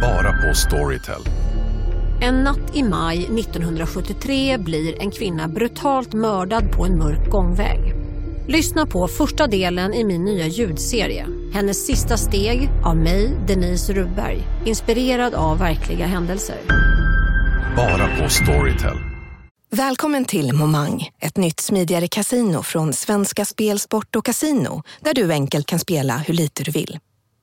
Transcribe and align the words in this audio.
Bara 0.00 0.32
på 0.32 0.54
Storytel. 0.54 1.22
En 2.20 2.34
natt 2.34 2.76
i 2.76 2.82
maj 2.82 3.18
1973 3.18 4.58
blir 4.58 5.02
en 5.02 5.10
kvinna 5.10 5.48
brutalt 5.48 6.12
mördad 6.12 6.72
på 6.72 6.84
en 6.84 6.98
mörk 6.98 7.30
gångväg. 7.30 7.94
Lyssna 8.48 8.86
på 8.86 9.08
första 9.08 9.46
delen 9.46 9.94
i 9.94 10.04
min 10.04 10.24
nya 10.24 10.46
ljudserie. 10.46 11.26
Hennes 11.52 11.86
sista 11.86 12.16
steg 12.16 12.70
av 12.84 12.96
mig, 12.96 13.36
Denise 13.48 13.92
Rubberg. 13.92 14.42
Inspirerad 14.64 15.34
av 15.34 15.58
verkliga 15.58 16.06
händelser. 16.06 16.56
Bara 17.76 18.16
på 18.16 18.28
Storytel. 18.28 18.96
Välkommen 19.70 20.24
till 20.24 20.52
Momang, 20.52 21.08
ett 21.20 21.36
nytt 21.36 21.60
smidigare 21.60 22.08
casino 22.08 22.62
från 22.62 22.92
Svenska 22.92 23.44
Spel, 23.44 23.78
Sport 23.78 24.16
och 24.16 24.24
Casino 24.24 24.82
där 25.00 25.14
du 25.14 25.32
enkelt 25.32 25.66
kan 25.66 25.78
spela 25.78 26.16
hur 26.16 26.34
lite 26.34 26.62
du 26.62 26.70
vill. 26.70 26.98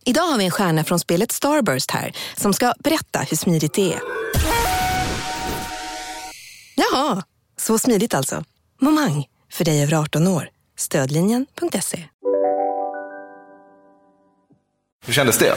Idag 0.06 0.22
har 0.22 0.38
vi 0.38 0.46
en 0.46 0.52
stjärna 0.52 0.84
från 0.84 1.00
spelet 1.00 1.32
Starburst 1.32 1.92
här 1.92 2.12
som 2.36 2.54
ska 2.54 2.74
berätta 2.80 3.20
hur 3.20 3.38
smidigt 3.38 3.74
det 3.74 3.94
är. 3.94 4.00
Jaha, 6.76 7.24
så 7.58 7.80
smidigt 7.80 8.14
alltså. 8.14 8.44
Momang, 8.82 9.26
för 9.52 9.66
dig 9.66 9.84
över 9.84 9.94
18 9.94 10.28
år. 10.28 10.50
Stödlinjen.se. 10.78 12.04
Hur 15.06 15.14
kändes 15.14 15.38
det? 15.38 15.56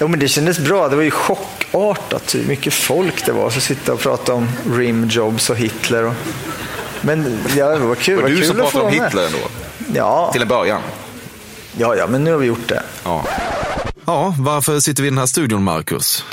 Jo, 0.00 0.08
men 0.08 0.20
det 0.20 0.28
kändes 0.28 0.58
bra. 0.58 0.88
Det 0.88 0.96
var 0.96 1.02
ju 1.02 1.10
chockartat 1.10 2.34
hur 2.34 2.44
mycket 2.44 2.74
folk 2.74 3.26
det 3.26 3.32
var 3.32 3.50
som 3.50 3.60
sitta 3.60 3.92
och 3.92 4.00
prata 4.00 4.34
om 4.34 4.48
rimjobs 4.72 5.50
och 5.50 5.56
Hitler. 5.56 6.04
Och... 6.04 6.14
Men 7.00 7.38
ja, 7.56 7.68
det 7.68 7.78
var 7.78 7.94
kul. 7.94 8.16
Det 8.16 8.22
var 8.22 8.28
du 8.28 8.36
kul 8.36 8.46
som 8.46 8.56
pratade 8.56 8.84
om. 8.84 8.92
Hitler 8.92 9.26
ändå? 9.26 9.38
Ja. 9.94 10.30
Till 10.32 10.42
en 10.42 10.48
början? 10.48 10.82
Ja, 11.78 11.96
ja, 11.96 12.06
men 12.06 12.24
nu 12.24 12.32
har 12.32 12.38
vi 12.38 12.46
gjort 12.46 12.68
det. 12.68 12.82
Ja. 13.04 13.26
Ja, 14.06 14.34
varför 14.38 14.80
sitter 14.80 15.02
vi 15.02 15.06
i 15.06 15.10
den 15.10 15.18
här 15.18 15.26
studion, 15.26 15.62
Marcus? 15.62 16.24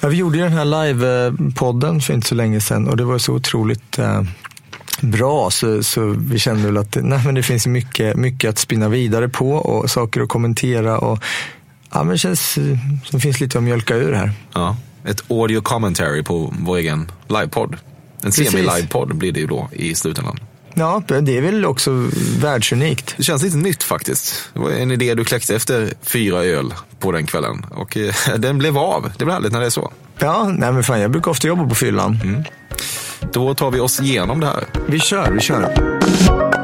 Ja, 0.00 0.08
vi 0.08 0.16
gjorde 0.16 0.38
ju 0.38 0.44
den 0.44 0.52
här 0.52 0.64
live-podden 0.64 2.00
för 2.00 2.14
inte 2.14 2.26
så 2.26 2.34
länge 2.34 2.60
sedan 2.60 2.88
och 2.88 2.96
det 2.96 3.04
var 3.04 3.18
så 3.18 3.32
otroligt 3.32 3.98
eh, 3.98 4.22
bra 5.00 5.50
så, 5.50 5.82
så 5.82 6.16
vi 6.18 6.38
kände 6.38 6.62
väl 6.62 6.76
att 6.76 6.96
nej, 7.00 7.20
men 7.24 7.34
det 7.34 7.42
finns 7.42 7.66
mycket, 7.66 8.16
mycket 8.16 8.50
att 8.50 8.58
spinna 8.58 8.88
vidare 8.88 9.28
på 9.28 9.52
och 9.52 9.90
saker 9.90 10.20
att 10.20 10.28
kommentera. 10.28 10.98
Och, 10.98 11.22
ja, 11.92 11.98
men 11.98 12.08
det 12.08 12.18
känns 12.18 12.52
som 12.52 12.78
det 13.10 13.20
finns 13.20 13.40
lite 13.40 13.58
att 13.58 13.64
mjölka 13.64 13.96
ur 13.96 14.12
här. 14.12 14.32
Ja, 14.54 14.76
ett 15.04 15.30
audio 15.30 15.60
commentary 15.60 16.22
på 16.22 16.54
vår 16.58 16.76
egen 16.76 17.10
livepodd. 17.28 17.76
En 18.22 18.32
semi-livepodd 18.32 19.14
blir 19.14 19.32
det 19.32 19.40
ju 19.40 19.46
då 19.46 19.68
i 19.72 19.94
slutändan. 19.94 20.40
Ja, 20.78 21.02
det 21.20 21.38
är 21.38 21.42
väl 21.42 21.64
också 21.66 21.90
världsunikt. 22.40 23.14
Det 23.16 23.22
känns 23.22 23.42
lite 23.42 23.56
nytt 23.56 23.82
faktiskt. 23.82 24.50
Det 24.52 24.58
var 24.58 24.70
en 24.70 24.90
idé 24.90 25.14
du 25.14 25.24
kläckte 25.24 25.56
efter 25.56 25.92
fyra 26.02 26.44
öl 26.44 26.74
på 26.98 27.12
den 27.12 27.26
kvällen. 27.26 27.66
Och 27.70 27.96
eh, 27.96 28.14
den 28.36 28.58
blev 28.58 28.78
av. 28.78 29.12
Det 29.18 29.24
blir 29.24 29.34
härligt 29.34 29.52
när 29.52 29.60
det 29.60 29.66
är 29.66 29.70
så. 29.70 29.92
Ja, 30.18 30.54
nej 30.58 30.72
men 30.72 30.82
fan, 30.84 31.00
jag 31.00 31.10
brukar 31.10 31.30
ofta 31.30 31.48
jobba 31.48 31.68
på 31.68 31.74
fyllan. 31.74 32.44
Då 33.32 33.54
tar 33.54 33.70
vi 33.70 33.80
oss 33.80 34.00
igenom 34.00 34.40
det 34.40 34.46
här. 34.46 34.64
Vi 34.86 35.00
kör, 35.00 35.30
vi 35.30 35.40
kör. 35.40 36.55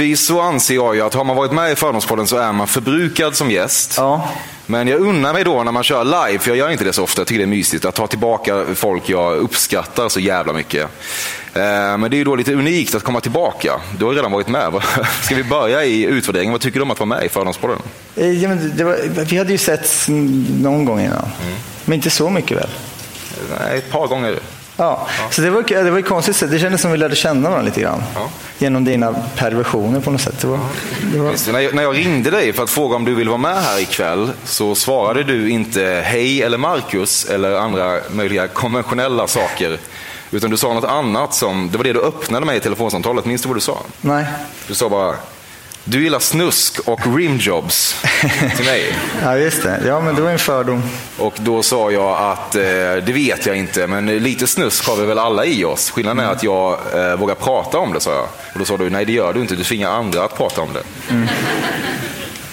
Vanligtvis 0.00 0.26
så 0.26 0.40
anser 0.40 0.74
jag 0.74 0.94
ju 0.94 1.00
att 1.02 1.14
har 1.14 1.24
man 1.24 1.36
varit 1.36 1.52
med 1.52 1.72
i 1.72 1.76
Fördomspodden 1.76 2.26
så 2.26 2.36
är 2.36 2.52
man 2.52 2.66
förbrukad 2.66 3.36
som 3.36 3.50
gäst. 3.50 3.94
Ja. 3.96 4.28
Men 4.66 4.88
jag 4.88 5.00
unnar 5.00 5.32
mig 5.32 5.44
då 5.44 5.62
när 5.62 5.72
man 5.72 5.82
kör 5.82 6.04
live, 6.04 6.38
för 6.38 6.50
jag 6.50 6.56
gör 6.58 6.70
inte 6.70 6.84
det 6.84 6.92
så 6.92 7.02
ofta, 7.02 7.20
jag 7.20 7.26
tycker 7.28 7.38
det 7.38 7.44
är 7.44 7.46
mysigt, 7.46 7.84
att 7.84 7.94
ta 7.94 8.06
tillbaka 8.06 8.64
folk 8.74 9.08
jag 9.08 9.36
uppskattar 9.36 10.08
så 10.08 10.20
jävla 10.20 10.52
mycket. 10.52 10.82
Eh, 11.54 11.60
Men 11.98 12.00
det 12.00 12.14
är 12.16 12.18
ju 12.18 12.24
då 12.24 12.36
lite 12.36 12.52
unikt 12.52 12.94
att 12.94 13.02
komma 13.02 13.20
tillbaka. 13.20 13.80
Du 13.98 14.04
har 14.04 14.12
ju 14.12 14.18
redan 14.18 14.32
varit 14.32 14.48
med. 14.48 14.72
Ska 15.22 15.34
vi 15.34 15.44
börja 15.44 15.84
i 15.84 16.02
utvärderingen? 16.04 16.52
Vad 16.52 16.60
tycker 16.60 16.78
du 16.78 16.82
om 16.82 16.90
att 16.90 16.98
vara 17.00 17.06
med 17.08 17.24
i 17.24 17.28
Fördomspodden? 17.28 17.78
Eh, 18.16 18.30
Ja, 18.42 18.48
men 18.48 18.76
var, 18.86 19.24
vi 19.24 19.36
hade 19.38 19.52
ju 19.52 19.58
sett 19.58 19.90
någon 20.60 20.84
gång 20.84 21.00
innan. 21.00 21.28
Mm. 21.42 21.54
Men 21.84 21.94
inte 21.96 22.10
så 22.10 22.30
mycket 22.30 22.56
väl? 22.56 22.68
Nej, 23.60 23.78
ett 23.78 23.90
par 23.90 24.06
gånger. 24.06 24.38
Ja, 24.80 25.06
så 25.30 25.42
det 25.42 25.50
var, 25.50 25.62
det 25.62 25.90
var 25.90 25.98
ju 25.98 26.02
konstigt. 26.02 26.50
Det 26.50 26.58
kändes 26.58 26.80
som 26.80 26.92
vi 26.92 26.98
lärde 26.98 27.16
känna 27.16 27.48
varandra 27.50 27.64
lite 27.66 27.80
grann. 27.80 28.02
Ja. 28.14 28.30
Genom 28.58 28.84
dina 28.84 29.14
perversioner 29.36 30.00
på 30.00 30.10
något 30.10 30.20
sätt. 30.20 30.38
Det 30.40 30.46
var, 30.46 30.58
det 31.12 31.18
var, 31.18 31.52
När 31.52 31.60
jag, 31.60 31.74
när 31.74 31.82
jag 31.82 31.96
ringde 31.96 32.30
dig 32.30 32.52
för 32.52 32.62
att 32.62 32.70
fråga 32.70 32.96
om 32.96 33.04
du 33.04 33.14
vill 33.14 33.28
vara 33.28 33.38
med 33.38 33.62
här 33.62 33.78
ikväll 33.78 34.30
så 34.44 34.74
svarade 34.74 35.24
du 35.24 35.50
inte 35.50 36.02
hej 36.04 36.42
eller 36.42 36.58
Marcus 36.58 37.24
eller 37.24 37.52
andra 37.52 37.98
möjliga 38.10 38.48
konventionella 38.48 39.26
saker. 39.26 39.78
Utan 40.30 40.50
du 40.50 40.56
sa 40.56 40.74
något 40.74 40.84
annat 40.84 41.34
som, 41.34 41.68
det 41.72 41.76
var 41.78 41.84
det 41.84 41.92
du 41.92 42.00
öppnade 42.00 42.46
med 42.46 42.56
i 42.56 42.60
telefonsamtalet. 42.60 43.24
Minns 43.24 43.42
du 43.42 43.48
vad 43.48 43.56
du 43.56 43.60
sa? 43.60 43.78
nej. 44.00 44.26
Du 44.68 44.74
sa 44.74 44.88
bara, 44.88 45.14
du 45.84 46.02
gillar 46.02 46.18
snusk 46.18 46.78
och 46.84 47.16
rimjobs 47.16 47.96
till 48.56 48.64
mig. 48.64 48.96
Ja, 49.22 49.36
just 49.36 49.62
det. 49.62 49.80
Ja, 49.86 50.00
men 50.00 50.14
det 50.14 50.22
var 50.22 50.30
en 50.30 50.38
fördom. 50.38 50.82
Och 51.18 51.34
då 51.36 51.62
sa 51.62 51.90
jag 51.90 52.18
att 52.18 52.54
eh, 52.54 52.62
det 53.06 53.12
vet 53.12 53.46
jag 53.46 53.56
inte, 53.56 53.86
men 53.86 54.06
lite 54.06 54.46
snusk 54.46 54.86
har 54.86 54.96
vi 54.96 55.06
väl 55.06 55.18
alla 55.18 55.44
i 55.44 55.64
oss. 55.64 55.90
Skillnaden 55.90 56.24
är 56.24 56.32
att 56.32 56.42
jag 56.42 56.78
eh, 56.94 57.16
vågar 57.16 57.34
prata 57.34 57.78
om 57.78 57.92
det, 57.92 58.00
sa 58.00 58.10
jag. 58.10 58.28
Och 58.52 58.58
då 58.58 58.64
sa 58.64 58.76
du, 58.76 58.90
nej 58.90 59.04
det 59.04 59.12
gör 59.12 59.32
du 59.32 59.40
inte, 59.40 59.56
du 59.56 59.64
tvingar 59.64 59.90
andra 59.90 60.24
att 60.24 60.36
prata 60.36 60.60
om 60.60 60.68
det. 60.72 60.82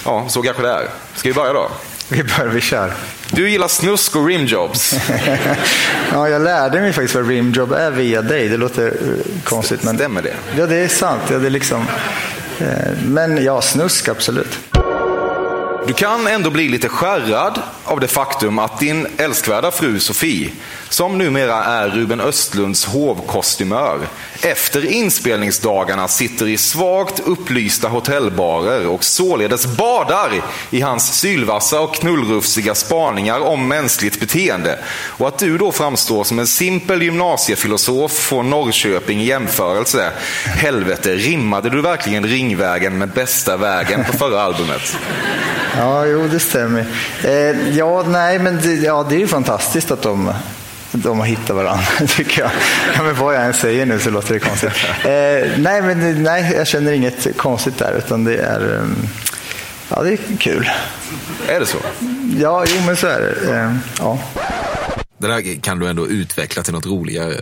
Ja, 0.05 0.25
så 0.29 0.41
kanske 0.41 0.63
det 0.63 0.69
är. 0.69 0.87
Ska 1.15 1.29
vi 1.29 1.33
börja 1.33 1.53
då? 1.53 1.69
Vi 2.09 2.23
börjar, 2.23 2.47
vi 2.47 2.61
kör. 2.61 2.93
Du 3.31 3.49
gillar 3.49 3.67
snusk 3.67 4.15
och 4.15 4.27
rimjobs. 4.27 4.95
Ja, 6.11 6.29
jag 6.29 6.41
lärde 6.41 6.81
mig 6.81 6.93
faktiskt 6.93 7.15
vad 7.15 7.27
rimjob 7.27 7.71
är 7.71 7.91
via 7.91 8.21
dig. 8.21 8.47
Det 8.49 8.57
låter 8.57 8.87
eh, 8.87 9.41
konstigt. 9.43 9.83
Men... 9.83 9.95
Stämmer 9.95 10.21
det? 10.21 10.33
Ja, 10.57 10.65
det 10.65 10.75
är 10.75 10.87
sant. 10.87 11.21
Ja, 11.31 11.37
det 11.37 11.45
är 11.45 11.49
liksom... 11.49 11.85
Eh, 12.59 12.97
men 13.05 13.37
ja, 13.43 13.61
snusk 13.61 14.07
absolut. 14.09 14.76
Du 15.87 15.93
kan 15.93 16.27
ändå 16.27 16.49
bli 16.49 16.69
lite 16.69 16.89
skärrad 16.89 17.61
av 17.83 17.99
det 17.99 18.07
faktum 18.07 18.59
att 18.59 18.79
din 18.79 19.07
älskvärda 19.17 19.71
fru 19.71 19.99
Sofie, 19.99 20.49
som 20.89 21.17
numera 21.17 21.63
är 21.63 21.89
Ruben 21.89 22.21
Östlunds 22.21 22.85
hovkostymör, 22.85 23.99
efter 24.41 24.85
inspelningsdagarna 24.85 26.07
sitter 26.07 26.47
i 26.47 26.57
svagt 26.57 27.19
upplysta 27.19 27.87
hotellbarer 27.87 28.87
och 28.87 29.03
således 29.03 29.65
badar 29.77 30.31
i 30.69 30.81
hans 30.81 31.19
sylvassa 31.19 31.81
och 31.81 31.95
knullrufsiga 31.95 32.75
spaningar 32.75 33.39
om 33.39 33.67
mänskligt 33.67 34.19
beteende. 34.19 34.79
Och 35.07 35.27
att 35.27 35.39
du 35.39 35.57
då 35.57 35.71
framstår 35.71 36.23
som 36.23 36.39
en 36.39 36.47
simpel 36.47 37.01
gymnasiefilosof 37.01 38.11
från 38.11 38.49
Norrköping 38.49 39.21
i 39.21 39.25
jämförelse. 39.25 40.11
Helvete, 40.45 41.15
rimmade 41.15 41.69
du 41.69 41.81
verkligen 41.81 42.27
Ringvägen 42.27 42.97
med 42.97 43.09
Bästa 43.09 43.57
vägen 43.57 44.03
på 44.03 44.17
förra 44.17 44.41
albumet? 44.41 44.97
Ja, 45.77 46.05
jo, 46.05 46.27
det 46.27 46.39
stämmer. 46.39 46.85
Eh, 47.23 47.77
ja, 47.77 48.03
nej, 48.07 48.39
men 48.39 48.59
det, 48.61 48.73
ja, 48.75 49.05
det 49.09 49.15
är 49.15 49.19
ju 49.19 49.27
fantastiskt 49.27 49.91
att 49.91 50.01
de, 50.01 50.33
de 50.91 51.19
har 51.19 51.25
hittat 51.25 51.55
varandra, 51.55 51.83
tycker 52.07 52.41
jag. 52.41 52.51
Ja, 52.95 53.03
men 53.03 53.15
vad 53.15 53.35
jag 53.35 53.45
än 53.45 53.53
säger 53.53 53.85
nu 53.85 53.99
så 53.99 54.09
låter 54.09 54.33
det 54.33 54.39
konstigt. 54.39 54.69
Eh, 55.03 55.59
nej, 55.61 55.81
men 55.81 56.23
nej, 56.23 56.53
jag 56.57 56.67
känner 56.67 56.91
inget 56.91 57.37
konstigt 57.37 57.77
där, 57.77 57.93
utan 57.97 58.23
det 58.23 58.37
är, 58.37 58.75
eh, 58.75 58.85
ja, 59.89 60.03
det 60.03 60.11
är 60.13 60.19
kul. 60.39 60.69
Är 61.47 61.59
det 61.59 61.65
så? 61.65 61.77
Ja, 62.39 62.63
jo, 62.67 62.81
men 62.85 62.95
så 62.97 63.07
är 63.07 63.19
det. 63.19 63.53
Eh, 63.55 63.73
ja. 63.99 64.19
Det 65.19 65.27
där 65.27 65.61
kan 65.61 65.79
du 65.79 65.87
ändå 65.89 66.07
utveckla 66.07 66.63
till 66.63 66.73
något 66.73 66.85
roligare. 66.85 67.33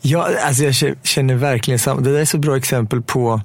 Ja, 0.00 0.28
alltså 0.44 0.62
jag 0.62 0.72
kä- 0.72 0.96
känner 1.02 1.34
verkligen 1.34 1.78
samma. 1.78 2.00
Det 2.00 2.12
där 2.12 2.20
är 2.20 2.24
så 2.24 2.38
bra 2.38 2.56
exempel 2.56 3.02
på 3.02 3.40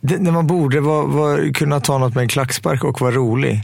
det, 0.00 0.18
när 0.18 0.30
man 0.30 0.46
borde 0.46 0.80
vara, 0.80 1.06
vara, 1.06 1.52
kunna 1.52 1.80
ta 1.80 1.98
något 1.98 2.14
med 2.14 2.22
en 2.22 2.28
klackspark 2.28 2.84
och 2.84 3.00
vara 3.00 3.14
rolig. 3.14 3.62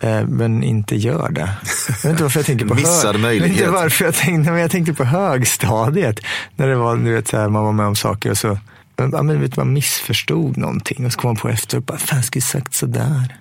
Eh, 0.00 0.26
men 0.26 0.62
inte 0.62 0.96
gör 0.96 1.30
det. 1.30 1.50
Jag 1.88 1.94
vet 1.94 2.04
inte 2.04 2.22
varför 2.22 2.38
jag 2.38 2.46
tänker 2.46 2.66
på 2.66 2.74
Missad 2.84 3.20
möjlighet. 3.20 3.56
Jag 3.56 3.56
vet 3.56 3.68
inte 3.68 3.82
varför 3.82 4.04
jag 4.04 4.14
tänkte, 4.14 4.50
men 4.50 4.60
jag 4.60 4.70
tänkte 4.70 4.94
på 4.94 5.04
högstadiet. 5.04 6.20
När 6.56 6.68
det 6.68 6.76
var, 6.76 6.96
du 6.96 7.12
vet, 7.12 7.28
så 7.28 7.36
här, 7.36 7.48
man 7.48 7.64
var 7.64 7.72
med 7.72 7.86
om 7.86 7.96
saker 7.96 8.30
och 8.30 8.38
så 8.38 8.58
ja, 8.96 9.22
men, 9.22 9.40
vet, 9.40 9.56
man 9.56 9.72
missförstod 9.72 10.56
någonting 10.56 11.06
och 11.06 11.12
så 11.12 11.20
kom 11.20 11.28
man 11.28 11.36
på 11.36 11.48
efteråt, 11.48 11.86
bara, 11.86 11.98
fan 11.98 12.22
skulle 12.22 12.42
sagt 12.42 12.74
sådär. 12.74 13.36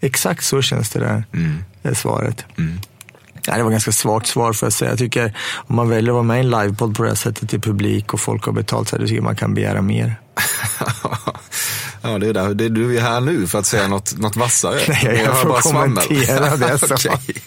Exakt 0.00 0.44
så 0.44 0.62
känns 0.62 0.90
det 0.90 1.00
där, 1.00 1.24
det 1.82 1.94
svaret. 1.94 2.44
Ja, 3.46 3.56
det 3.56 3.62
var 3.62 3.70
ganska 3.70 3.92
svagt 3.92 4.26
svar 4.26 4.52
för 4.52 4.66
att 4.66 4.74
säga. 4.74 4.90
Jag 4.90 4.98
tycker 4.98 5.36
om 5.54 5.76
man 5.76 5.88
väljer 5.88 6.10
att 6.10 6.14
vara 6.14 6.22
med 6.22 6.36
i 6.36 6.40
en 6.40 6.50
livepodd 6.50 6.96
på 6.96 7.02
det 7.02 7.08
här 7.08 7.16
sättet 7.16 7.50
till 7.50 7.60
publik 7.60 8.14
och 8.14 8.20
folk 8.20 8.44
har 8.44 8.52
betalt 8.52 8.88
så 8.88 8.96
här, 8.96 9.00
då 9.00 9.06
tycker 9.06 9.16
jag 9.16 9.24
man 9.24 9.36
kan 9.36 9.54
begära 9.54 9.82
mer. 9.82 10.16
Ja, 12.02 12.18
det 12.18 12.28
är, 12.28 12.32
där. 12.32 12.54
det 12.54 12.64
är 12.64 12.68
du 12.68 12.96
är 12.96 13.00
här 13.00 13.20
nu 13.20 13.46
för 13.46 13.58
att 13.58 13.66
säga 13.66 13.88
något, 13.88 14.18
något 14.18 14.36
vassare. 14.36 14.80
Nej, 14.88 15.22
jag 15.24 15.32
hör 15.32 15.42
får 15.42 15.72
kommentera 15.72 16.56
det 16.56 16.68
jag 16.68 16.80
sa. 16.80 16.94
Okej. 17.14 17.42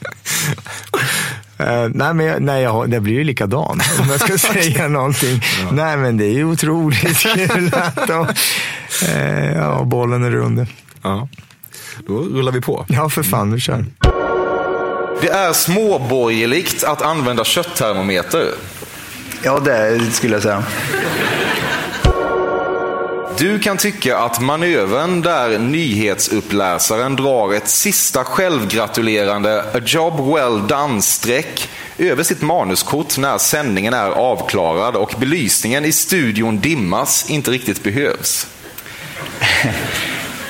Eh, 1.58 1.90
nej, 1.94 2.14
men 2.14 2.26
jag, 2.26 2.42
nej, 2.42 2.64
jag, 2.64 2.90
det 2.90 3.00
blir 3.00 3.14
ju 3.14 3.24
likadant 3.24 3.84
om 4.00 4.10
jag 4.10 4.20
ska 4.20 4.38
säga 4.54 4.88
någonting. 4.88 5.42
Nej, 5.72 5.98
men 5.98 6.18
det 6.18 6.26
är 6.26 6.34
ju 6.34 6.46
otroligt 6.46 7.18
kul 7.18 7.72
att 7.74 8.08
de, 8.08 8.28
eh, 9.06 9.52
ja, 9.52 9.84
bollen 9.84 10.24
är 10.24 10.32
rund. 10.32 10.68
Ja. 11.02 11.28
Då 12.08 12.14
rullar 12.14 12.52
vi 12.52 12.62
på. 12.62 12.86
Ja, 12.88 13.10
för 13.10 13.24
fan, 13.24 13.54
vi 13.54 13.60
kör. 13.60 13.86
Det 15.22 15.30
är 15.30 15.54
småborgerligt 15.54 16.84
att 16.84 17.02
använda 17.02 17.44
kötttermometer. 17.44 18.52
Ja, 19.44 19.60
det 19.60 20.00
skulle 20.12 20.36
jag 20.36 20.44
säga. 20.44 20.64
Du 23.38 23.60
kan 23.60 23.78
tycka 23.78 24.18
att 24.18 24.42
manövern 24.42 25.22
där 25.22 25.60
nyhetsuppläsaren 25.60 27.16
drar 27.16 27.54
ett 27.54 27.68
sista 27.68 28.24
självgratulerande 28.24 29.64
a 29.74 29.80
job 29.86 30.34
well 30.34 30.68
done-streck 30.68 31.70
över 31.98 32.24
sitt 32.24 32.42
manuskort 32.42 33.18
när 33.18 33.38
sändningen 33.38 33.94
är 33.94 34.10
avklarad 34.10 34.96
och 34.96 35.16
belysningen 35.20 35.86
i 35.86 35.92
studion 35.92 36.60
dimmas 36.60 37.30
inte 37.30 37.52
riktigt 37.52 37.84
behövs. 37.84 38.48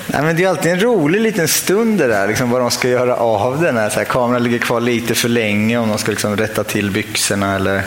Nej, 0.08 0.22
men 0.22 0.36
det 0.36 0.44
är 0.44 0.50
alltid 0.50 0.72
en 0.72 0.80
rolig 0.80 1.22
liten 1.22 1.48
stund 1.48 1.98
det 1.98 2.08
där, 2.08 2.28
liksom, 2.28 2.50
vad 2.50 2.62
de 2.62 2.72
ska 2.72 2.90
göra 2.90 3.16
av 3.16 3.62
den. 3.62 3.78
Här, 3.78 3.90
så 3.90 4.00
här, 4.00 4.06
kameran 4.06 4.44
ligger 4.44 4.60
kvar 4.60 4.81
lite 4.81 5.16
för 5.16 5.30
länge 5.30 5.78
om 5.78 5.90
de 5.90 5.98
ska 5.98 6.12
liksom, 6.12 6.38
rätta 6.38 6.64
till 6.64 6.92
byxorna 6.92 7.56
eller 7.56 7.84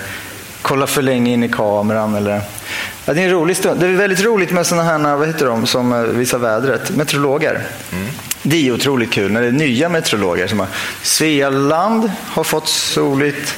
kolla 0.62 0.86
för 0.86 1.02
länge 1.02 1.32
in 1.32 1.44
i 1.44 1.48
kameran. 1.48 2.14
Eller... 2.14 2.40
Ja, 3.08 3.14
det 3.14 3.20
är 3.20 3.24
en 3.24 3.30
rolig 3.30 3.56
stund. 3.56 3.80
Det 3.80 3.86
är 3.86 3.92
väldigt 3.92 4.24
roligt 4.24 4.50
med 4.50 4.66
sådana 4.66 4.84
här, 5.08 5.16
vad 5.16 5.26
heter 5.26 5.46
de, 5.46 5.66
som 5.66 5.92
eh, 5.92 6.00
visar 6.00 6.38
vädret, 6.38 6.90
meteorologer. 6.90 7.62
Mm. 7.92 8.08
Det 8.42 8.68
är 8.68 8.72
otroligt 8.72 9.12
kul 9.12 9.32
när 9.32 9.40
det 9.40 9.46
är 9.46 9.52
nya 9.52 9.88
meteorologer 9.88 10.46
som 10.46 10.60
har 10.60 10.68
Svealand 11.02 12.10
har 12.24 12.44
fått 12.44 12.68
soligt. 12.68 13.54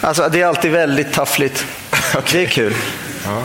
Alltså, 0.00 0.28
det 0.32 0.40
är 0.40 0.46
alltid 0.46 0.70
väldigt 0.70 1.12
taffligt. 1.12 1.66
Det 2.32 2.42
är 2.42 2.46
kul. 2.46 2.74
Ja. 3.24 3.42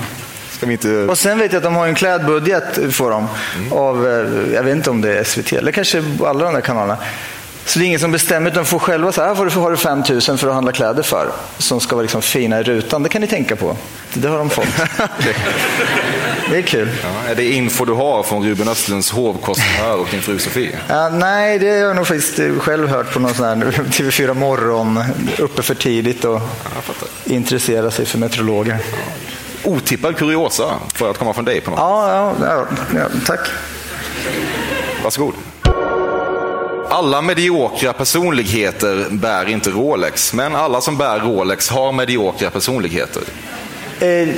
Inte... 0.72 0.90
Och 0.90 1.18
sen 1.18 1.38
vet 1.38 1.52
jag 1.52 1.58
att 1.58 1.64
de 1.64 1.76
har 1.76 1.88
en 1.88 1.96
klädbudget 1.96 2.96
får 2.96 3.12
de, 3.12 3.28
mm. 3.58 3.74
av, 3.74 4.08
eh, 4.08 4.54
jag 4.54 4.64
vet 4.64 4.76
inte 4.76 4.90
om 4.90 5.02
det 5.02 5.18
är 5.18 5.24
SVT 5.24 5.54
eller 5.54 5.72
kanske 5.72 6.04
alla 6.26 6.46
de 6.46 6.54
där 6.54 6.62
kanalerna. 6.62 6.98
Så 7.66 7.80
det 7.80 7.86
är 7.86 7.88
ingen 7.88 8.00
som 8.00 8.12
bestämmer, 8.12 8.52
utan 8.52 8.66
får 8.66 8.80
själva 8.80 9.12
så 9.12 9.22
här 9.22 9.36
får 9.36 9.46
du, 9.46 9.52
har 9.52 9.72
du 9.72 9.78
5 9.78 10.04
000 10.10 10.22
för 10.22 10.48
att 10.48 10.54
handla 10.54 10.72
kläder 10.72 11.04
för. 11.04 11.32
Som 11.58 11.80
ska 11.80 11.96
vara 11.96 12.02
liksom 12.02 12.22
fina 12.22 12.60
i 12.60 12.64
rutan. 12.64 13.04
Det 13.04 13.10
kan 13.10 13.22
ni 13.22 13.28
tänka 13.28 13.56
på. 13.56 13.76
Det 14.14 14.28
har 14.28 14.38
de 14.38 14.50
fått. 14.50 14.66
det 16.50 16.58
är 16.58 16.62
kul. 16.62 16.90
Ja, 17.04 17.32
är 17.32 17.36
det 17.36 17.52
info 17.52 17.86
du 17.86 17.94
har 17.94 18.24
från 18.24 18.46
Ruben 18.46 18.68
Östlunds 18.68 19.12
hovkostnär 19.12 19.96
och 19.96 20.08
din 20.12 20.22
fru 20.22 20.40
Sofie? 20.40 20.78
Ja, 20.88 21.10
nej, 21.10 21.60
det 21.60 21.70
har 21.70 21.76
jag 21.76 21.96
nog 21.96 22.08
faktiskt 22.08 22.40
själv 22.60 22.90
hört 22.90 23.14
på 23.14 23.20
någon 23.20 23.34
sån 23.34 23.46
här 23.46 23.56
TV4 23.72 24.34
Morgon. 24.34 25.04
Uppe 25.40 25.62
för 25.62 25.76
tidigt 25.76 26.26
och 26.26 26.42
ja, 26.64 26.94
intressera 27.26 27.92
sig 27.92 28.06
för 28.06 28.18
meteorologer. 28.18 28.80
Ja 28.92 28.98
otippad 29.64 30.18
kuriosa 30.18 30.74
för 30.94 31.10
att 31.10 31.18
komma 31.18 31.34
från 31.34 31.46
dig 31.46 31.62
på 31.62 31.72
något 31.72 31.80
Ja, 31.80 32.36
ja, 32.42 32.68
ja, 32.96 33.08
tack. 33.26 33.50
Varsågod. 35.04 35.34
Alla 36.94 37.22
mediokra 37.22 37.94
personligheter 37.94 39.06
bär 39.10 39.50
inte 39.50 39.70
Rolex, 39.70 40.34
men 40.34 40.56
alla 40.56 40.82
som 40.82 40.98
bär 40.98 41.20
Rolex 41.20 41.70
har 41.70 41.92
mediokra 41.92 42.50
personligheter. 42.50 43.22
Eh, 44.00 44.30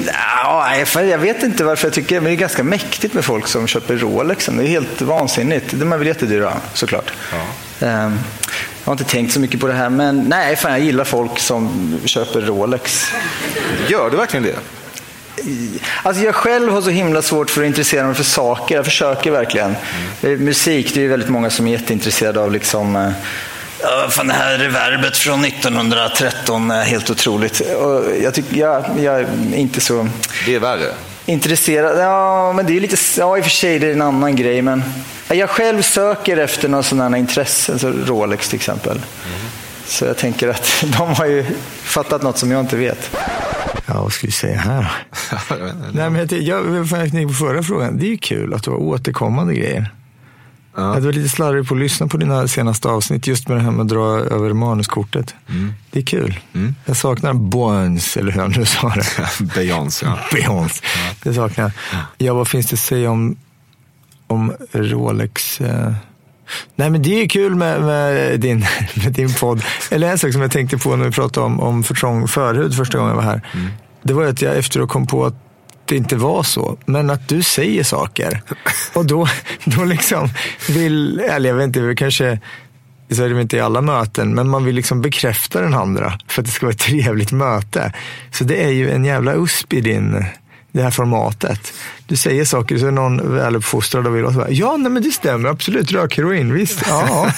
jag 1.09 1.17
vet 1.17 1.43
inte 1.43 1.63
varför 1.63 1.87
jag 1.87 1.93
tycker 1.93 2.21
det 2.21 2.31
är 2.31 2.35
ganska 2.35 2.63
mäktigt 2.63 3.13
med 3.13 3.25
folk 3.25 3.47
som 3.47 3.67
köper 3.67 3.97
Rolex. 3.97 4.45
Det 4.45 4.63
är 4.63 4.67
helt 4.67 5.01
vansinnigt. 5.01 5.65
De 5.71 5.93
är 5.93 5.97
väl 5.97 6.07
jättedyra 6.07 6.53
såklart. 6.73 7.13
Ja. 7.31 7.37
Eh, 7.87 8.11
jag 8.83 8.85
har 8.85 8.91
inte 8.91 9.03
tänkt 9.03 9.33
så 9.33 9.39
mycket 9.39 9.59
på 9.59 9.67
det 9.67 9.73
här, 9.73 9.89
men 9.89 10.25
nej, 10.29 10.55
fan, 10.55 10.71
jag 10.71 10.81
gillar 10.81 11.03
folk 11.03 11.39
som 11.39 11.97
köper 12.05 12.41
Rolex. 12.41 13.11
Gör 13.87 14.09
du 14.09 14.17
verkligen 14.17 14.43
det? 14.43 14.55
Alltså 16.03 16.23
jag 16.23 16.35
själv 16.35 16.71
har 16.71 16.81
så 16.81 16.89
himla 16.89 17.21
svårt 17.21 17.49
för 17.49 17.61
att 17.61 17.67
intressera 17.67 18.05
mig 18.05 18.15
för 18.15 18.23
saker. 18.23 18.75
Jag 18.75 18.85
försöker 18.85 19.31
verkligen. 19.31 19.75
Mm. 20.21 20.45
Musik, 20.45 20.93
det 20.93 21.05
är 21.05 21.07
väldigt 21.07 21.29
många 21.29 21.49
som 21.49 21.67
är 21.67 21.71
jätteintresserade 21.71 22.39
av 22.39 22.51
liksom, 22.51 22.95
eh, 22.95 23.11
Ja, 23.83 24.07
fan, 24.09 24.27
det 24.27 24.33
här 24.33 24.57
reverbet 24.57 25.17
från 25.17 25.45
1913 25.45 26.71
är 26.71 26.83
helt 26.83 27.09
otroligt. 27.09 27.59
Och 27.59 28.03
jag, 28.21 28.33
tycker, 28.33 28.57
jag, 28.57 28.85
jag 28.99 29.19
är 29.19 29.27
inte 29.55 29.81
så... 29.81 30.07
Det 30.45 30.55
är 30.55 30.59
värre? 30.59 30.93
Intresserad? 31.25 31.99
Ja, 31.99 32.53
men 32.53 32.65
det 32.65 32.77
är 32.77 32.79
lite... 32.79 32.97
Ja, 33.17 33.37
i 33.37 33.41
och 33.41 33.43
för 33.43 33.51
sig 33.51 33.79
det 33.79 33.87
är 33.87 33.91
en 33.91 34.01
annan 34.01 34.35
grej. 34.35 34.61
Men 34.61 34.83
jag 35.27 35.49
själv 35.49 35.81
söker 35.81 36.37
efter 36.37 36.69
några 36.69 36.83
sådana 36.83 37.17
intressen, 37.17 37.79
så 37.79 37.89
Rolex 37.89 38.49
till 38.49 38.55
exempel. 38.55 38.97
Mm. 38.97 39.39
Så 39.85 40.05
jag 40.05 40.17
tänker 40.17 40.47
att 40.47 40.83
de 40.97 41.13
har 41.13 41.25
ju 41.25 41.45
fattat 41.83 42.21
något 42.21 42.37
som 42.37 42.51
jag 42.51 42.59
inte 42.59 42.75
vet. 42.75 43.15
Ja, 43.93 44.01
vad 44.01 44.13
ska 44.13 44.27
vi 44.27 44.33
säga 44.33 44.59
här 44.59 44.91
Nej, 45.93 46.09
men 46.09 46.15
jag, 46.15 46.31
jag, 46.31 46.91
jag 46.91 47.27
på 47.27 47.33
förra 47.33 47.63
frågan. 47.63 47.97
Det 47.97 48.05
är 48.05 48.09
ju 48.09 48.17
kul 48.17 48.53
att 48.53 48.63
du 48.63 48.71
har 48.71 48.77
återkommande 48.77 49.53
grejer. 49.53 49.91
Ja. 50.75 50.93
Jag 50.93 51.01
var 51.01 51.11
lite 51.11 51.29
slarvig 51.29 51.67
på 51.67 51.73
att 51.73 51.79
lyssna 51.79 52.07
på 52.07 52.17
dina 52.17 52.47
senaste 52.47 52.87
avsnitt 52.87 53.27
just 53.27 53.47
med 53.47 53.57
det 53.57 53.61
här 53.61 53.71
med 53.71 53.81
att 53.81 53.89
dra 53.89 54.19
över 54.19 54.53
manuskortet. 54.53 55.35
Mm. 55.49 55.73
Det 55.91 55.99
är 55.99 56.03
kul. 56.03 56.39
Mm. 56.53 56.75
Jag 56.85 56.97
saknar 56.97 57.33
Bones, 57.33 58.17
eller 58.17 58.31
hur 58.31 58.41
jag 58.41 58.57
nu 58.57 58.65
sa 58.65 58.89
det. 58.89 59.05
Beyoncé. 59.55 60.05
Ja. 60.05 60.19
Beyoncé. 60.31 60.81
Ja. 60.83 61.15
Det 61.23 61.33
saknar 61.33 61.63
jag. 61.63 61.71
Ja, 62.17 62.33
vad 62.33 62.47
finns 62.47 62.67
det 62.67 62.73
att 62.73 62.79
säga 62.79 63.11
om, 63.11 63.35
om 64.27 64.53
Rolex? 64.71 65.61
Eh... 65.61 65.93
Nej 66.75 66.89
men 66.89 67.01
det 67.01 67.21
är 67.21 67.29
kul 67.29 67.55
med, 67.55 67.81
med, 67.81 68.39
din, 68.39 68.59
med 69.03 69.13
din 69.13 69.33
podd. 69.33 69.63
Eller 69.91 70.11
en 70.11 70.19
sak 70.19 70.33
som 70.33 70.41
jag 70.41 70.51
tänkte 70.51 70.77
på 70.77 70.95
när 70.95 71.05
vi 71.05 71.11
pratade 71.11 71.45
om, 71.45 71.59
om 71.59 71.83
förtrång 71.83 72.27
förhud 72.27 72.75
första 72.75 72.97
gången 72.97 73.09
jag 73.09 73.15
var 73.15 73.23
här. 73.23 73.41
Mm. 73.53 73.71
Det 74.03 74.13
var 74.13 74.25
att 74.25 74.41
jag 74.41 74.57
efteråt 74.57 74.89
kom 74.89 75.07
på 75.07 75.25
att 75.25 75.35
det 75.85 75.95
inte 75.95 76.15
var 76.15 76.43
så. 76.43 76.77
Men 76.85 77.09
att 77.09 77.29
du 77.29 77.43
säger 77.43 77.83
saker. 77.83 78.41
Och 78.93 79.05
då, 79.05 79.27
då 79.65 79.83
liksom 79.83 80.29
vill, 80.69 81.19
eller 81.19 81.49
jag 81.49 81.55
vet 81.55 81.65
inte, 81.65 81.95
kanske 81.97 82.39
så 83.11 83.23
är 83.23 83.29
det 83.29 83.41
inte 83.41 83.57
i 83.57 83.59
alla 83.59 83.81
möten, 83.81 84.35
men 84.35 84.49
man 84.49 84.65
vill 84.65 84.75
liksom 84.75 85.01
bekräfta 85.01 85.61
den 85.61 85.73
andra 85.73 86.19
för 86.27 86.41
att 86.41 86.45
det 86.45 86.51
ska 86.51 86.65
vara 86.65 86.73
ett 86.73 86.79
trevligt 86.79 87.31
möte. 87.31 87.93
Så 88.31 88.43
det 88.43 88.63
är 88.63 88.69
ju 88.69 88.91
en 88.91 89.05
jävla 89.05 89.33
usp 89.33 89.73
i 89.73 89.81
din 89.81 90.25
det 90.71 90.81
här 90.81 90.91
formatet. 90.91 91.73
Du 92.07 92.15
säger 92.15 92.45
saker 92.45 92.77
så 92.77 92.87
är 92.87 92.91
någon 92.91 93.35
väluppfostrad 93.35 94.07
och 94.07 94.15
vill 94.15 94.23
bara, 94.23 94.49
ja, 94.49 94.77
nej, 94.77 94.91
men 94.91 95.03
det 95.03 95.11
stämmer 95.11 95.49
absolut, 95.49 95.91
rökheroin, 95.91 96.53
visst. 96.53 96.83
Ja. 96.87 97.31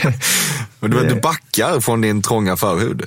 men 0.80 0.90
du, 0.90 1.08
du 1.08 1.20
backar 1.20 1.80
från 1.80 2.00
din 2.00 2.22
trånga 2.22 2.56
förhud? 2.56 3.02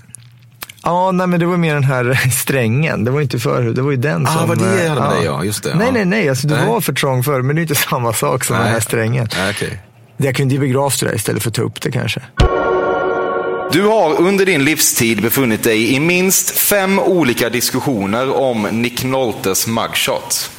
Ja, 0.84 1.12
nej, 1.12 1.28
men 1.28 1.40
det 1.40 1.46
var 1.46 1.58
mer 1.58 1.74
den 1.74 1.84
här 1.84 2.30
strängen. 2.32 3.04
Det 3.04 3.12
var 3.12 3.22
inte 3.22 3.40
förhud, 3.40 3.76
det 3.76 3.82
var 3.82 3.92
ju 3.92 3.98
den 3.98 4.28
ah, 4.28 4.32
som... 4.32 4.44
Ah, 4.44 4.46
vad 4.46 4.58
det 4.58 4.90
hade 4.90 5.02
med 5.02 5.12
dig, 5.12 5.26
ja. 5.26 5.44
Just 5.44 5.64
det. 5.64 5.76
Nej, 5.76 5.92
nej, 5.92 6.06
nej. 6.06 6.30
Alltså, 6.30 6.48
du 6.48 6.56
nej. 6.56 6.68
var 6.68 6.82
för 6.82 6.94
trång 6.94 7.24
förr, 7.24 7.42
men 7.42 7.56
det 7.56 7.60
är 7.60 7.64
inte 7.64 7.76
samma 7.90 8.14
sak 8.14 8.44
som 8.44 8.56
nej. 8.56 8.66
den 8.66 8.74
här 8.74 8.80
strängen. 8.80 9.28
Nej, 9.38 9.50
okay. 9.50 9.70
Jag 10.18 10.36
kunde 10.36 10.54
ju 10.54 10.60
begravt 10.60 11.00
det 11.00 11.06
där 11.06 11.16
istället 11.16 11.44
för 11.44 11.50
att 11.50 11.56
ta 11.56 11.62
upp 11.62 11.82
det 11.82 11.92
kanske. 11.92 12.22
Du 13.72 13.84
har 13.84 14.22
under 14.22 14.46
din 14.46 14.66
livstid 14.66 15.22
befunnit 15.22 15.64
dig 15.64 15.94
i 15.96 16.00
minst 16.00 16.50
fem 16.50 17.00
olika 17.00 17.50
diskussioner 17.50 18.36
om 18.36 18.62
Nick 18.62 19.04
Noltes 19.04 19.68
mugshot. 19.68 20.52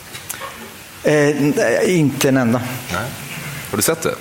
Eh, 1.03 1.99
inte 1.99 2.29
en 2.29 2.37
enda. 2.37 2.61
Nej. 2.93 3.03
Har 3.71 3.77
du 3.77 3.83
sett 3.83 4.03
det? 4.03 4.15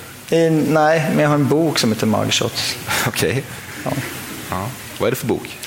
Eh, 0.46 0.52
nej, 0.52 1.06
men 1.10 1.18
jag 1.18 1.28
har 1.28 1.34
en 1.34 1.48
bok 1.48 1.78
som 1.78 1.92
heter 1.92 2.06
Mugshots. 2.06 2.76
Okej. 3.06 3.30
Okay. 3.30 3.42
Ja. 3.84 3.90
ja. 4.50 4.68
Vad 4.98 5.06
är 5.06 5.10
det 5.10 5.16
för 5.16 5.26
bok? 5.26 5.58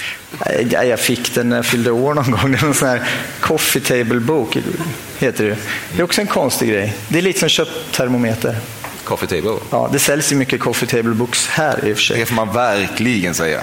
Jag, 0.71 0.87
jag 0.87 0.99
fick 0.99 1.35
den 1.35 1.49
när 1.49 1.55
jag 1.55 1.65
fyllde 1.65 1.91
år 1.91 2.13
någon 2.13 2.31
gång. 2.31 2.51
Det 2.51 2.57
är 2.57 2.65
en 2.65 2.73
sån 2.73 2.87
här 2.87 3.09
coffee 3.39 3.79
table-bok. 3.79 4.57
Heter 5.17 5.43
det. 5.43 5.57
det 5.93 5.99
är 5.99 6.03
också 6.03 6.21
en 6.21 6.27
konstig 6.27 6.69
grej. 6.69 6.93
Det 7.07 7.17
är 7.17 7.21
lite 7.21 7.39
som 7.39 7.49
köpt 7.49 7.71
termometer. 7.91 8.55
Coffee 9.03 9.27
table? 9.27 9.59
Ja, 9.69 9.89
det 9.91 9.99
säljs 9.99 10.31
ju 10.31 10.35
mycket 10.35 10.59
coffee 10.59 10.87
table 10.87 11.13
books 11.13 11.47
här 11.47 11.85
i 11.85 11.93
och 11.93 11.97
för 11.97 12.03
sig. 12.03 12.19
Det 12.19 12.25
får 12.25 12.35
man 12.35 12.53
verkligen 12.53 13.33
säga. 13.33 13.61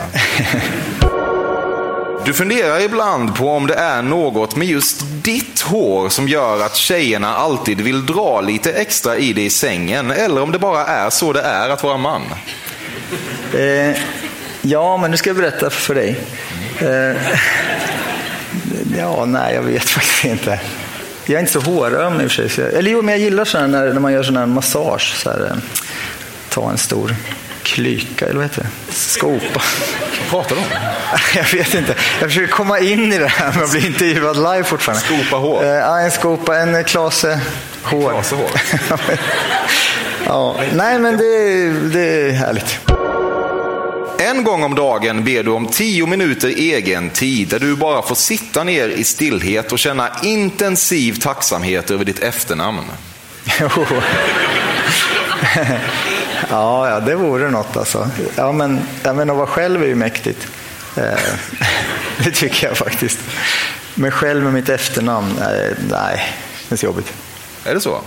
Du 2.25 2.35
funderar 2.35 2.81
ibland 2.81 3.35
på 3.35 3.51
om 3.51 3.67
det 3.67 3.75
är 3.75 4.03
något 4.03 4.57
med 4.57 4.69
just 4.69 5.03
ditt 5.23 5.61
hår 5.61 6.09
som 6.09 6.29
gör 6.29 6.65
att 6.65 6.77
tjejerna 6.77 7.35
alltid 7.35 7.81
vill 7.81 8.07
dra 8.07 8.41
lite 8.41 8.73
extra 8.73 9.17
i 9.17 9.33
dig 9.33 9.45
i 9.45 9.51
sängen. 9.51 10.11
Eller 10.11 10.43
om 10.43 10.53
det 10.53 10.59
bara 10.59 10.87
är 10.87 11.11
så 11.11 11.33
det 11.33 11.41
är 11.41 11.71
att 11.71 11.83
vara 11.83 11.97
man. 11.97 12.23
Eh, 13.55 13.97
ja, 14.69 14.97
men 14.97 15.11
nu 15.11 15.17
ska 15.17 15.31
jag 15.31 15.37
berätta 15.37 15.71
för 15.71 15.95
dig. 15.95 16.21
Eh, 16.81 17.17
ja, 18.99 19.25
nej, 19.25 19.55
jag 19.55 19.63
vet 19.63 19.85
faktiskt 19.85 20.25
inte. 20.25 20.61
Jag 21.27 21.35
är 21.37 21.41
inte 21.41 21.53
så 21.53 21.61
håröm 21.61 22.21
i 22.21 22.27
och 22.27 22.31
för 22.31 22.49
sig. 22.49 22.75
Eller 22.75 22.91
jo, 22.91 23.03
men 23.03 23.13
jag 23.13 23.21
gillar 23.21 23.45
sådär 23.45 23.67
när, 23.67 23.93
när 23.93 24.01
man 24.01 24.13
gör 24.13 24.23
sån 24.23 24.37
här 24.37 24.47
massage. 24.47 25.15
Så 25.17 25.31
här, 25.31 25.47
eh, 25.47 25.57
ta 26.49 26.71
en 26.71 26.79
stor 26.79 27.15
klyka, 27.63 28.25
eller 28.25 28.35
vad 28.35 28.45
heter 28.45 28.63
det? 28.63 28.93
Skopa. 28.93 29.63
Vad 30.11 30.29
pratar 30.31 30.57
du 30.57 30.63
om? 30.63 30.69
Jag 31.35 31.59
vet 31.59 31.75
inte. 31.75 31.95
Jag 32.21 32.29
försöker 32.29 32.53
komma 32.53 32.79
in 32.79 33.13
i 33.13 33.19
det 33.19 33.27
här 33.27 33.53
med 33.53 33.65
att 33.65 33.71
bli 33.71 33.87
intervjuad 33.87 34.37
live 34.37 34.65
fortfarande. 34.65 35.05
Skopa 35.05 35.37
hår? 35.37 35.65
Eh, 35.65 35.69
ja, 35.69 36.01
en 36.01 36.11
skopa, 36.11 36.57
en 36.59 36.85
klase 36.85 37.41
hår. 37.83 38.11
Klase 38.11 38.35
hår? 38.35 38.51
ja, 40.27 40.57
nej, 40.73 40.99
men 40.99 41.17
det, 41.17 41.71
det 41.93 42.29
är 42.29 42.33
härligt. 42.33 42.98
En 44.21 44.45
gång 44.45 44.63
om 44.63 44.75
dagen 44.75 45.25
ber 45.25 45.43
du 45.43 45.51
om 45.51 45.67
tio 45.67 46.07
minuter 46.07 46.49
egen 46.49 47.11
tid 47.11 47.49
där 47.49 47.59
du 47.59 47.77
bara 47.77 48.03
får 48.03 48.15
sitta 48.15 48.65
ner 48.65 48.89
i 48.89 49.05
stillhet 49.05 49.73
och 49.73 49.79
känna 49.79 50.11
intensiv 50.23 51.13
tacksamhet 51.21 51.91
över 51.91 52.05
ditt 52.05 52.23
efternamn. 52.23 52.85
Ja, 56.51 56.91
ja, 56.91 57.01
det 57.01 57.15
vore 57.15 57.51
något 57.51 57.77
alltså. 57.77 58.11
Ja, 58.37 58.53
men, 58.53 58.81
ja, 59.03 59.13
men 59.13 59.31
att 59.31 59.37
vara 59.37 59.47
själv 59.47 59.83
är 59.83 59.87
ju 59.87 59.95
mäktigt. 59.95 60.49
Eh, 60.97 61.03
det 62.25 62.31
tycker 62.31 62.67
jag 62.67 62.77
faktiskt. 62.77 63.19
Men 63.95 64.11
själv 64.11 64.45
med 64.45 64.53
mitt 64.53 64.69
efternamn, 64.69 65.39
eh, 65.39 65.77
nej, 65.91 66.35
det 66.69 66.75
är 66.75 66.77
så 66.77 66.87
jobbigt. 66.87 67.13
Är 67.65 67.75
det 67.75 67.81
så? 67.81 68.01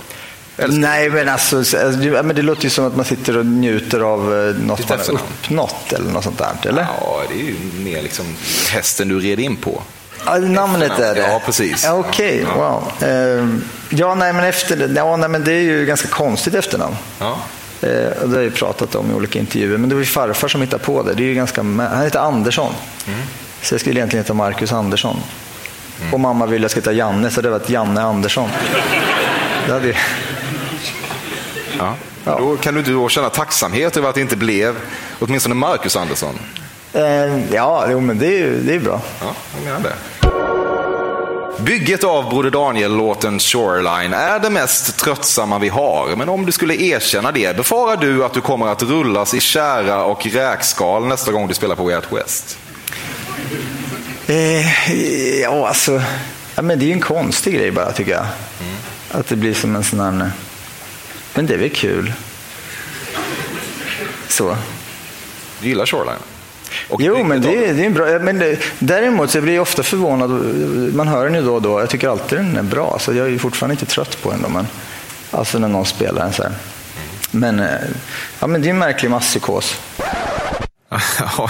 Älskar- 0.57 0.79
Nej, 0.79 1.09
men 1.09 1.29
alltså, 1.29 1.57
alltså, 1.57 1.79
ja, 2.03 2.23
men 2.23 2.35
det 2.35 2.41
låter 2.41 2.63
ju 2.63 2.69
som 2.69 2.85
att 2.87 2.95
man 2.95 3.05
sitter 3.05 3.37
och 3.37 3.45
njuter 3.45 3.99
av 3.99 4.19
eh, 4.49 4.55
något 4.55 4.89
man 4.89 4.99
har 4.99 5.11
uppnått 5.13 5.93
eller 5.93 6.11
något 6.11 6.23
sånt 6.23 6.37
där, 6.37 6.69
eller? 6.69 6.81
Ja, 7.01 7.21
det 7.29 7.33
är 7.41 7.45
ju 7.45 7.55
mer 7.83 8.01
liksom 8.01 8.25
hästen 8.71 9.07
du 9.07 9.19
red 9.19 9.39
in 9.39 9.55
på. 9.55 9.81
Ja, 10.25 10.37
namnet 10.37 10.99
är 10.99 11.15
det? 11.15 11.21
Ja, 11.21 11.41
precis. 11.45 11.83
Ja, 11.85 11.93
Okej, 11.93 12.45
wow. 12.57 12.91
Ehm, 13.01 13.63
Ja, 13.89 14.15
nej, 14.15 14.33
men 14.33 14.43
efter, 14.45 14.91
ja, 14.95 15.15
nej, 15.17 15.29
men 15.29 15.43
det 15.43 15.51
är 15.53 15.61
ju 15.61 15.85
ganska 15.85 16.07
konstigt 16.07 16.53
efternamn. 16.53 16.95
Ja. 17.19 17.37
Eh, 17.81 18.21
och 18.21 18.29
det 18.29 18.35
har 18.37 18.43
jag 18.43 18.53
pratat 18.53 18.95
om 18.95 19.11
i 19.11 19.13
olika 19.13 19.39
intervjuer. 19.39 19.77
Men 19.77 19.89
det 19.89 19.95
var 19.95 19.99
ju 20.01 20.05
farfar 20.05 20.47
som 20.47 20.61
hittade 20.61 20.83
på 20.83 21.03
det. 21.03 21.13
det 21.13 21.23
är 21.23 21.27
ju 21.27 21.33
ganska, 21.33 21.61
han 21.63 22.01
heter 22.03 22.19
Andersson. 22.19 22.73
Mm. 23.07 23.19
Så 23.61 23.73
jag 23.73 23.81
skulle 23.81 23.99
egentligen 23.99 24.23
heta 24.23 24.33
Marcus 24.33 24.71
Andersson. 24.71 25.17
Och 26.11 26.19
mamma 26.19 26.45
ville 26.45 26.57
att 26.57 26.61
jag 26.63 26.71
skulle 26.71 26.81
heta 26.81 26.93
Janne, 27.07 27.29
så 27.31 27.41
det 27.41 27.49
var 27.49 27.57
ett 27.57 27.69
Janne 27.69 28.01
Andersson. 28.01 28.49
Det 29.67 29.73
hade 29.73 29.87
ju... 29.87 29.93
Ja. 31.81 31.95
Ja. 32.23 32.37
Då 32.39 32.57
kan 32.57 32.73
du 32.73 32.81
då 32.81 33.09
känna 33.09 33.29
tacksamhet 33.29 33.97
över 33.97 34.09
att 34.09 34.15
det 34.15 34.21
inte 34.21 34.37
blev 34.37 34.75
åtminstone 35.19 35.55
Marcus 35.55 35.95
Andersson. 35.95 36.39
Eh, 36.93 37.53
ja, 37.53 37.85
jo, 37.89 37.99
men 37.99 38.19
det 38.19 38.25
är 38.25 38.37
ju 38.37 38.61
det 38.63 38.75
är 38.75 38.79
bra. 38.79 39.01
Ja, 39.19 39.33
jag 39.55 39.63
menar 39.63 39.79
det. 39.79 39.93
Bygget 41.63 42.03
av 42.03 42.29
Broder 42.29 42.49
Daniel-låten 42.49 43.39
Shoreline 43.39 44.13
är 44.13 44.39
det 44.39 44.49
mest 44.49 44.97
tröttsamma 44.97 45.59
vi 45.59 45.69
har. 45.69 46.15
Men 46.15 46.29
om 46.29 46.45
du 46.45 46.51
skulle 46.51 46.75
erkänna 46.75 47.31
det, 47.31 47.57
befarar 47.57 47.97
du 47.97 48.25
att 48.25 48.33
du 48.33 48.41
kommer 48.41 48.67
att 48.67 48.83
rullas 48.83 49.33
i 49.33 49.39
kära 49.39 50.03
och 50.03 50.25
räkskal 50.25 51.05
nästa 51.05 51.31
gång 51.31 51.47
du 51.47 51.53
spelar 51.53 51.75
på 51.75 51.83
Way 51.83 51.95
Out 51.95 52.11
West? 52.11 52.57
Eh, 54.27 55.41
ja, 55.41 55.67
alltså, 55.67 56.01
ja, 56.55 56.61
men 56.61 56.79
det 56.79 56.85
är 56.85 56.87
ju 56.87 56.93
en 56.93 56.99
konstig 56.99 57.53
grej 57.53 57.71
bara, 57.71 57.91
tycker 57.91 58.11
jag. 58.11 58.25
Att 59.11 59.27
det 59.27 59.35
blir 59.35 59.53
som 59.53 59.75
en 59.75 59.83
sån 59.83 59.99
här... 59.99 60.31
Men 61.33 61.45
det 61.45 61.53
är 61.53 61.57
väl 61.57 61.69
kul. 61.69 62.13
Så. 64.27 64.57
Du 65.61 65.67
gillar 65.67 65.85
Shoreline? 65.85 66.19
Och 66.89 67.01
Jo, 67.01 67.23
men 67.23 67.41
det, 67.41 67.65
är- 67.65 67.73
det 67.73 67.85
är 67.85 67.89
bra... 67.89 68.05
Men 68.19 68.39
det, 68.39 68.59
däremot 68.79 69.31
så 69.31 69.41
blir 69.41 69.53
jag 69.53 69.61
ofta 69.61 69.83
förvånad. 69.83 70.29
Man 70.95 71.07
hör 71.07 71.25
den 71.25 71.33
ju 71.35 71.41
då 71.41 71.55
och 71.55 71.61
då. 71.61 71.79
Jag 71.79 71.89
tycker 71.89 72.09
alltid 72.09 72.37
den 72.37 72.57
är 72.57 72.63
bra. 72.63 72.97
Så 72.99 73.13
jag 73.13 73.33
är 73.33 73.37
fortfarande 73.37 73.73
inte 73.73 73.85
trött 73.85 74.21
på 74.21 74.31
den. 74.31 74.41
Då, 74.41 74.49
men, 74.49 74.67
alltså 75.31 75.59
när 75.59 75.67
någon 75.67 75.85
spelar 75.85 76.23
den 76.23 76.33
så 76.33 76.43
här. 76.43 76.51
Men, 77.31 77.59
eh, 77.59 77.67
ja, 78.39 78.47
men 78.47 78.61
det 78.61 78.67
är 78.67 78.69
en 78.69 78.77
märklig 78.79 79.09
masspsykos. 79.11 79.75
Ja, 81.19 81.49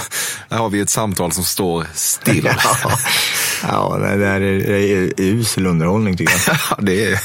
här 0.49 0.57
har 0.57 0.69
vi 0.69 0.79
ett 0.79 0.89
samtal 0.89 1.31
som 1.31 1.43
står 1.43 1.85
still. 1.93 2.49
Ja, 2.63 2.91
ja 3.67 3.97
det 4.01 4.17
där 4.17 4.41
är, 4.41 4.69
är 4.71 5.11
usel 5.17 5.65
underhållning 5.67 6.17
tycker 6.17 6.33
jag. 6.47 6.55
Ja, 6.69 6.77
det 6.81 7.05
är, 7.05 7.19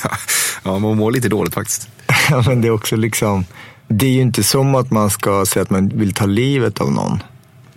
ja, 0.63 0.79
man 0.79 0.97
mår 0.97 1.11
lite 1.11 1.29
dåligt 1.29 1.55
faktiskt. 1.55 1.89
Men 2.47 2.61
det 2.61 2.69
är 2.69 2.73
också 2.73 2.97
liksom, 2.97 3.45
det 3.89 4.07
är 4.07 4.11
ju 4.11 4.21
inte 4.21 4.43
som 4.43 4.75
att 4.75 4.91
man 4.91 5.11
ska 5.11 5.47
säga 5.47 5.63
att 5.63 5.71
man 5.71 5.89
vill 5.89 6.15
ta 6.15 6.27
livet 6.27 6.81
av 6.81 6.93
någon. 6.93 7.23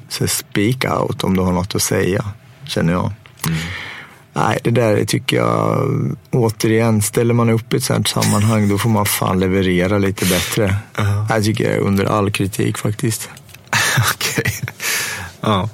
Så 0.10 0.27
speak 0.27 0.86
out 0.86 1.24
om 1.24 1.38
du 1.38 1.44
har 1.44 1.51
något 1.51 1.75
att 1.75 1.82
säga, 1.82 2.25
känner 2.68 2.94
jag. 2.94 3.12
Nej, 4.34 4.60
det 4.63 4.72
där 4.72 5.06
tycker 5.06 5.38
jag, 5.38 5.88
återigen, 6.32 7.01
ställer 7.01 7.34
man 7.34 7.50
upp 7.50 7.74
i 7.74 7.77
ett 7.77 7.84
sånt 7.84 8.12
här 8.13 8.22
sammanhang 8.22 8.70
då 8.70 8.77
får 8.77 8.89
man 8.89 9.06
fan 9.06 9.39
leverera 9.39 9.98
lite 9.98 10.25
bättre. 10.25 10.75
Jag 11.29 11.44
tycker 11.44 11.63
jag 11.63 11.74
är 11.74 11.79
under 11.79 12.06
all 12.06 12.32
kritik 12.32 12.77
faktiskt. 12.77 13.29
Okej. 14.13 14.53
Ja. 15.41 15.70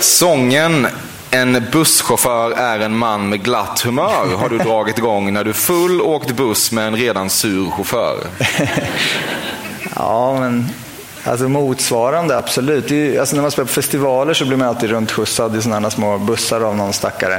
Sången 0.00 0.86
En 1.30 1.66
busschaufför 1.72 2.50
är 2.50 2.78
en 2.80 2.96
man 2.96 3.28
med 3.28 3.42
glatt 3.44 3.80
humör 3.80 4.36
har 4.36 4.48
du 4.48 4.58
dragit 4.58 4.98
igång 4.98 5.32
när 5.32 5.44
du 5.44 5.52
full 5.52 6.00
åkt 6.00 6.30
buss 6.30 6.72
med 6.72 6.86
en 6.86 6.96
redan 6.96 7.30
sur 7.30 7.70
chaufför. 7.70 8.26
Ja, 9.96 10.40
men 10.40 10.68
alltså 11.24 11.48
motsvarande, 11.48 12.38
absolut. 12.38 12.88
Det 12.88 12.94
är, 12.94 12.98
ju- 13.12 13.18
alltså 13.18 13.34
när 13.36 13.42
man 13.42 13.50
spelar 13.50 13.66
på 13.66 13.72
festivaler 13.72 14.34
så 14.34 14.44
blir 14.44 14.56
man 14.56 14.68
alltid 14.68 14.90
runtskjutsad 14.90 15.56
i 15.56 15.62
sådana 15.62 15.80
här 15.86 15.90
små 15.90 16.18
bussar 16.18 16.60
av 16.60 16.76
någon 16.76 16.92
stackare. 16.92 17.34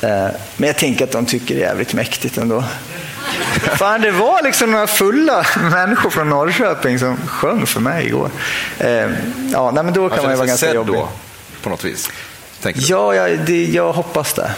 Eh, 0.00 0.26
men 0.56 0.66
jag 0.66 0.76
tänker 0.76 1.04
att 1.04 1.12
de 1.12 1.26
tycker 1.26 1.54
det 1.54 1.62
är 1.62 1.66
jävligt 1.68 1.94
mäktigt 1.94 2.38
ändå. 2.38 2.64
Fan, 3.76 4.00
det 4.00 4.10
var 4.10 4.42
liksom 4.42 4.70
några 4.70 4.86
fulla 4.86 5.46
människor 5.70 6.10
från 6.10 6.28
Norrköping 6.28 6.98
som 6.98 7.16
sjöng 7.26 7.66
för 7.66 7.80
mig 7.80 8.06
igår. 8.06 8.30
Eh, 8.78 8.90
ja, 9.52 9.70
nej, 9.70 9.84
men 9.84 9.92
då 9.94 10.08
kan 10.08 10.22
man 10.22 10.30
ju 10.32 10.36
vara 10.36 10.46
ganska 10.46 10.74
jobbig. 10.74 10.94
då, 10.94 11.08
på 11.62 11.70
något 11.70 11.84
vis. 11.84 12.10
Tänker 12.62 12.80
du? 12.80 12.86
Ja, 12.86 13.14
jag, 13.14 13.38
det, 13.38 13.64
jag 13.64 13.92
hoppas 13.92 14.34
det. 14.34 14.50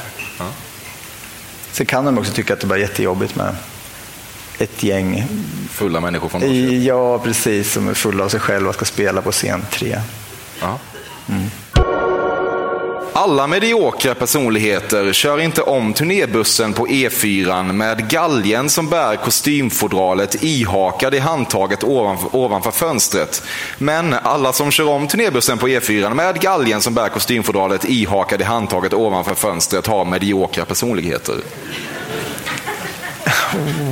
Sen 1.73 1.87
kan 1.87 2.04
de 2.04 2.19
också 2.19 2.33
tycka 2.33 2.52
att 2.52 2.61
det 2.61 2.75
är 2.75 2.78
jättejobbigt 2.78 3.37
med 3.37 3.57
ett 4.59 4.83
gäng 4.83 5.26
Fulla 5.71 6.00
människor 6.00 6.28
från 6.28 6.40
Norrköping. 6.40 6.85
ja, 6.85 7.19
precis, 7.19 7.73
som 7.73 7.88
är 7.88 7.95
fulla 7.95 8.25
av 8.25 8.28
sig 8.28 8.40
själva 8.40 8.69
och 8.69 8.75
ska 8.75 8.85
spela 8.85 9.23
på 9.23 9.33
scen 9.33 9.62
tre. 9.71 10.00
Ja. 10.61 10.78
Alla 13.21 13.47
mediokra 13.47 14.15
personligheter 14.15 15.12
kör 15.12 15.41
inte 15.41 15.62
om 15.62 15.93
turnébussen 15.93 16.73
på 16.73 16.87
E4 16.87 17.73
med 17.73 18.11
galgen 18.11 18.71
som 18.71 18.89
bär 18.89 19.17
kostymfodralet 19.17 20.43
ihakad 20.43 21.15
i 21.15 21.19
handtaget 21.19 21.85
ovanför, 21.85 22.37
ovanför 22.37 22.71
fönstret. 22.71 23.43
Men 23.79 24.15
alla 24.15 24.53
som 24.53 24.71
kör 24.71 24.89
om 24.89 25.09
turnébussen 25.09 25.59
på 25.59 25.69
E4 25.69 26.15
med 26.15 26.41
galgen 26.41 26.81
som 26.81 26.95
bär 26.95 27.09
kostymfodralet 27.09 27.85
ihakad 27.85 28.41
i 28.41 28.45
handtaget 28.45 28.95
ovanför 28.95 29.35
fönstret 29.35 29.87
har 29.87 30.05
mediokra 30.05 30.65
personligheter. 30.65 31.35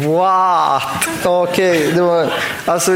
What? 0.06 0.82
Okej, 1.24 1.92
det 1.94 2.02
var... 2.02 2.32
Alltså, 2.64 2.92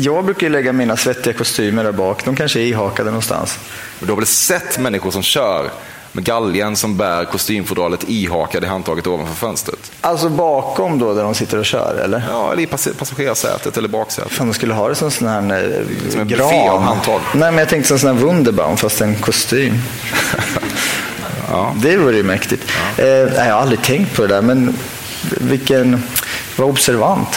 jag 0.00 0.24
brukar 0.24 0.46
ju 0.46 0.52
lägga 0.52 0.72
mina 0.72 0.96
svettiga 0.96 1.34
kostymer 1.34 1.84
där 1.84 1.92
bak. 1.92 2.24
De 2.24 2.36
kanske 2.36 2.60
är 2.60 2.64
ihakade 2.64 3.10
någonstans. 3.10 3.58
Du 4.00 4.06
har 4.08 4.16
väl 4.16 4.26
sett 4.26 4.78
människor 4.78 5.10
som 5.10 5.22
kör 5.22 5.70
med 6.12 6.24
galgen 6.24 6.76
som 6.76 6.96
bär 6.96 7.24
kostymfodralet 7.24 8.04
ihakad 8.08 8.64
i 8.64 8.66
handtaget 8.66 9.06
ovanför 9.06 9.34
fönstret? 9.34 9.92
Alltså 10.00 10.28
bakom 10.28 10.98
då, 10.98 11.14
där 11.14 11.22
de 11.22 11.34
sitter 11.34 11.58
och 11.58 11.64
kör, 11.66 12.00
eller? 12.04 12.22
Ja, 12.30 12.52
eller 12.52 12.62
i 12.62 12.66
pass- 12.66 12.88
passagerarsätet 12.98 13.76
eller 13.76 13.88
baksätet. 13.88 14.32
Fan, 14.32 14.46
de 14.46 14.54
skulle 14.54 14.74
ha 14.74 14.88
det 14.88 14.94
som 14.94 15.10
sån 15.10 15.28
här 15.28 15.38
eh, 15.40 16.10
Som 16.10 16.20
en 16.20 16.28
gran. 16.28 16.38
buffé 16.48 16.68
av 16.68 16.80
handtag. 16.82 17.20
Nej, 17.34 17.50
men 17.52 17.58
jag 17.58 17.68
tänkte 17.68 17.88
som 17.88 17.98
sån 17.98 18.16
här 18.16 18.24
Wunderbaum, 18.24 18.76
fast 18.76 19.00
en 19.00 19.14
kostym. 19.14 19.74
Ja. 21.50 21.74
Det 21.82 21.96
vore 21.96 22.16
ju 22.16 22.22
mäktigt. 22.22 22.62
Eh, 22.96 23.04
nej, 23.06 23.30
jag 23.36 23.54
har 23.54 23.60
aldrig 23.60 23.82
tänkt 23.82 24.16
på 24.16 24.22
det 24.22 24.28
där, 24.28 24.42
men 24.42 24.76
vilken... 25.40 25.98
Var 26.58 26.66
observant. 26.66 27.28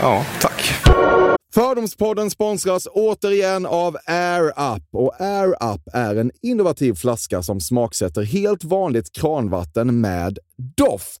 Ja, 0.00 0.24
tack. 0.40 0.74
Fördomspodden 1.54 2.30
sponsras 2.30 2.88
återigen 2.92 3.66
av 3.66 3.96
Air 4.06 4.48
Up. 4.48 4.82
Och 4.92 5.20
Air 5.20 5.48
Up 5.74 5.80
är 5.92 6.16
en 6.16 6.30
innovativ 6.42 6.94
flaska 6.94 7.42
som 7.42 7.60
smaksätter 7.60 8.22
helt 8.22 8.64
vanligt 8.64 9.12
kranvatten 9.12 10.00
med 10.00 10.38
doft. 10.76 11.20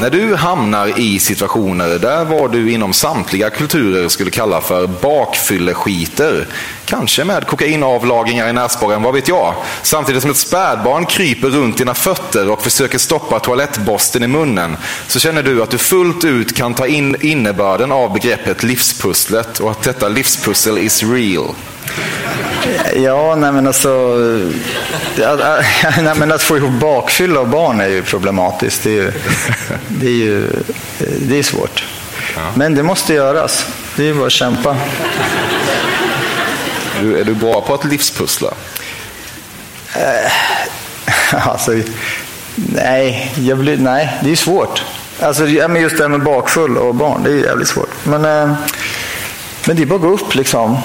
När 0.00 0.10
du 0.10 0.34
hamnar 0.34 1.00
i 1.00 1.18
situationer 1.18 1.98
där 1.98 2.24
vad 2.24 2.52
du 2.52 2.72
inom 2.72 2.92
samtliga 2.92 3.50
kulturer 3.50 4.08
skulle 4.08 4.30
kalla 4.30 4.60
för 4.60 4.86
bakfylleskiter, 4.86 6.46
kanske 6.84 7.24
med 7.24 7.46
kokainavlagringar 7.46 8.48
i 8.48 8.52
näsborren, 8.52 9.02
vad 9.02 9.14
vet 9.14 9.28
jag, 9.28 9.54
samtidigt 9.82 10.22
som 10.22 10.30
ett 10.30 10.36
spädbarn 10.36 11.06
kryper 11.06 11.48
runt 11.48 11.78
dina 11.78 11.94
fötter 11.94 12.50
och 12.50 12.62
försöker 12.62 12.98
stoppa 12.98 13.38
toalettborsten 13.38 14.22
i 14.22 14.26
munnen, 14.26 14.76
så 15.06 15.18
känner 15.18 15.42
du 15.42 15.62
att 15.62 15.70
du 15.70 15.78
fullt 15.78 16.24
ut 16.24 16.56
kan 16.56 16.74
ta 16.74 16.86
in 16.86 17.16
innebörden 17.20 17.92
av 17.92 18.12
begreppet 18.12 18.62
livspusslet 18.62 19.60
och 19.60 19.70
att 19.70 19.82
detta 19.82 20.08
livspussel 20.08 20.78
is 20.78 21.02
real. 21.02 21.54
Ja, 22.96 23.34
nej 23.34 23.52
men 23.52 23.66
alltså... 23.66 23.88
ja, 25.16 25.36
nej, 26.02 26.14
men 26.16 26.32
att 26.32 26.42
få 26.42 26.56
ihop 26.56 26.72
bakfylla 26.72 27.40
och 27.40 27.48
barn 27.48 27.80
är 27.80 27.88
ju 27.88 28.02
problematiskt. 28.02 28.82
Det 28.82 28.90
är 28.90 28.94
ju, 28.94 29.12
det 29.88 30.06
är, 30.06 30.10
ju, 30.10 30.48
det 30.98 31.38
är 31.38 31.42
svårt. 31.42 31.84
Men 32.54 32.74
det 32.74 32.82
måste 32.82 33.14
göras. 33.14 33.66
Det 33.96 34.02
är 34.02 34.06
ju 34.06 34.14
bara 34.14 34.26
att 34.26 34.32
kämpa. 34.32 34.76
Är 36.98 37.02
du, 37.02 37.20
är 37.20 37.24
du 37.24 37.34
bra 37.34 37.60
på 37.60 37.74
att 37.74 37.84
livspussla? 37.84 38.54
Alltså, 41.32 41.72
nej, 42.54 43.32
jag 43.38 43.58
blir, 43.58 43.76
nej, 43.76 44.18
det 44.22 44.32
är 44.32 44.36
svårt. 44.36 44.82
Alltså, 45.20 45.46
ja, 45.46 45.78
just 45.78 45.96
det 45.96 46.02
här 46.02 46.08
med 46.08 46.22
bakfull 46.22 46.78
och 46.78 46.94
barn, 46.94 47.22
det 47.24 47.30
är 47.30 47.34
jävligt 47.34 47.68
svårt. 47.68 47.90
Men, 48.04 48.24
eh, 48.24 48.54
men 49.66 49.76
det 49.76 49.82
är 49.82 49.86
bara 49.86 49.94
att 49.94 50.00
gå 50.00 50.08
upp 50.08 50.34
liksom 50.34 50.78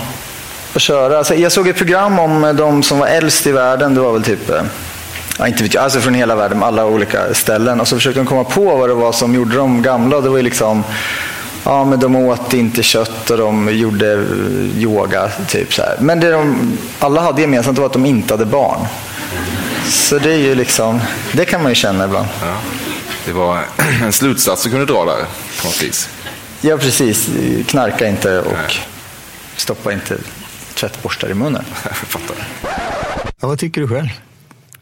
och 0.74 0.82
köra. 0.82 1.18
Alltså, 1.18 1.36
jag 1.36 1.52
såg 1.52 1.68
ett 1.68 1.78
program 1.78 2.20
om 2.20 2.56
de 2.58 2.84
som 2.84 3.00
var 3.00 3.08
äldst 3.08 3.48
i 3.48 3.52
världen. 3.52 3.96
Det 3.96 4.02
var 4.02 4.14
väl 4.14 4.24
typ, 4.24 4.50
eh, 4.50 4.62
ja, 5.40 5.48
inte 5.48 5.64
vet 5.64 5.74
jag, 5.74 5.84
alltså 5.84 6.00
från 6.00 6.14
hela 6.14 6.36
världen, 6.36 6.64
alla 6.64 6.86
olika 6.86 7.34
ställen. 7.34 7.80
Och 7.80 7.88
så 7.88 7.96
försökte 7.96 8.20
de 8.20 8.26
komma 8.26 8.44
på 8.44 8.78
vad 8.78 8.90
det 8.90 8.94
var 8.94 9.12
som 9.12 9.36
gjorde 9.36 9.56
dem 9.56 9.82
gamla. 9.82 10.22
Det 10.22 10.30
var 10.30 10.38
ju 10.38 10.44
liksom, 10.44 10.84
ja 11.64 11.86
men 11.86 12.00
de 12.00 12.16
åt 12.16 12.54
inte 12.54 12.84
kött 12.84 13.30
och 13.30 13.38
de 13.38 13.78
gjorde 13.78 14.14
eh, 14.14 14.82
yoga. 14.82 15.30
Typ 15.48 15.74
så 15.74 15.82
här. 15.82 15.98
Men 16.00 16.20
det 16.20 16.32
de 16.32 16.78
alla 17.00 17.22
hade 17.22 17.42
gemensamt 17.42 17.78
var 17.78 17.86
att 17.86 17.94
de 17.94 18.06
inte 18.06 18.34
hade 18.34 18.46
barn. 18.46 18.80
Så 19.90 20.20
det 20.20 20.34
är 20.34 20.38
ju 20.38 20.56
liksom, 20.56 21.02
det 21.32 21.46
kan 21.46 21.64
man 21.64 21.72
ju 21.72 21.76
känna 21.76 22.06
ibland. 22.06 22.28
Ja. 22.42 22.58
Det 23.26 23.32
var 23.34 23.66
en 24.04 24.14
slutsats 24.14 24.64
du 24.64 24.70
kunde 24.70 24.86
dra 24.86 25.06
där 25.06 25.26
på 25.62 25.68
något 25.68 25.84
vis. 25.84 26.10
Ja, 26.62 26.78
precis. 26.78 27.30
Knarka 27.68 28.08
inte 28.08 28.40
och 28.40 28.76
stoppa 29.56 29.94
inte 29.94 30.18
tvättborstar 30.78 31.30
i 31.30 31.34
munnen. 31.34 31.64
Jag 31.84 31.96
fattar. 31.98 32.36
Ja, 33.40 33.48
vad 33.48 33.60
tycker 33.60 33.82
du 33.82 33.88
själv? 33.88 34.08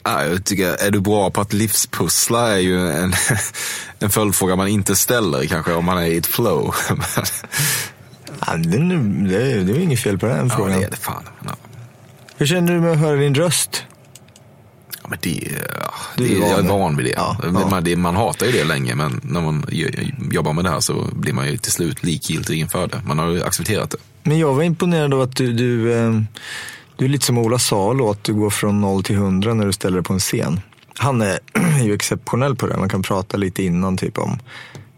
Ja, 0.02 0.24
jag 0.24 0.44
tycker, 0.44 0.66
är 0.86 0.90
du 0.90 1.00
bra 1.00 1.30
på 1.30 1.40
att 1.40 1.52
livspussla 1.52 2.52
är 2.52 2.58
ju 2.58 2.90
en, 2.90 3.12
en 3.98 4.10
följdfråga 4.10 4.56
man 4.56 4.68
inte 4.68 4.96
ställer 4.96 5.46
kanske 5.46 5.72
om 5.72 5.84
man 5.84 5.98
är 5.98 6.06
i 6.06 6.16
ett 6.16 6.26
flow. 6.26 6.74
Ja, 8.46 8.56
det, 8.56 8.76
är- 8.78 9.28
det, 9.28 9.52
är- 9.52 9.60
det 9.60 9.72
är 9.72 9.78
inget 9.78 10.00
fel 10.00 10.18
på 10.18 10.26
den 10.26 10.48
ja, 10.48 10.56
frågan. 10.56 10.78
det 10.80 10.86
är 10.86 10.90
det 10.90 10.96
fan. 10.96 11.22
Ja. 11.44 11.50
Hur 12.36 12.46
känner 12.46 12.72
du 12.74 12.80
med 12.80 12.92
att 12.92 12.98
höra 12.98 13.16
din 13.16 13.34
röst? 13.34 13.84
Ja, 15.02 15.08
men 15.08 15.18
det, 15.22 15.52
ja, 15.80 15.94
Du 16.16 16.24
är 16.24 16.28
det, 16.28 16.48
jag 16.48 16.58
är 16.58 16.62
van. 16.68 16.96
vid 16.96 17.06
det. 17.06 17.10
Ja, 17.12 17.36
ja. 17.42 17.50
Man, 17.50 17.84
det. 17.84 17.96
Man 17.96 18.16
hatar 18.16 18.46
ju 18.46 18.52
det 18.52 18.64
länge, 18.64 18.94
men 18.94 19.20
när 19.22 19.40
man 19.40 19.66
jobbar 20.30 20.52
med 20.52 20.64
det 20.64 20.70
här 20.70 20.80
så 20.80 21.08
blir 21.12 21.32
man 21.32 21.46
ju 21.46 21.56
till 21.56 21.72
slut 21.72 22.02
likgiltig 22.02 22.58
inför 22.60 22.86
det. 22.86 23.02
Man 23.06 23.18
har 23.18 23.28
ju 23.30 23.42
accepterat 23.44 23.90
det. 23.90 23.96
Men 24.26 24.38
jag 24.38 24.54
var 24.54 24.62
imponerad 24.62 25.14
av 25.14 25.20
att 25.20 25.36
du, 25.36 25.52
du, 25.52 25.92
eh, 25.92 26.20
du 26.96 27.04
är 27.04 27.08
lite 27.08 27.26
som 27.26 27.38
Ola 27.38 27.58
Salo, 27.58 28.10
att 28.10 28.24
du 28.24 28.34
går 28.34 28.50
från 28.50 28.80
0 28.80 29.02
till 29.02 29.16
100 29.16 29.54
när 29.54 29.66
du 29.66 29.72
ställer 29.72 29.96
dig 29.96 30.04
på 30.04 30.12
en 30.12 30.18
scen. 30.18 30.60
Han 30.98 31.22
är 31.22 31.38
ju 31.82 31.94
exceptionell 31.94 32.56
på 32.56 32.66
det. 32.66 32.76
Man 32.76 32.88
kan 32.88 33.02
prata 33.02 33.36
lite 33.36 33.62
innan 33.62 33.96
typ 33.96 34.18
om 34.18 34.38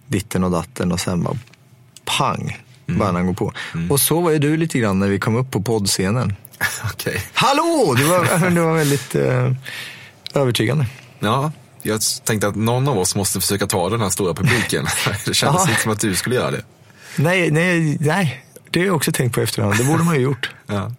ditten 0.06 0.44
och 0.44 0.50
datten 0.50 0.92
och 0.92 1.00
sen 1.00 1.22
bara 1.22 1.36
pang, 2.04 2.56
bara 2.86 3.12
när 3.12 3.18
han 3.18 3.26
går 3.26 3.34
på. 3.34 3.52
Och 3.90 4.00
så 4.00 4.20
var 4.20 4.30
ju 4.30 4.38
du 4.38 4.56
lite 4.56 4.78
grann 4.78 4.98
när 4.98 5.08
vi 5.08 5.18
kom 5.18 5.36
upp 5.36 5.50
på 5.50 5.62
poddscenen. 5.62 6.34
Okej. 6.92 7.22
Hallå! 7.32 7.94
Du 7.98 8.04
var, 8.04 8.50
du 8.54 8.60
var 8.60 8.74
väldigt 8.74 9.14
eh, 9.14 9.52
övertygande. 10.34 10.86
Ja, 11.20 11.52
jag 11.82 12.00
tänkte 12.24 12.48
att 12.48 12.56
någon 12.56 12.88
av 12.88 12.98
oss 12.98 13.16
måste 13.16 13.40
försöka 13.40 13.66
ta 13.66 13.88
den 13.88 14.00
här 14.00 14.10
stora 14.10 14.34
publiken. 14.34 14.86
Det 15.26 15.34
kändes 15.34 15.68
lite 15.68 15.80
som 15.80 15.92
att 15.92 16.00
du 16.00 16.14
skulle 16.14 16.34
göra 16.34 16.50
det. 16.50 16.62
Nej, 17.16 17.50
nej, 17.50 17.96
nej. 18.00 18.44
Det 18.78 18.82
har 18.82 18.86
jag 18.86 18.96
också 18.96 19.12
tänkt 19.12 19.34
på 19.34 19.40
efterhand. 19.40 19.78
Det 19.78 19.84
borde 19.84 20.04
man 20.04 20.14
ju 20.14 20.20
gjort. 20.20 20.50
Ja. 20.66 20.92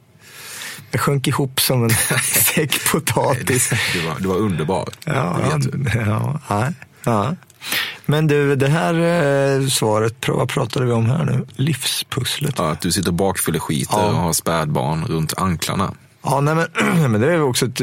Jag 0.91 1.01
sjönk 1.01 1.27
ihop 1.27 1.61
som 1.61 1.83
en 1.83 1.89
säck 2.23 2.91
potatis. 2.91 3.69
Du 3.93 4.01
var, 4.07 4.15
du 4.19 4.27
var 4.27 4.35
underbar. 4.35 4.89
Ja, 5.05 5.37
det 5.43 5.55
vet 5.57 5.71
du. 5.93 5.99
ja, 5.99 6.39
ja, 6.49 6.71
ja. 7.03 7.35
Men 8.05 8.27
du, 8.27 8.55
det 8.55 8.67
här 8.67 8.93
eh, 9.61 9.67
svaret, 9.67 10.27
vad 10.27 10.49
pratade 10.49 10.85
vi 10.85 10.91
om 10.91 11.05
här 11.05 11.23
nu? 11.25 11.45
Livspusslet. 11.55 12.55
Ja, 12.57 12.71
att 12.71 12.81
du 12.81 12.91
sitter 12.91 13.11
bakfylleskiter 13.11 13.97
Ja. 13.97 14.07
och 14.07 14.15
har 14.15 14.33
spädbarn 14.33 15.05
runt 15.05 15.33
anklarna. 15.37 15.93
Ja, 16.23 16.41
nej, 16.41 16.55
men, 16.55 16.67
men 17.11 17.21
det 17.21 17.33
är 17.33 17.41
också 17.41 17.65
ett, 17.65 17.77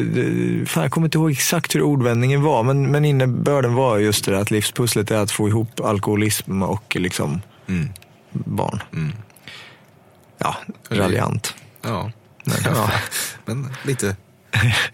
fan, 0.68 0.82
jag 0.82 0.92
kommer 0.92 1.06
inte 1.06 1.18
ihåg 1.18 1.30
exakt 1.30 1.74
hur 1.74 1.82
ordvändningen 1.82 2.42
var, 2.42 2.62
men, 2.62 2.90
men 2.90 3.04
innebörden 3.04 3.74
var 3.74 3.98
just 3.98 4.24
det 4.24 4.30
där 4.30 4.38
att 4.40 4.50
livspusslet 4.50 5.11
är 5.11 5.16
att 5.18 5.30
få 5.30 5.48
ihop 5.48 5.80
alkoholism 5.80 6.62
och 6.62 6.96
liksom 6.96 7.40
Mm. 7.68 7.88
barn. 8.32 8.82
Mm. 8.94 9.12
Ja, 10.38 10.57
raljant. 10.90 11.55
Ja. 11.83 12.11
Men, 12.44 12.57
ja. 12.64 12.90
Men 13.44 13.77
lite, 13.83 14.16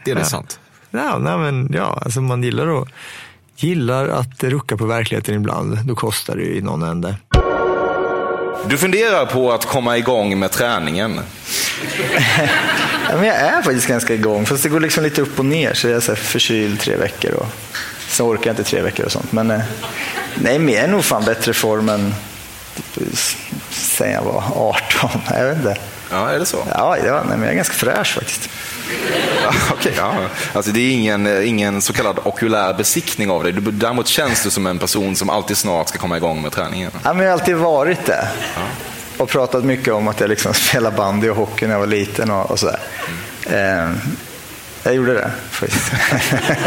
det 0.04 0.10
är 0.10 0.14
nog 0.14 0.24
Ja. 0.24 0.28
sant. 0.28 0.58
Ja, 0.90 1.18
nej, 1.18 1.38
men, 1.38 1.70
ja, 1.74 1.98
alltså 2.04 2.20
man 2.20 2.42
gillar 2.42 2.82
att, 2.82 2.88
gillar 3.56 4.08
att 4.08 4.44
rucka 4.44 4.76
på 4.76 4.86
verkligheten 4.86 5.34
ibland. 5.34 5.78
Då 5.84 5.94
kostar 5.94 6.36
det 6.36 6.42
ju 6.42 6.54
i 6.56 6.60
någon 6.60 6.82
ände. 6.82 7.16
Du 8.66 8.78
funderar 8.78 9.26
på 9.26 9.52
att 9.52 9.64
komma 9.66 9.96
igång 9.98 10.38
med 10.38 10.50
träningen. 10.50 11.20
Ja, 13.10 13.16
men 13.18 13.26
jag 13.26 13.36
är 13.36 13.62
faktiskt 13.62 13.86
ganska 13.88 14.14
igång, 14.14 14.46
fast 14.46 14.62
det 14.62 14.68
går 14.68 14.80
liksom 14.80 15.04
lite 15.04 15.22
upp 15.22 15.38
och 15.38 15.44
ner. 15.44 15.74
Så 15.74 15.88
jag 15.88 15.96
är 15.96 16.00
så 16.00 16.12
här 16.12 16.16
förkyld 16.16 16.80
tre 16.80 16.96
veckor 16.96 17.32
och 17.32 17.46
sen 18.08 18.26
orkar 18.26 18.46
jag 18.46 18.52
inte 18.52 18.64
tre 18.64 18.82
veckor 18.82 19.06
och 19.06 19.12
sånt. 19.12 19.32
Men 19.32 19.50
eh, 19.50 19.60
nej, 20.34 20.58
men 20.58 20.74
jag 20.74 20.84
är 20.84 20.88
nog 20.88 21.04
fan 21.04 21.24
bättre 21.24 21.52
form 21.52 21.88
än 21.88 22.14
sen 23.70 24.12
jag 24.12 24.22
var 24.22 24.42
18. 24.56 25.10
Jag 25.30 25.46
vet 25.46 25.56
inte. 25.56 25.76
Ja, 26.10 26.30
är 26.30 26.38
det 26.38 26.46
så? 26.46 26.58
Ja, 26.74 26.96
ja 27.06 27.22
men 27.28 27.42
jag 27.42 27.50
är 27.50 27.54
ganska 27.54 27.74
fräsch 27.74 28.14
faktiskt. 28.14 28.48
Ja, 29.42 29.52
Okej, 29.72 29.92
ja. 29.96 30.14
Alltså 30.52 30.72
det 30.72 30.80
är 30.80 30.92
ingen, 30.92 31.42
ingen 31.44 31.82
så 31.82 31.92
kallad 31.92 32.18
okulär 32.24 32.74
besiktning 32.74 33.30
av 33.30 33.42
dig. 33.44 33.52
Däremot 33.52 34.06
känns 34.08 34.42
du 34.42 34.50
som 34.50 34.66
en 34.66 34.78
person 34.78 35.16
som 35.16 35.30
alltid 35.30 35.56
snart 35.56 35.88
ska 35.88 35.98
komma 35.98 36.16
igång 36.16 36.42
med 36.42 36.52
träningen. 36.52 36.90
Ja, 37.04 37.12
men 37.12 37.24
jag 37.26 37.32
har 37.32 37.38
alltid 37.38 37.56
varit 37.56 38.06
det. 38.06 38.28
Och 39.18 39.28
pratat 39.28 39.64
mycket 39.64 39.94
om 39.94 40.08
att 40.08 40.20
jag 40.20 40.28
liksom 40.28 40.54
spelade 40.54 40.96
bandy 40.96 41.28
och 41.28 41.36
hockey 41.36 41.66
när 41.66 41.72
jag 41.72 41.80
var 41.80 41.86
liten 41.86 42.30
och, 42.30 42.50
och 42.50 42.58
sådär. 42.58 42.80
Eh, 43.46 43.90
jag 44.82 44.94
gjorde 44.94 45.14
det 45.14 45.30
faktiskt. 45.50 45.92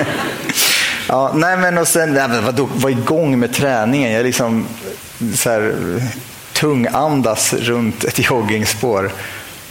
ja, 1.07 1.31
nej 1.35 1.57
men 1.57 1.77
och 1.77 1.87
sen, 1.87 2.13
nej, 2.13 2.27
men 2.27 2.45
vadå, 2.45 2.69
var 2.75 2.89
igång 2.89 3.39
med 3.39 3.53
träningen. 3.53 4.11
Jag 4.11 4.23
liksom 4.23 4.67
så 5.35 5.49
här, 5.49 5.75
tungandas 6.53 7.53
runt 7.53 8.03
ett 8.03 8.29
joggingspår. 8.29 9.11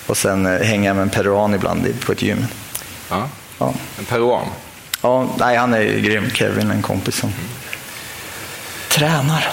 Och 0.07 0.17
sen 0.17 0.47
eh, 0.47 0.61
hänger 0.63 0.89
jag 0.89 0.97
med 0.97 1.03
en 1.03 1.11
peruan 1.11 1.55
ibland 1.55 1.87
i- 1.87 1.93
på 1.93 2.13
ett 2.13 2.23
gym. 2.23 2.45
Ja. 3.11 3.29
Ja. 3.59 3.75
En 3.99 4.05
peruan. 4.05 4.47
Ja, 5.03 5.29
nej, 5.39 5.57
han 5.57 5.75
är 5.75 5.81
ju 5.81 6.01
grym. 6.01 6.31
Kevin, 6.31 6.71
en 6.71 6.83
kompis 6.83 7.15
som 7.17 7.33
tränar. 8.91 9.45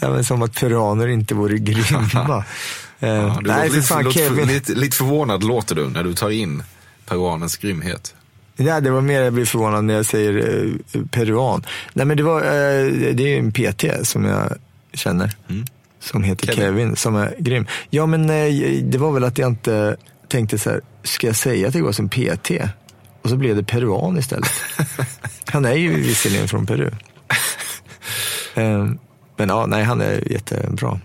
Ja, 0.00 0.10
men 0.10 0.24
som 0.24 0.42
att 0.42 0.54
peruaner 0.60 1.06
inte 1.08 1.34
vore 1.34 1.58
grymma. 1.58 2.44
Eh, 3.00 3.08
Ja, 3.08 3.38
du 3.42 3.50
nej, 3.50 3.68
för 3.68 3.76
lite, 3.76 3.88
fan 3.88 4.04
låter, 4.04 4.18
Kevin. 4.20 4.48
lite, 4.48 4.72
lite 4.72 4.96
förvånad 4.96 5.44
låter 5.44 5.74
du 5.74 5.88
när 5.90 6.04
du 6.04 6.14
tar 6.14 6.30
in 6.30 6.62
peruanens 7.08 7.56
grymhet. 7.56 8.14
Ja, 8.56 8.80
det 8.80 8.90
var 8.90 9.00
mer 9.00 9.22
jag 9.22 9.32
blir 9.32 9.44
förvånad 9.44 9.84
när 9.84 9.94
jag 9.94 10.06
säger 10.06 10.64
eh, 10.92 11.02
peruan. 11.10 11.64
Nej, 11.92 12.06
men 12.06 12.16
det, 12.16 12.22
var, 12.22 12.40
eh, 12.40 12.86
det 13.12 13.22
är 13.22 13.28
ju 13.28 13.38
en 13.38 13.52
PT 13.52 13.84
som 14.02 14.24
jag 14.24 14.52
känner. 14.96 15.32
Som 16.00 16.22
heter 16.22 16.46
Kevin. 16.46 16.60
Kevin. 16.60 16.96
som 16.96 17.16
är 17.16 17.34
grym. 17.38 17.66
Ja, 17.90 18.06
men 18.06 18.30
eh, 18.30 18.82
det 18.82 18.98
var 18.98 19.12
väl 19.12 19.24
att 19.24 19.38
jag 19.38 19.48
inte 19.48 19.96
tänkte 20.28 20.58
så 20.58 20.70
här, 20.70 20.80
ska 21.02 21.26
jag 21.26 21.36
säga 21.36 21.66
att 21.66 21.72
det 21.72 21.80
går 21.80 21.92
som 21.92 22.08
PT? 22.08 22.50
Och 23.22 23.30
så 23.30 23.36
blev 23.36 23.56
det 23.56 23.62
peruan 23.64 24.18
istället. 24.18 24.52
Han 25.46 25.64
är 25.64 25.74
ju 25.74 25.94
visserligen 25.94 26.48
från 26.48 26.66
Peru. 26.66 26.90
Eh, 28.54 28.90
men 29.36 29.48
ja, 29.48 29.66
nej, 29.66 29.84
han 29.84 30.00
är 30.00 30.32
jättebra. 30.32 31.00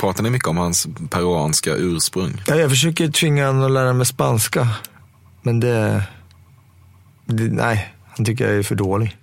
Pratar 0.00 0.22
ni 0.22 0.30
mycket 0.30 0.48
om 0.48 0.56
hans 0.56 0.88
peruanska 1.10 1.74
ursprung? 1.74 2.42
Ja, 2.46 2.56
jag 2.56 2.70
försöker 2.70 3.08
tvinga 3.08 3.46
honom 3.46 3.64
att 3.64 3.70
lära 3.70 3.92
mig 3.92 4.06
spanska. 4.06 4.68
Men 5.42 5.60
det, 5.60 6.02
det... 7.26 7.42
Nej, 7.42 7.94
han 8.16 8.24
tycker 8.26 8.48
jag 8.48 8.58
är 8.58 8.62
för 8.62 8.74
dålig. 8.74 9.16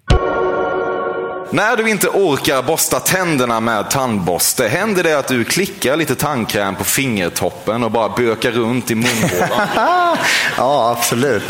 När 1.49 1.77
du 1.77 1.89
inte 1.89 2.07
orkar 2.07 2.63
borsta 2.63 2.99
tänderna 2.99 3.59
med 3.59 3.89
tandborste, 3.89 4.67
händer 4.67 5.03
det 5.03 5.13
att 5.13 5.27
du 5.27 5.43
klickar 5.43 5.95
lite 5.95 6.15
tandkräm 6.15 6.75
på 6.75 6.83
fingertoppen 6.83 7.83
och 7.83 7.91
bara 7.91 8.09
bökar 8.09 8.51
runt 8.51 8.91
i 8.91 8.95
munhålan? 8.95 9.67
ja, 10.57 10.95
absolut. 10.97 11.43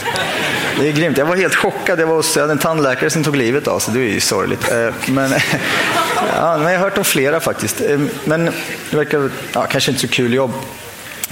Det 0.79 0.87
är 0.87 0.91
grymt. 0.91 1.17
Jag 1.17 1.25
var 1.25 1.35
helt 1.35 1.55
chockad. 1.55 1.99
Jag, 1.99 2.07
var 2.07 2.15
hos, 2.15 2.35
jag 2.35 2.43
hade 2.43 2.51
en 2.51 2.57
tandläkare 2.57 3.09
som 3.09 3.23
tog 3.23 3.35
livet 3.35 3.67
av 3.67 3.79
sig. 3.79 3.93
Det 3.93 3.99
är 3.99 4.13
ju 4.13 4.19
sorgligt. 4.19 4.71
Eh, 4.71 4.93
men, 5.05 5.31
ja, 6.35 6.57
men 6.57 6.71
jag 6.71 6.79
har 6.79 6.89
hört 6.89 6.97
om 6.97 7.03
flera 7.03 7.39
faktiskt. 7.39 7.81
Eh, 7.81 7.99
men 8.23 8.45
det 8.89 8.97
verkar 8.97 9.29
ja, 9.53 9.65
kanske 9.65 9.91
inte 9.91 10.01
så 10.01 10.07
kul 10.07 10.33
jobb. 10.33 10.51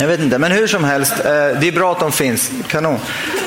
Jag 0.04 0.08
vet 0.08 0.20
inte, 0.20 0.38
men 0.38 0.52
hur 0.52 0.68
som 0.68 0.84
helst. 0.84 1.14
Eh, 1.14 1.26
det 1.32 1.68
är 1.68 1.72
bra 1.72 1.92
att 1.92 2.00
de 2.00 2.12
finns. 2.12 2.52
Kanon. 2.68 3.00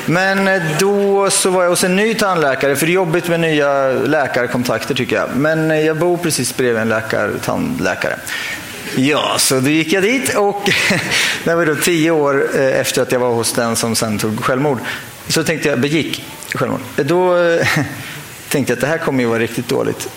Men 0.06 0.48
eh, 0.48 0.62
då 0.80 1.30
så 1.30 1.50
var 1.50 1.62
jag 1.62 1.70
hos 1.70 1.84
en 1.84 1.96
ny 1.96 2.14
tandläkare, 2.14 2.76
för 2.76 2.86
det 2.86 2.92
är 2.92 2.94
jobbigt 2.94 3.28
med 3.28 3.40
nya 3.40 3.88
läkarkontakter 3.88 4.94
tycker 4.94 5.16
jag. 5.16 5.28
Men 5.36 5.70
eh, 5.70 5.80
jag 5.80 5.96
bor 5.96 6.16
precis 6.16 6.56
bredvid 6.56 6.82
en 6.82 6.88
läkar, 6.88 7.30
tandläkare. 7.44 8.16
Ja, 8.94 9.34
så 9.38 9.60
då 9.60 9.68
gick 9.68 9.92
jag 9.92 10.02
dit 10.02 10.34
och 10.34 10.70
det 11.44 11.54
var 11.54 11.66
då 11.66 11.74
tio 11.74 12.10
år 12.10 12.56
efter 12.56 13.02
att 13.02 13.12
jag 13.12 13.20
var 13.20 13.30
hos 13.30 13.52
den 13.52 13.76
som 13.76 13.96
sen 13.96 14.18
tog 14.18 14.44
självmord. 14.44 14.78
Så 15.28 15.44
tänkte 15.44 15.68
jag, 15.68 15.80
begick 15.80 16.24
självmord. 16.54 16.80
Då 16.96 17.36
tänkte 18.48 18.72
jag 18.72 18.76
att 18.76 18.80
det 18.80 18.86
här 18.86 18.98
kommer 18.98 19.20
ju 19.20 19.28
vara 19.28 19.38
riktigt 19.38 19.68
dåligt. 19.68 20.08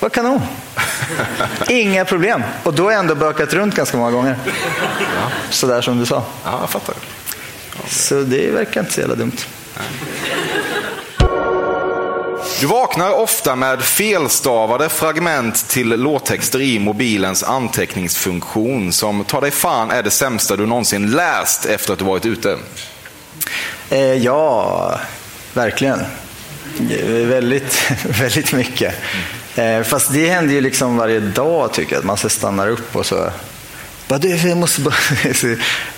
Vad 0.00 0.12
kanon! 0.12 0.40
Inga 1.68 2.04
problem. 2.04 2.42
Och 2.62 2.74
då 2.74 2.84
har 2.84 2.90
jag 2.90 2.98
ändå 2.98 3.14
bökat 3.14 3.52
runt 3.52 3.74
ganska 3.74 3.96
många 3.96 4.10
gånger. 4.10 4.36
Sådär 5.50 5.80
som 5.80 5.98
du 5.98 6.06
sa. 6.06 6.24
Ja, 6.44 6.58
jag 6.60 6.70
fattar. 6.70 6.94
Så 7.88 8.14
det 8.14 8.50
verkar 8.50 8.80
inte 8.80 8.92
så 8.92 9.00
jävla 9.00 9.14
dumt. 9.14 9.36
Du 12.60 12.66
vaknar 12.66 13.10
ofta 13.10 13.56
med 13.56 13.82
felstavade 13.82 14.88
fragment 14.88 15.68
till 15.68 15.88
låttexter 15.88 16.60
i 16.60 16.78
mobilens 16.78 17.42
anteckningsfunktion 17.42 18.92
som 18.92 19.24
tar 19.24 19.40
dig 19.40 19.50
fan 19.50 19.90
är 19.90 20.02
det 20.02 20.10
sämsta 20.10 20.56
du 20.56 20.66
någonsin 20.66 21.10
läst 21.10 21.66
efter 21.66 21.92
att 21.92 21.98
du 21.98 22.04
varit 22.04 22.26
ute. 22.26 22.58
Eh, 23.90 24.14
ja, 24.14 25.00
verkligen. 25.54 26.00
Väldigt, 27.28 27.90
väldigt 28.04 28.52
mycket. 28.52 28.94
Eh, 29.58 29.82
fast 29.82 30.12
det 30.12 30.28
händer 30.28 30.54
ju 30.54 30.60
liksom 30.60 30.96
varje 30.96 31.20
dag 31.20 31.72
tycker 31.72 31.92
jag, 31.92 31.98
att 31.98 32.04
man 32.04 32.16
så 32.16 32.28
stannar 32.28 32.68
upp 32.68 32.96
och 32.96 33.06
så 33.06 33.30
bara, 34.08 34.18
du, 34.18 34.28
jag 34.36 34.58
måste 34.58 34.80
bara... 34.80 34.94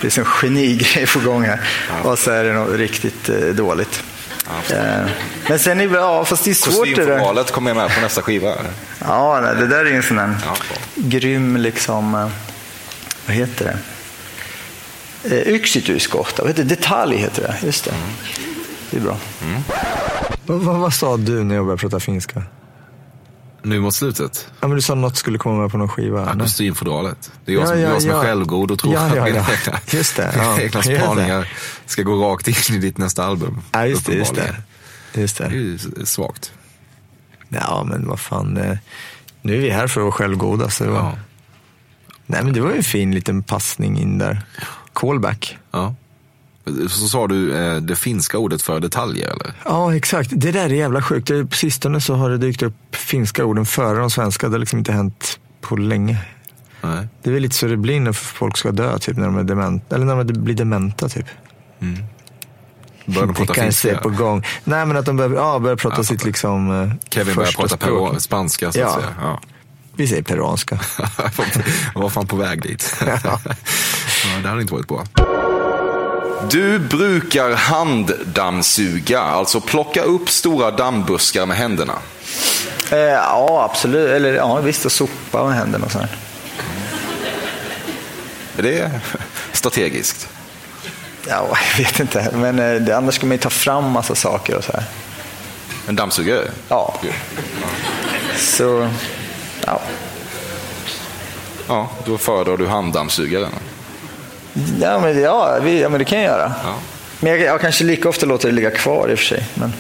Det 0.01 0.17
är 0.17 0.19
en 0.19 0.25
genigrej 0.25 1.07
på 1.07 1.21
gång 1.21 1.45
här. 1.45 1.61
Och 2.03 2.19
så 2.19 2.31
är 2.31 2.45
det 2.45 2.53
något 2.53 2.77
riktigt 2.77 3.29
eh, 3.29 3.37
dåligt. 3.37 4.03
Eh, 4.71 5.07
men 5.49 5.59
sen 5.59 5.81
är 5.81 5.89
det, 5.89 5.95
ja, 5.99 6.25
fast 6.25 6.45
det 6.45 6.51
är 6.51 6.55
svårt 6.55 6.85
det 6.85 6.91
där. 6.91 6.97
Kostymfodralet 6.97 7.51
kommer 7.51 7.75
med 7.75 7.95
på 7.95 8.01
nästa 8.01 8.23
skiva. 8.23 8.55
Ja, 8.99 9.41
nej, 9.41 9.55
det 9.57 9.67
där 9.67 9.85
är 9.85 9.91
ju 9.91 9.97
en 9.97 10.03
sån 10.03 10.19
här 10.19 10.35
Ja, 10.45 10.57
grym, 10.95 11.57
liksom, 11.57 12.31
vad 13.27 13.37
heter 13.37 13.65
det? 13.65 15.51
Yksityiskohta, 15.51 16.43
vad 16.43 16.51
heter 16.51 16.63
det? 16.63 16.69
Detalj 16.69 17.17
heter 17.17 17.43
det, 17.43 17.67
just 17.67 17.85
det. 17.85 17.93
Det 18.91 18.97
är 18.97 19.01
bra. 19.01 19.17
Vad, 20.47 20.61
vad, 20.61 20.77
vad 20.77 20.95
sa 20.95 21.17
du 21.17 21.45
när 21.45 21.55
jag 21.55 21.65
började 21.65 21.81
prata 21.81 22.01
finska? 22.01 22.43
Nu 23.63 23.81
mot 23.81 23.95
slutet. 23.95 24.49
Ja, 24.61 24.69
men 24.69 24.75
du 24.77 24.83
sa 24.83 24.95
något 24.95 25.17
skulle 25.17 25.39
komma 25.39 25.63
med 25.63 25.71
på 25.71 25.79
någon 25.79 25.89
skiva. 25.89 26.37
Kostymfodralet. 26.41 27.33
Det 27.45 27.53
är 27.53 27.55
jag 27.57 27.63
Ja, 27.63 27.67
som, 27.67 27.81
ja, 27.81 27.89
jag 27.89 28.03
som 28.03 28.11
är 28.11 28.15
ja. 28.15 28.21
självgod 28.23 28.71
och 28.71 28.79
tror 28.79 28.95
Ja, 28.95 29.01
att 29.01 29.17
ja, 29.17 29.25
mina 29.25 29.37
egna, 29.39 29.79
Just 29.91 30.17
det, 30.17 30.31
mina 30.35 30.45
ja. 30.45 30.61
egna 30.61 30.83
spaningar 30.83 31.49
ska 31.87 32.03
gå 32.03 32.15
rakt 32.33 32.49
in 32.49 32.77
i 32.77 32.79
ditt 32.79 32.99
nästa 32.99 33.25
album. 33.25 33.61
Ja, 33.73 33.87
just 33.87 34.07
det. 34.07 34.15
Just 34.15 34.35
det. 34.35 34.57
Just 35.21 35.39
Det 35.39 35.45
är 35.45 35.49
det. 35.49 35.55
ju 35.57 35.79
svagt. 36.05 36.53
Ja, 37.49 37.85
men 37.89 38.09
vad 38.09 38.21
fan. 38.21 38.57
eh, 38.57 38.77
Nu 39.43 39.57
är 39.57 39.61
vi 39.61 39.71
här 39.71 39.87
för 39.87 40.01
att 40.01 40.05
vara 40.05 40.13
självgoda. 40.13 40.71
Så 40.71 40.85
det 40.85 40.91
var... 40.91 41.19
Nej, 42.27 42.45
men 42.45 42.53
det 42.53 42.61
var 42.61 42.71
ju 42.71 42.77
en 42.77 42.83
fin 42.85 43.15
liten 43.15 43.43
passning 43.43 43.99
in 44.01 44.19
där. 44.19 44.43
Callback. 44.93 45.59
Ja. 45.71 45.95
Så 46.89 47.09
sa 47.09 47.27
du 47.27 47.55
eh, 47.57 47.77
det 47.77 47.97
finska 47.97 48.39
ordet 48.39 48.63
för 48.63 48.81
detaljer 48.81 49.29
eller? 49.29 49.53
Ja, 49.65 49.97
exakt. 49.97 50.31
Det 50.33 50.53
där 50.53 50.65
är 50.65 50.69
jävla 50.75 51.03
sjukt. 51.03 51.29
Det- 51.29 51.47
På 51.47 51.57
sistone 51.57 52.01
så 52.01 52.15
har 52.15 52.31
det 52.31 52.39
dykt 52.39 52.63
upp 52.63 52.75
finska 52.97 53.45
orden 53.45 53.67
före 53.67 53.99
de 53.99 54.11
svenska. 54.11 54.49
Det 54.49 54.55
har 54.55 54.59
liksom 54.59 54.79
inte 54.79 54.93
hänt 54.93 55.39
på 55.61 55.77
länge. 55.77 56.17
Nej. 56.83 57.09
Det 57.23 57.29
är 57.31 57.35
väl 57.35 57.43
lite 57.43 57.55
så 57.57 57.67
det 57.67 57.77
blir 57.77 58.01
när 58.01 58.13
folk 58.13 58.57
ska 58.57 58.71
dö, 58.73 58.99
typ 58.99 59.17
när 59.17 59.27
de 59.27 59.37
är 59.39 59.45
dementa. 59.45 59.95
Eller 59.95 60.07
när 60.07 60.25
de 60.25 60.33
blir 60.33 60.55
dementa, 60.55 61.09
typ. 61.09 61.27
Börjar 61.79 62.01
de 63.07 63.27
det 63.27 63.35
prata 63.35 63.55
finska? 63.55 63.99
på 63.99 64.09
gång. 64.09 64.47
Nej, 64.65 64.87
men 64.87 64.97
att 64.97 65.07
de 65.07 65.17
börjar, 65.17 65.33
ja, 65.35 65.59
börjar 65.59 65.77
prata 65.77 65.97
Ja, 65.97 66.05
sitt 66.05 66.25
liksom 66.25 66.83
eh, 66.83 66.93
Kevin 67.11 67.35
börjar 67.35 67.53
prata 67.53 67.77
peru- 67.77 68.19
spanska 68.19 68.73
så 68.73 68.79
Ja. 68.79 68.87
att 68.87 68.95
säga. 68.95 69.07
Ja. 69.23 69.41
Vi 69.97 70.07
säger 70.09 70.23
peruanska. 70.23 70.81
Jag 71.95 72.01
var 72.03 72.09
fan 72.09 72.27
på 72.27 72.37
väg 72.37 72.63
dit. 72.63 72.97
ja, 73.25 73.41
det 74.43 74.49
hade 74.49 74.61
inte 74.63 74.73
varit 74.75 74.89
bra. 74.89 75.05
Du 76.49 76.79
brukar 76.79 77.53
handdammsuga, 77.53 79.21
alltså 79.21 79.61
plocka 79.61 80.03
upp 80.03 80.31
stora 80.31 80.71
dammbuskar 80.71 81.47
med 81.47 81.57
händerna. 81.57 81.95
Eh, 82.91 82.99
ja, 82.99 83.69
absolut. 83.71 84.11
Eller 84.11 84.33
ja, 84.33 84.61
visst, 84.61 84.85
och 84.85 84.93
sopa 84.93 85.45
med 85.45 85.55
händerna 85.57 85.85
och 85.85 85.93
sådär. 85.93 86.09
Är 88.59 88.63
det 88.63 88.91
strategiskt? 89.53 90.29
Ja, 91.29 91.49
jag 91.77 91.85
vet 91.85 92.01
inte. 92.01 92.31
Men 92.35 92.89
eh, 92.89 92.97
annars 92.97 93.15
ska 93.15 93.27
man 93.27 93.37
ju 93.37 93.39
ta 93.43 93.51
fram 93.51 93.91
massa 93.91 94.15
saker 94.15 94.57
och 94.57 94.65
så 94.65 94.73
här. 94.73 94.85
En 95.89 95.97
dammsugare? 95.97 96.51
Ja. 96.69 96.95
Så, 98.37 98.89
ja. 99.67 99.81
Ja, 101.69 101.91
då 102.05 102.19
föredrar 102.19 102.57
du 102.57 102.67
handdammsugaren. 102.67 103.53
Ja, 104.81 105.01
men, 105.01 105.21
ja, 105.21 105.59
vi, 105.63 105.81
ja, 105.81 105.89
men 105.89 105.99
det 105.99 106.05
kan 106.05 106.19
jag 106.19 106.27
göra. 106.27 106.53
Ja. 106.65 106.75
Men 107.21 107.33
jag, 107.33 107.41
jag 107.41 107.61
kanske 107.61 107.85
lika 107.85 108.09
ofta 108.09 108.27
låter 108.27 108.49
det 108.49 108.55
ligga 108.55 108.71
kvar 108.71 109.09
i 109.09 109.15
och 109.15 109.19
för 109.19 109.27
sig. 109.27 109.45
Men... 109.55 109.73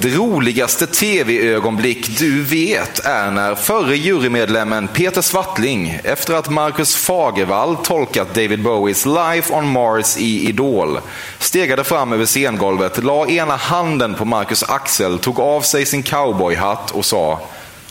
Det 0.00 0.08
roligaste 0.08 0.86
tv-ögonblick 0.86 2.18
du 2.18 2.42
vet 2.42 2.98
är 2.98 3.30
när 3.30 3.54
förre 3.54 3.96
jurymedlemmen 3.96 4.88
Peter 4.88 5.22
Swartling, 5.22 6.00
efter 6.04 6.34
att 6.34 6.48
Marcus 6.48 6.96
Fagervall 6.96 7.76
tolkat 7.76 8.34
David 8.34 8.62
Bowies 8.62 9.06
Life 9.06 9.54
on 9.54 9.72
Mars 9.72 10.16
i 10.16 10.48
Idol, 10.48 11.00
stegade 11.38 11.84
fram 11.84 12.12
över 12.12 12.26
scengolvet, 12.26 13.04
la 13.04 13.26
ena 13.26 13.56
handen 13.56 14.14
på 14.14 14.24
Marcus 14.24 14.62
axel, 14.62 15.18
tog 15.18 15.40
av 15.40 15.60
sig 15.60 15.86
sin 15.86 16.02
cowboyhatt 16.02 16.90
och 16.90 17.04
sa 17.04 17.40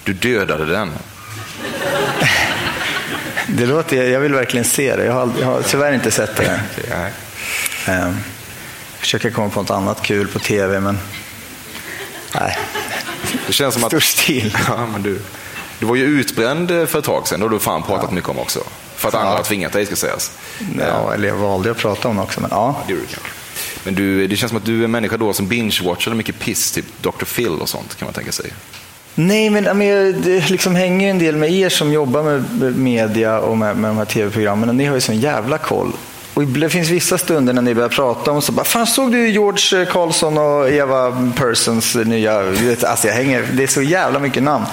Du 0.03 0.13
dödade 0.13 0.65
den. 0.65 0.91
Det 3.47 3.65
låter, 3.65 4.03
jag 4.03 4.19
vill 4.19 4.33
verkligen 4.33 4.65
se 4.65 4.95
det. 4.95 5.05
Jag 5.05 5.13
har, 5.13 5.31
jag 5.39 5.45
har 5.45 5.61
tyvärr 5.61 5.93
inte 5.93 6.11
sett 6.11 6.35
det. 6.35 6.61
Nej. 6.89 7.11
Um, 8.01 8.17
försöker 8.99 9.29
komma 9.31 9.49
på 9.49 9.61
något 9.61 9.71
annat 9.71 10.01
kul 10.01 10.27
på 10.27 10.39
tv, 10.39 10.79
men 10.79 10.99
nej. 12.35 12.57
Det 13.47 13.53
känns 13.53 13.73
som 13.73 13.83
att... 13.83 13.89
Stor 13.89 13.99
stil. 13.99 14.57
Ja, 14.67 14.85
men 14.85 15.03
du, 15.03 15.19
du 15.79 15.85
var 15.85 15.95
ju 15.95 16.03
utbränd 16.03 16.71
eh, 16.71 16.85
för 16.85 16.99
ett 16.99 17.05
tag 17.05 17.27
sedan, 17.27 17.39
du 17.39 17.47
har 17.47 17.59
fan 17.59 17.83
pratat 17.83 18.11
mycket 18.11 18.29
om 18.29 18.39
också. 18.39 18.59
För 18.95 19.07
att 19.07 19.15
andra 19.15 19.35
har 19.35 19.43
tvingat 19.43 19.73
dig, 19.73 19.85
ska 19.85 19.95
sägas. 19.95 20.31
Ja, 20.79 21.13
eller 21.13 21.27
jag 21.27 21.35
valde 21.35 21.71
att 21.71 21.77
prata 21.77 22.07
om 22.07 22.15
det 22.15 22.21
också, 22.21 22.41
men 22.41 22.49
ja. 22.53 22.83
Det 22.87 22.93
gjorde 22.93 23.05
du. 23.09 23.17
Men 23.83 23.95
du, 23.95 24.27
det 24.27 24.35
känns 24.35 24.49
som 24.49 24.57
att 24.57 24.65
du 24.65 24.79
är 24.79 24.83
en 24.83 24.91
människa 24.91 25.17
då 25.17 25.33
som 25.33 25.47
binge-watchade 25.47 26.13
mycket 26.13 26.39
piss, 26.39 26.71
typ 26.71 26.85
Dr. 27.01 27.25
Phil 27.25 27.49
och 27.49 27.69
sånt 27.69 27.95
kan 27.97 28.05
man 28.05 28.13
tänka 28.13 28.31
sig. 28.31 28.53
Nej, 29.19 29.49
men, 29.49 29.81
jag- 29.81 30.49
liksom 30.49 30.75
hänger 30.75 31.05
ju 31.05 31.09
en 31.11 31.19
del 31.19 31.35
med 31.35 31.51
er 31.51 31.69
som 31.69 31.93
jobbar 31.93 32.23
med 32.23 32.43
med 32.59 32.77
media 32.77 33.39
och 33.39 33.57
med, 33.57 33.77
med 33.77 33.89
de 33.89 33.97
här 33.97 34.05
tv-programmen. 34.05 34.69
Och 34.69 34.75
ni 34.75 34.85
har 34.85 34.95
ju 34.95 35.01
sån 35.01 35.19
jävla 35.19 35.57
koll. 35.57 35.91
Och 36.33 36.43
det 36.43 36.69
finns 36.69 36.89
vissa 36.89 37.17
stunder 37.17 37.53
när 37.53 37.61
ni 37.61 37.73
börjar 37.75 37.89
prata 37.89 38.31
om 38.31 38.41
så 38.41 38.51
bara, 38.51 38.63
fan 38.65 38.87
såg 38.87 39.11
du 39.11 39.29
George 39.29 39.85
Carlson 39.85 40.37
och 40.37 40.69
Eva 40.69 41.31
Persons 41.37 41.95
nya, 41.95 42.43
du 42.43 42.67
vet, 42.67 42.83
alltså 42.83 43.07
jag 43.07 43.13
hänger, 43.15 43.45
det 43.53 43.63
är 43.63 43.67
så 43.67 43.81
jävla 43.81 44.19
mycket 44.19 44.43
namn. 44.43 44.65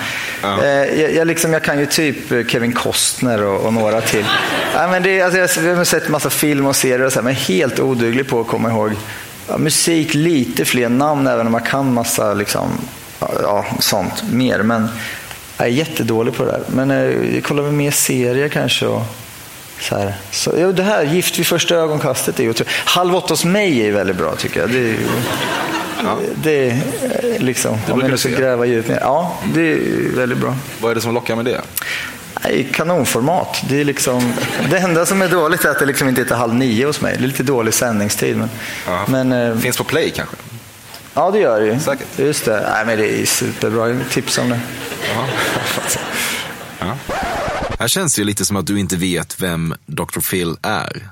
Eh, 0.62 1.00
jag, 1.00 1.14
jag, 1.14 1.26
liksom, 1.26 1.52
jag 1.52 1.62
kan 1.64 1.78
ju 1.78 1.86
typ 1.86 2.50
Kevin 2.50 2.72
Costner 2.72 3.42
och, 3.44 3.66
och 3.66 3.72
några 3.72 4.00
till. 4.00 4.24
Ja, 4.74 4.88
men 4.88 5.02
det, 5.02 5.20
alltså, 5.22 5.60
jag 5.62 5.76
har 5.76 5.84
sett 5.84 6.08
massa 6.08 6.30
film 6.30 6.66
och 6.66 6.76
serier 6.76 7.02
och 7.06 7.12
så 7.12 7.18
här, 7.18 7.24
men 7.24 7.34
helt 7.34 7.80
oduglig 7.80 8.28
på 8.28 8.40
att 8.40 8.46
komma 8.46 8.70
ihåg 8.70 8.92
ja, 9.48 9.58
musik, 9.58 10.14
lite 10.14 10.64
fler 10.64 10.88
namn 10.88 11.26
även 11.26 11.46
om 11.46 11.52
man 11.52 11.62
kan 11.62 11.94
massa 11.94 12.34
liksom, 12.34 12.68
ja, 13.42 13.64
sånt 13.80 14.22
mer. 14.30 14.58
Men 14.62 14.88
jag 15.58 15.66
är 15.66 15.70
jättedålig 15.70 16.34
på 16.34 16.44
det 16.44 16.50
där. 16.50 16.62
Men 16.68 16.90
eh, 16.90 17.34
jag 17.34 17.44
kollar 17.44 17.62
väl 17.62 17.72
mer 17.72 17.90
serier 17.90 18.48
kanske. 18.48 18.86
Och, 18.86 19.02
så 19.80 19.96
här. 19.98 20.14
Så, 20.30 20.52
ja, 20.58 20.72
det 20.72 20.82
här, 20.82 21.02
Gift 21.04 21.38
vid 21.38 21.46
första 21.46 21.74
ögonkastet, 21.74 22.40
är 22.40 22.50
otroligt. 22.50 22.72
Halv 22.72 23.16
åtta 23.16 23.32
hos 23.32 23.44
mig 23.44 23.86
är 23.88 23.92
väldigt 23.92 24.16
bra 24.16 24.34
tycker 24.36 24.60
jag. 24.60 24.70
Det 24.70 24.78
är, 24.78 24.82
ju- 24.82 24.98
det 26.42 26.66
eh, 26.68 26.78
liksom, 27.38 27.72
om 27.72 27.78
brukar 27.86 28.02
jag 28.02 28.10
nu 28.10 28.16
ska 28.16 28.28
gräva 28.28 28.66
djupt 28.66 28.88
ner. 28.88 28.98
Ja, 29.00 29.38
det 29.54 29.60
är 29.72 29.78
väldigt 30.16 30.38
bra. 30.38 30.54
Vad 30.80 30.90
är 30.90 30.94
det 30.94 31.00
som 31.00 31.14
lockar 31.14 31.36
med 31.36 31.44
det? 31.44 31.60
Nej, 32.44 32.68
kanonformat. 32.72 33.62
Det, 33.68 33.80
är 33.80 33.84
liksom, 33.84 34.32
det 34.70 34.78
enda 34.78 35.06
som 35.06 35.22
är 35.22 35.28
dåligt 35.28 35.64
är 35.64 35.70
att 35.70 35.78
det 35.78 35.86
liksom 35.86 36.08
inte 36.08 36.22
är 36.22 36.34
halv 36.36 36.54
nio 36.54 36.86
hos 36.86 37.00
mig. 37.00 37.14
Det 37.18 37.24
är 37.24 37.26
lite 37.26 37.42
dålig 37.42 37.74
sändningstid. 37.74 38.36
Men, 38.36 38.50
Ja. 38.86 39.04
men 39.08 39.32
eh, 39.32 39.56
Finns 39.58 39.76
på 39.76 39.84
Play 39.84 40.10
kanske? 40.16 40.36
Ja, 41.14 41.30
det 41.30 41.38
gör 41.38 41.60
det 41.60 41.66
ju. 41.66 41.80
Säkert. 41.80 42.18
Just 42.18 42.44
det. 42.44 42.70
Nej, 42.74 42.86
men 42.86 42.98
det 42.98 43.22
är 43.22 43.26
superbra. 43.26 43.96
Tips 44.10 44.38
om 44.38 44.48
det. 44.48 44.60
Här 47.78 47.88
känns 47.88 48.14
det 48.14 48.20
ju 48.20 48.24
lite 48.24 48.44
som 48.44 48.56
att 48.56 48.66
du 48.66 48.78
inte 48.80 48.96
vet 48.96 49.40
vem 49.42 49.74
Dr. 49.86 50.20
Phil 50.30 50.56
är. 50.62 51.10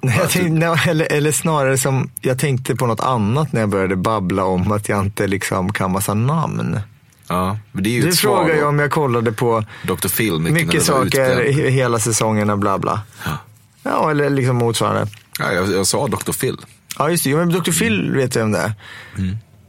Nej, 0.00 0.16
jag 0.20 0.30
tänkte, 0.30 0.90
eller, 0.90 1.12
eller 1.12 1.32
snarare 1.32 1.78
som, 1.78 2.10
jag 2.20 2.38
tänkte 2.38 2.76
på 2.76 2.86
något 2.86 3.00
annat 3.00 3.52
när 3.52 3.60
jag 3.60 3.68
började 3.68 3.96
babbla 3.96 4.44
om 4.44 4.72
att 4.72 4.88
jag 4.88 5.00
inte 5.00 5.26
liksom 5.26 5.72
kan 5.72 5.92
massa 5.92 6.14
namn. 6.14 6.80
Ja, 7.28 7.58
men 7.72 7.84
det 7.84 7.90
är 7.90 7.92
ju 7.92 8.02
Du 8.02 8.12
frågar 8.12 8.54
ju 8.54 8.64
om 8.64 8.78
jag 8.78 8.90
kollade 8.90 9.32
på 9.32 9.64
Dr. 9.82 10.08
Phil 10.08 10.38
mycket, 10.38 10.66
mycket 10.66 10.82
saker 10.82 11.52
hela 11.70 11.98
säsongerna, 11.98 12.56
bla 12.56 12.78
bla. 12.78 13.00
Ja, 13.82 14.10
eller 14.10 14.30
liksom 14.30 14.56
motsvarande. 14.56 15.06
Ja, 15.38 15.52
jag, 15.52 15.72
jag 15.72 15.86
sa 15.86 16.06
Dr. 16.06 16.32
Phil. 16.32 16.56
Ja, 16.98 17.10
just 17.10 17.24
det. 17.24 17.34
Men 17.36 17.48
Dr. 17.48 17.70
Phil 17.78 18.12
vet 18.14 18.34
jag 18.34 18.44
om 18.44 18.52
det 18.52 18.58
är. 18.58 18.72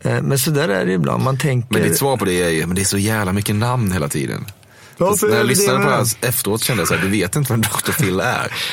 Eh, 0.01 0.21
Men 0.21 0.39
så 0.39 0.51
där 0.51 0.69
är 0.69 0.85
det 0.85 0.91
ibland. 0.93 1.23
Man 1.23 1.37
tänker... 1.37 1.73
Men 1.73 1.83
ditt 1.89 1.97
svar 1.97 2.17
på 2.17 2.25
det 2.25 2.41
är 2.43 2.49
ju, 2.49 2.65
men 2.65 2.75
det 2.75 2.81
är 2.81 2.85
så 2.85 2.97
jävla 2.97 3.33
mycket 3.33 3.55
namn 3.55 3.91
hela 3.91 4.07
tiden. 4.07 4.45
Varför 4.97 5.27
När 5.27 5.35
jag 5.35 5.45
det 5.45 5.49
lyssnade 5.49 5.79
det 5.79 5.83
på 5.83 5.89
det 5.89 5.95
här 5.95 6.05
efteråt 6.21 6.61
kände 6.63 6.81
jag 6.81 6.87
så 6.87 6.95
här, 6.95 7.01
du 7.01 7.09
vet 7.09 7.35
inte 7.35 7.53
vem 7.53 7.61
Dr. 7.61 7.91
Phil 7.91 8.19
är. 8.19 8.53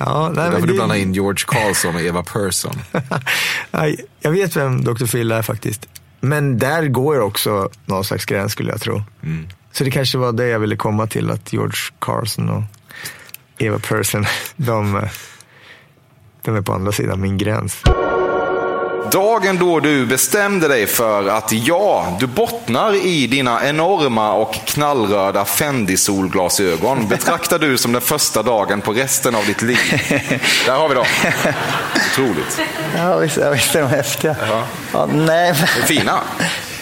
Ja, 0.00 0.30
Det 0.34 0.34
nej, 0.40 0.46
är 0.46 0.50
därför 0.50 0.66
du 0.66 0.72
det- 0.72 0.74
blandar 0.76 0.96
in 0.96 1.12
George 1.14 1.44
Carlson 1.46 1.94
och 1.94 2.00
Eva 2.00 2.22
Persson. 2.22 2.74
Nej, 3.70 4.00
jag 4.20 4.30
vet 4.30 4.56
vem 4.56 4.84
Dr. 4.84 5.06
Phil 5.06 5.32
är 5.32 5.42
faktiskt. 5.42 5.86
Men 6.20 6.58
där 6.58 6.88
går 6.88 7.20
också 7.20 7.70
någon 7.86 8.04
slags 8.04 8.24
gräns 8.24 8.52
skulle 8.52 8.70
jag 8.70 8.80
tro. 8.80 9.02
Så 9.72 9.84
det 9.84 9.90
kanske 9.90 10.18
var 10.18 10.32
det 10.32 10.46
jag 10.48 10.58
ville 10.58 10.76
komma 10.76 11.06
till, 11.06 11.30
att 11.30 11.52
George 11.52 11.78
Carlson 11.98 12.48
och 12.48 12.62
Eva 13.58 13.78
Persson, 13.78 14.24
de, 14.56 15.06
de 16.52 16.56
är 16.56 16.62
på 16.62 16.72
andra 16.72 16.92
sidan 16.92 17.20
min 17.20 17.38
gräns. 17.38 17.76
Dagen 19.12 19.58
då 19.58 19.80
du 19.80 20.06
bestämde 20.06 20.68
dig 20.68 20.86
för 20.86 21.28
att 21.28 21.52
ja, 21.52 22.16
du 22.20 22.26
bottnar 22.26 23.06
i 23.06 23.26
dina 23.26 23.68
enorma 23.68 24.32
och 24.32 24.54
knallröda 24.54 25.44
Fendi-solglasögon 25.44 27.08
betraktar 27.08 27.58
du 27.58 27.78
som 27.78 27.92
den 27.92 28.02
första 28.02 28.42
dagen 28.42 28.80
på 28.80 28.92
resten 28.92 29.34
av 29.34 29.46
ditt 29.46 29.62
liv. 29.62 29.78
Där 30.66 30.72
har 30.72 30.88
vi 30.88 30.94
dem. 30.94 31.06
Otroligt. 32.12 32.60
Ja, 32.96 33.16
visst, 33.16 33.36
ja, 33.36 33.50
visst 33.50 33.74
är 33.74 33.80
de 33.80 33.88
häftiga. 33.88 34.36
Ja. 34.48 34.62
Ja, 34.92 35.08
nej. 35.12 35.52
De 35.52 35.80
är 35.80 35.86
fina. 35.86 36.20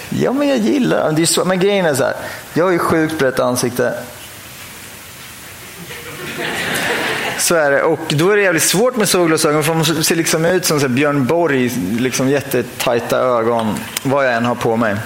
Ja, 0.09 0.33
men 0.33 0.49
jag 0.49 0.59
gillar 0.59 1.05
dem. 1.05 1.15
Det 1.15 1.23
är 1.23 1.27
så, 1.27 1.45
men 1.45 1.61
grejen 1.61 1.87
är 1.87 1.95
så 1.95 2.05
här. 2.05 2.15
Jag 2.55 2.65
har 2.65 2.73
ju 2.73 2.79
sjukt 2.79 3.19
brett 3.19 3.41
ansikte. 3.41 3.95
Så 7.39 7.55
är 7.55 7.71
det. 7.71 7.83
Och 7.83 8.01
då 8.09 8.31
är 8.31 8.37
det 8.37 8.43
jävligt 8.43 8.63
svårt 8.63 8.97
med 8.97 9.09
solglasögon 9.09 9.65
för 9.65 9.75
de 9.75 10.05
ser 10.05 10.17
liksom 10.17 10.45
ut 10.45 10.65
som 10.65 10.81
så 10.81 10.89
Björn 10.89 11.27
Borg, 11.27 11.69
liksom 11.99 12.29
jättetajta 12.29 13.19
ögon, 13.19 13.79
vad 14.03 14.27
jag 14.27 14.35
än 14.35 14.45
har 14.45 14.55
på 14.55 14.77
mig. 14.77 14.97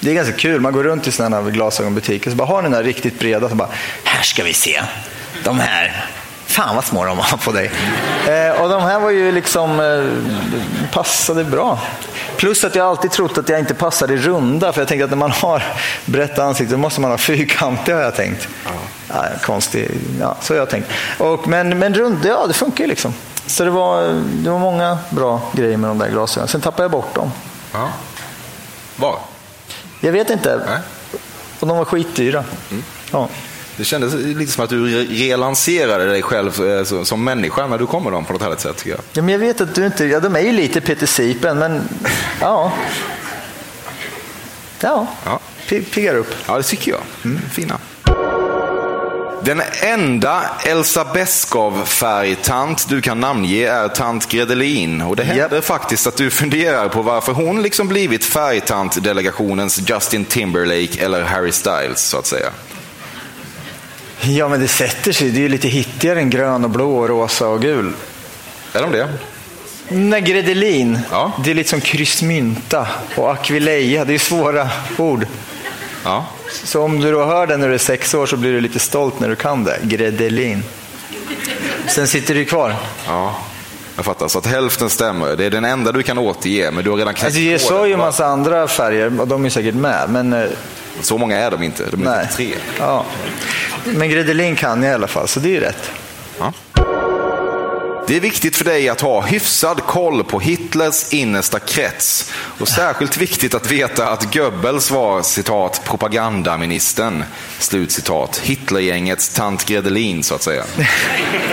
Det 0.00 0.10
är 0.10 0.14
ganska 0.14 0.34
kul. 0.34 0.60
Man 0.60 0.72
går 0.72 0.84
runt 0.84 1.06
i 1.06 1.12
sådana 1.12 1.40
här 1.40 1.50
glasögonbutiker 1.50 2.30
så 2.30 2.36
bara 2.36 2.48
har 2.48 2.62
ni 2.62 2.62
den 2.62 2.72
där 2.72 2.82
riktigt 2.82 3.18
breda 3.18 3.48
så 3.48 3.54
bara, 3.54 3.68
här 4.04 4.22
ska 4.22 4.44
vi 4.44 4.54
se. 4.54 4.82
De 5.44 5.60
här. 5.60 6.04
Fan 6.46 6.74
vad 6.74 6.84
små 6.84 7.04
de 7.04 7.16
var 7.16 7.36
på 7.44 7.52
dig. 7.52 7.70
Eh, 8.28 8.62
och 8.62 8.68
de 8.68 8.82
här 8.82 9.00
var 9.00 9.10
ju 9.10 9.32
liksom, 9.32 9.80
eh, 9.80 10.92
passade 10.92 11.44
bra. 11.44 11.80
Plus 12.36 12.64
att 12.64 12.74
jag 12.74 12.86
alltid 12.86 13.10
trott 13.10 13.38
att 13.38 13.48
jag 13.48 13.58
inte 13.58 13.74
passar 13.74 14.10
i 14.12 14.16
runda. 14.16 14.72
För 14.72 14.80
jag 14.80 14.88
tänkte 14.88 15.04
att 15.04 15.10
när 15.10 15.16
man 15.16 15.30
har 15.30 15.62
brett 16.04 16.38
ansikte 16.38 16.76
måste 16.76 17.00
man 17.00 17.10
ha 17.10 17.18
fyrkantiga 17.18 17.96
har 17.96 18.02
jag 18.02 18.14
tänkt. 18.14 18.48
Ja, 19.08 19.24
konstig, 19.42 19.90
ja, 20.20 20.36
så 20.40 20.54
har 20.54 20.58
jag 20.58 20.70
tänkt. 20.70 20.88
Och, 21.18 21.48
men, 21.48 21.78
men 21.78 21.94
rund, 21.94 22.18
ja 22.24 22.46
det 22.46 22.54
funkar 22.54 22.84
ju 22.84 22.88
liksom. 22.88 23.14
Så 23.46 23.64
det 23.64 23.70
var, 23.70 24.22
det 24.24 24.50
var 24.50 24.58
många 24.58 24.98
bra 25.10 25.42
grejer 25.52 25.76
med 25.76 25.90
de 25.90 25.98
där 25.98 26.08
glasögonen. 26.10 26.48
Sen 26.48 26.60
tappade 26.60 26.82
jag 26.84 26.90
bort 26.90 27.14
dem. 27.14 27.32
Ja. 27.72 27.88
Var? 28.96 29.18
Jag 30.00 30.12
vet 30.12 30.30
inte. 30.30 30.60
Nej. 30.66 30.78
Och 31.60 31.66
de 31.68 31.76
var 31.78 31.84
skitdyra. 31.84 32.44
Ja. 33.10 33.28
Det 33.76 33.84
kändes 33.84 34.14
lite 34.14 34.52
som 34.52 34.64
att 34.64 34.70
du 34.70 34.86
re- 34.86 35.28
relanserade 35.28 36.04
dig 36.06 36.22
själv 36.22 36.64
eh, 36.70 37.02
som 37.04 37.24
människa 37.24 37.66
när 37.66 37.78
du 37.78 37.86
kom 37.86 38.02
med 38.04 38.12
dem 38.12 38.24
på 38.24 38.32
något 38.32 38.42
härligt 38.42 38.60
sätt. 38.60 38.76
Tycker 38.76 38.90
jag. 38.90 39.00
Ja, 39.12 39.22
men 39.22 39.28
jag 39.32 39.38
vet 39.38 39.60
att 39.60 39.74
du 39.74 39.86
inte, 39.86 40.04
ja 40.04 40.20
de 40.20 40.36
är 40.36 40.40
ju 40.40 40.52
lite 40.52 40.80
Peter 40.80 41.06
Sipen, 41.06 41.58
men 41.58 41.88
ja. 42.44 42.72
Ja, 44.80 45.06
Ja. 45.24 45.40
pi- 45.68 45.84
piggar 45.84 46.14
upp. 46.14 46.34
Ja, 46.46 46.56
det 46.56 46.62
tycker 46.62 46.90
jag. 46.90 47.00
Mm, 47.24 47.40
fina. 47.52 47.78
Den 49.42 49.62
enda 49.82 50.42
Elsa 50.66 51.04
Beskow-färgtant 51.14 52.86
du 52.88 53.00
kan 53.00 53.20
namnge 53.20 53.66
är 53.68 53.88
tant 53.88 54.28
Gredelin. 54.28 55.02
Och 55.02 55.16
det 55.16 55.24
händer 55.24 55.60
faktiskt 55.60 56.06
att 56.06 56.16
du 56.16 56.30
funderar 56.30 56.88
på 56.88 57.02
varför 57.02 57.32
hon 57.32 57.62
liksom 57.62 57.88
blivit 57.88 58.24
färgtant-delegationens 58.24 59.90
Justin 59.90 60.24
Timberlake 60.24 61.04
eller 61.04 61.22
Harry 61.22 61.52
Styles, 61.52 62.00
så 62.00 62.18
att 62.18 62.26
säga. 62.26 62.50
Ja, 64.20 64.48
men 64.48 64.60
det 64.60 64.68
sätter 64.68 65.12
sig. 65.12 65.30
Det 65.30 65.38
är 65.38 65.42
ju 65.42 65.48
lite 65.48 65.68
hittigare 65.68 66.18
än 66.20 66.30
grön 66.30 66.64
och 66.64 66.70
blå 66.70 66.96
och 66.98 67.08
rosa 67.08 67.46
och 67.48 67.60
gul. 67.62 67.92
Är 68.72 68.82
de 68.82 68.92
det? 68.92 69.08
Gredelin, 70.20 70.98
Ja. 71.10 71.32
det 71.44 71.50
är 71.50 71.54
lite 71.54 71.70
som 71.70 71.80
kryssmynta 71.80 72.86
och 73.16 73.32
akvileja. 73.32 74.04
Det 74.04 74.14
är 74.14 74.18
svåra 74.18 74.68
ord. 74.96 75.26
Ja. 76.04 76.26
Så 76.64 76.82
om 76.82 77.00
du 77.00 77.12
då 77.12 77.24
hör 77.24 77.46
den 77.46 77.60
när 77.60 77.68
du 77.68 77.74
är 77.74 77.78
sex 77.78 78.14
år 78.14 78.26
så 78.26 78.36
blir 78.36 78.52
du 78.52 78.60
lite 78.60 78.78
stolt 78.78 79.20
när 79.20 79.28
du 79.28 79.36
kan 79.36 79.64
det. 79.64 79.78
Gredelin. 79.82 80.62
Sen 81.88 82.06
sitter 82.08 82.34
du 82.34 82.44
kvar. 82.44 82.74
Ja, 83.06 83.36
jag 83.96 84.04
fattar. 84.04 84.28
Så 84.28 84.38
att 84.38 84.46
hälften 84.46 84.90
stämmer. 84.90 85.36
Det 85.36 85.44
är 85.44 85.50
den 85.50 85.64
enda 85.64 85.92
du 85.92 86.02
kan 86.02 86.18
återge, 86.18 86.70
men 86.70 86.84
du 86.84 86.90
har 86.90 86.96
redan 86.96 87.14
knäckt 87.14 87.24
Alltså, 87.24 87.40
jag 87.40 87.60
sa 87.60 87.86
ju 87.86 87.92
en 87.92 87.98
massa 87.98 88.26
andra 88.26 88.68
färger 88.68 89.20
och 89.20 89.28
de 89.28 89.44
är 89.44 89.50
säkert 89.50 89.74
med. 89.74 90.10
Men 90.10 90.32
eh, 90.32 90.44
Så 91.00 91.18
många 91.18 91.38
är 91.38 91.50
de 91.50 91.62
inte. 91.62 91.84
De 91.90 92.06
är 92.06 92.10
nej. 92.16 92.28
tre. 92.36 92.54
Ja. 92.78 93.04
Men 93.84 94.10
Gredelin 94.10 94.56
kan 94.56 94.82
jag 94.82 94.92
i 94.92 94.94
alla 94.94 95.06
fall, 95.06 95.28
så 95.28 95.40
det 95.40 95.48
är 95.48 95.52
ju 95.52 95.60
rätt. 95.60 95.90
Ja. 98.04 98.08
Det 98.08 98.16
är 98.16 98.20
viktigt 98.20 98.56
för 98.56 98.64
dig 98.64 98.88
att 98.88 99.00
ha 99.00 99.20
hyfsad 99.20 99.82
koll 99.86 100.24
på 100.24 100.40
Hitlers 100.40 101.12
innersta 101.12 101.58
krets. 101.58 102.32
Och 102.58 102.68
särskilt 102.68 103.16
viktigt 103.16 103.54
att 103.54 103.72
veta 103.72 104.08
att 104.08 104.34
Goebbels 104.34 104.90
var 104.90 105.22
citat 105.22 105.80
propagandaministern. 105.84 107.24
Slutcitat. 107.58 108.38
Hitlergängets 108.38 109.28
tant 109.28 109.64
Gredelin 109.64 110.22
så 110.22 110.34
att 110.34 110.42
säga. 110.42 110.64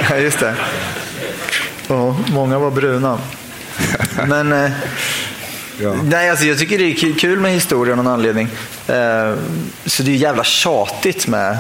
Ja, 0.09 0.17
just 0.17 0.39
det. 0.39 0.55
Ja, 1.87 2.17
många 2.31 2.59
var 2.59 2.71
bruna. 2.71 3.19
Men 4.27 4.51
eh, 4.51 4.71
nej, 6.03 6.29
alltså, 6.29 6.45
jag 6.45 6.59
tycker 6.59 6.77
det 6.77 6.83
är 6.83 7.19
kul 7.19 7.39
med 7.39 7.51
historia 7.53 7.93
av 7.93 7.97
någon 7.97 8.13
anledning. 8.13 8.47
Eh, 8.87 9.35
så 9.85 10.03
det 10.03 10.11
är 10.11 10.15
jävla 10.15 10.43
tjatigt 10.43 11.27
med... 11.27 11.57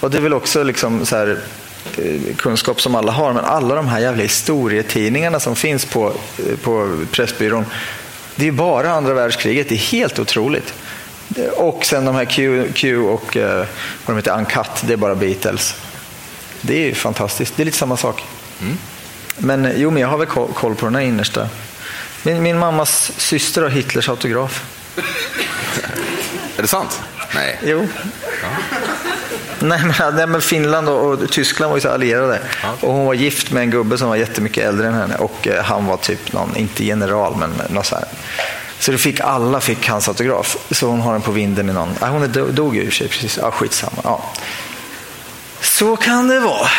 Och 0.00 0.10
det 0.10 0.18
är 0.18 0.22
väl 0.22 0.34
också 0.34 0.62
liksom 0.62 1.06
så 1.06 1.16
här, 1.16 1.38
kunskap 2.36 2.80
som 2.80 2.94
alla 2.94 3.12
har, 3.12 3.32
men 3.32 3.44
alla 3.44 3.74
de 3.74 3.88
här 3.88 4.00
jävla 4.00 4.22
historietidningarna 4.22 5.40
som 5.40 5.56
finns 5.56 5.84
på, 5.84 6.12
eh, 6.38 6.56
på 6.62 6.98
Pressbyrån. 7.10 7.66
Det 8.36 8.48
är 8.48 8.52
bara 8.52 8.92
andra 8.92 9.14
världskriget. 9.14 9.68
Det 9.68 9.74
är 9.74 9.78
helt 9.78 10.18
otroligt. 10.18 10.74
Och 11.56 11.84
sen 11.84 12.04
de 12.04 12.14
här 12.14 12.24
Q, 12.24 12.68
Q 12.74 12.98
och 12.98 13.36
eh, 13.36 13.56
vad 13.56 13.66
de 14.06 14.16
heter, 14.16 14.38
Uncut, 14.38 14.82
det 14.86 14.92
är 14.92 14.96
bara 14.96 15.14
Beatles. 15.14 15.74
Det 16.60 16.74
är 16.74 16.86
ju 16.86 16.94
fantastiskt. 16.94 17.56
Det 17.56 17.62
är 17.62 17.64
lite 17.64 17.78
samma 17.78 17.96
sak. 17.96 18.22
Men 19.36 19.64
eh, 19.64 19.72
jo, 19.76 19.90
men 19.90 20.02
jag 20.02 20.08
har 20.08 20.18
väl 20.18 20.26
koll, 20.26 20.74
på 20.74 20.86
den 20.86 20.94
här 20.94 21.02
innersta. 21.02 21.48
Min, 22.22 22.42
min 22.42 22.58
mammas 22.58 23.12
syster 23.16 23.62
har 23.62 23.68
Hitlers 23.68 24.08
autograf. 24.08 24.64
Är 26.56 26.62
det 26.62 26.68
sant? 26.68 27.00
Nej. 27.34 27.58
Jo. 27.64 27.88
Nej, 29.62 29.80
men, 29.84 30.16
nej, 30.16 30.26
men 30.26 30.40
Finland 30.40 30.88
och, 30.88 31.12
och 31.12 31.30
Tyskland 31.30 31.70
var 31.70 31.76
ju 31.76 31.80
så 31.80 31.88
allierade. 31.88 32.38
Och 32.80 32.92
hon 32.92 33.06
var 33.06 33.14
gift 33.14 33.50
med 33.50 33.62
en 33.62 33.70
gubbe 33.70 33.98
som 33.98 34.08
var 34.08 34.16
jättemycket 34.16 34.64
äldre 34.64 34.86
än 34.86 34.94
henne. 34.94 35.16
Och 35.16 35.48
eh, 35.48 35.64
han 35.64 35.86
var 35.86 35.96
typ 35.96 36.32
någon, 36.32 36.56
inte 36.56 36.84
general, 36.84 37.36
men 37.36 37.52
något 37.68 37.86
så 37.86 37.94
här. 37.94 38.04
Så 38.78 38.92
det 38.92 38.98
fick, 38.98 39.20
alla 39.20 39.60
fick 39.60 39.88
hans 39.88 40.08
autograf. 40.08 40.56
Så 40.70 40.86
hon 40.86 41.00
har 41.00 41.12
den 41.12 41.22
på 41.22 41.32
vinden 41.32 41.70
i 41.70 41.72
någon... 41.72 41.94
Ah, 42.00 42.06
hon 42.08 42.22
är 42.22 42.28
do- 42.28 42.50
dog 42.50 42.76
ju 42.76 42.82
i 42.82 42.84
och 42.84 42.88
för 42.88 42.94
sig 42.96 43.08
precis. 43.08 43.38
Ja, 43.42 43.50
skitsamma. 43.50 43.92
Ja. 44.04 44.24
Så 45.60 45.96
kan 45.96 46.28
det 46.28 46.40
vara. 46.40 46.68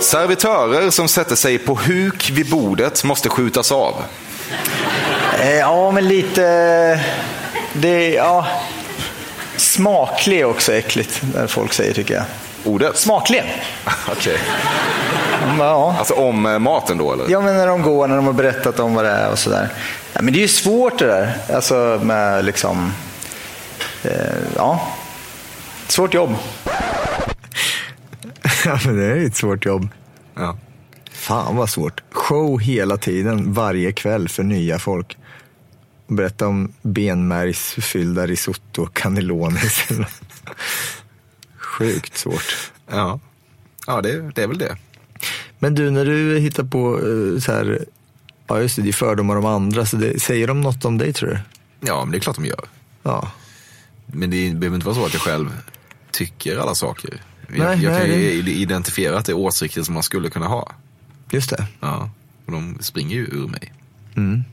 Servitörer 0.00 0.90
som 0.90 1.08
sätter 1.08 1.36
sig 1.36 1.58
på 1.58 1.74
huk 1.74 2.30
vid 2.34 2.50
bordet 2.50 3.04
måste 3.04 3.28
skjutas 3.28 3.72
av. 3.72 3.94
Eh, 5.40 5.56
ja, 5.56 5.90
men 5.90 6.08
lite... 6.08 6.42
Det, 7.72 8.10
ja, 8.10 8.46
smaklig 9.60 10.40
är 10.40 10.44
också 10.44 10.72
äckligt, 10.72 11.22
när 11.34 11.46
folk 11.46 11.72
säger 11.72 11.94
tycker 11.94 12.14
jag. 12.14 12.24
Ordet? 12.64 12.96
Smaklig? 12.96 13.42
Okej. 14.12 14.38
Ja. 15.58 15.96
Alltså 15.98 16.14
om 16.14 16.46
eh, 16.46 16.58
maten 16.58 16.98
då 16.98 17.12
eller? 17.12 17.24
ja, 17.28 17.40
men 17.40 17.56
när 17.56 17.66
de 17.66 17.82
går, 17.82 18.08
när 18.08 18.16
de 18.16 18.26
har 18.26 18.32
berättat 18.32 18.80
om 18.80 18.94
vad 18.94 19.04
det 19.04 19.10
är 19.10 19.30
och 19.30 19.38
sådär. 19.38 19.68
Ja, 20.12 20.22
men 20.22 20.32
det 20.32 20.38
är 20.38 20.42
ju 20.42 20.48
svårt 20.48 20.98
det 20.98 21.06
där. 21.06 21.36
Alltså 21.54 22.00
med 22.02 22.44
liksom... 22.44 22.92
Eh, 24.02 24.10
ja. 24.56 24.86
Svårt 25.88 26.14
jobb. 26.14 26.34
Ja, 28.64 28.78
men 28.84 28.96
det 28.96 29.04
är 29.04 29.16
ju 29.16 29.26
ett 29.26 29.36
svårt 29.36 29.64
jobb. 29.64 29.88
Ja. 30.34 30.56
Fan 31.12 31.56
vad 31.56 31.70
svårt. 31.70 32.02
Show 32.10 32.60
hela 32.60 32.96
tiden, 32.96 33.52
varje 33.52 33.92
kväll 33.92 34.28
för 34.28 34.42
nya 34.42 34.78
folk. 34.78 35.16
Berätta 36.10 36.46
om 36.46 36.72
benmärgsfyllda 36.82 38.26
risotto 38.26 38.82
och 38.82 38.94
cannellonis. 38.94 39.88
Sjukt 41.56 42.16
svårt. 42.16 42.72
Ja, 42.90 43.20
ja 43.86 44.00
det, 44.00 44.30
det 44.34 44.42
är 44.42 44.46
väl 44.46 44.58
det. 44.58 44.76
Men 45.58 45.74
du, 45.74 45.90
när 45.90 46.04
du 46.04 46.38
hittar 46.38 46.64
på 46.64 46.98
eh, 46.98 47.40
så 47.40 47.52
här, 47.52 47.84
ja 48.46 48.60
just 48.60 48.76
det, 48.76 48.82
det 48.82 48.88
är 48.88 48.92
fördomar 48.92 49.36
om 49.36 49.46
andra, 49.46 49.86
så 49.86 49.96
det, 49.96 50.22
säger 50.22 50.46
de 50.46 50.60
något 50.60 50.84
om 50.84 50.98
dig 50.98 51.12
tror 51.12 51.28
du? 51.28 51.38
Ja, 51.80 52.04
men 52.04 52.12
det 52.12 52.18
är 52.18 52.20
klart 52.20 52.36
de 52.36 52.46
gör. 52.46 52.64
Ja. 53.02 53.30
Men 54.06 54.30
det 54.30 54.54
behöver 54.54 54.74
inte 54.74 54.86
vara 54.86 54.96
så 54.96 55.06
att 55.06 55.12
jag 55.12 55.22
själv 55.22 55.48
tycker 56.10 56.56
alla 56.56 56.74
saker. 56.74 57.22
Jag, 57.48 57.58
Nej, 57.58 57.82
jag 57.82 58.00
kan 58.00 58.08
nej, 58.08 58.36
ju 58.36 58.52
identifiera 58.52 59.18
att 59.18 59.24
det 59.24 59.32
är 59.32 59.36
åsikter 59.36 59.82
som 59.82 59.94
man 59.94 60.02
skulle 60.02 60.30
kunna 60.30 60.46
ha. 60.46 60.72
Just 61.30 61.50
det. 61.50 61.66
Ja, 61.80 62.10
och 62.46 62.52
de 62.52 62.78
springer 62.80 63.16
ju 63.16 63.26
ur 63.26 63.48
mig. 63.48 63.72
Mm. 64.16 64.44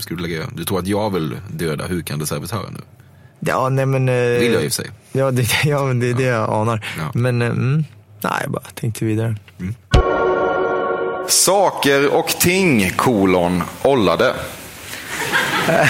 Skulle 0.00 0.22
du, 0.22 0.28
lägga, 0.28 0.46
du 0.56 0.64
tror 0.64 0.78
att 0.78 0.86
jag 0.86 1.10
vill 1.10 1.36
döda 1.48 1.86
hukande 1.86 2.26
servitörer 2.26 2.70
nu? 2.70 2.80
Ja, 3.40 3.68
nej 3.68 3.86
men... 3.86 4.08
eh, 4.08 4.14
Vill 4.14 4.52
jag 4.52 4.62
i 4.64 4.68
och 4.68 4.72
för 4.72 4.82
sig. 4.82 4.90
Ja, 5.12 5.30
det, 5.30 5.46
ja, 5.64 5.84
men 5.84 6.00
det 6.00 6.10
är 6.10 6.14
det 6.14 6.22
jag 6.22 6.50
anar. 6.50 6.86
Ja. 6.98 7.10
Men, 7.14 7.42
eh, 7.42 7.48
mm, 7.50 7.84
nej, 8.20 8.32
jag 8.42 8.50
bara 8.50 8.64
tänkte 8.74 9.04
vidare. 9.04 9.36
Saker 11.28 12.14
och 12.14 12.28
ting, 12.28 12.90
kolon, 12.96 13.62
ollade. 13.82 14.34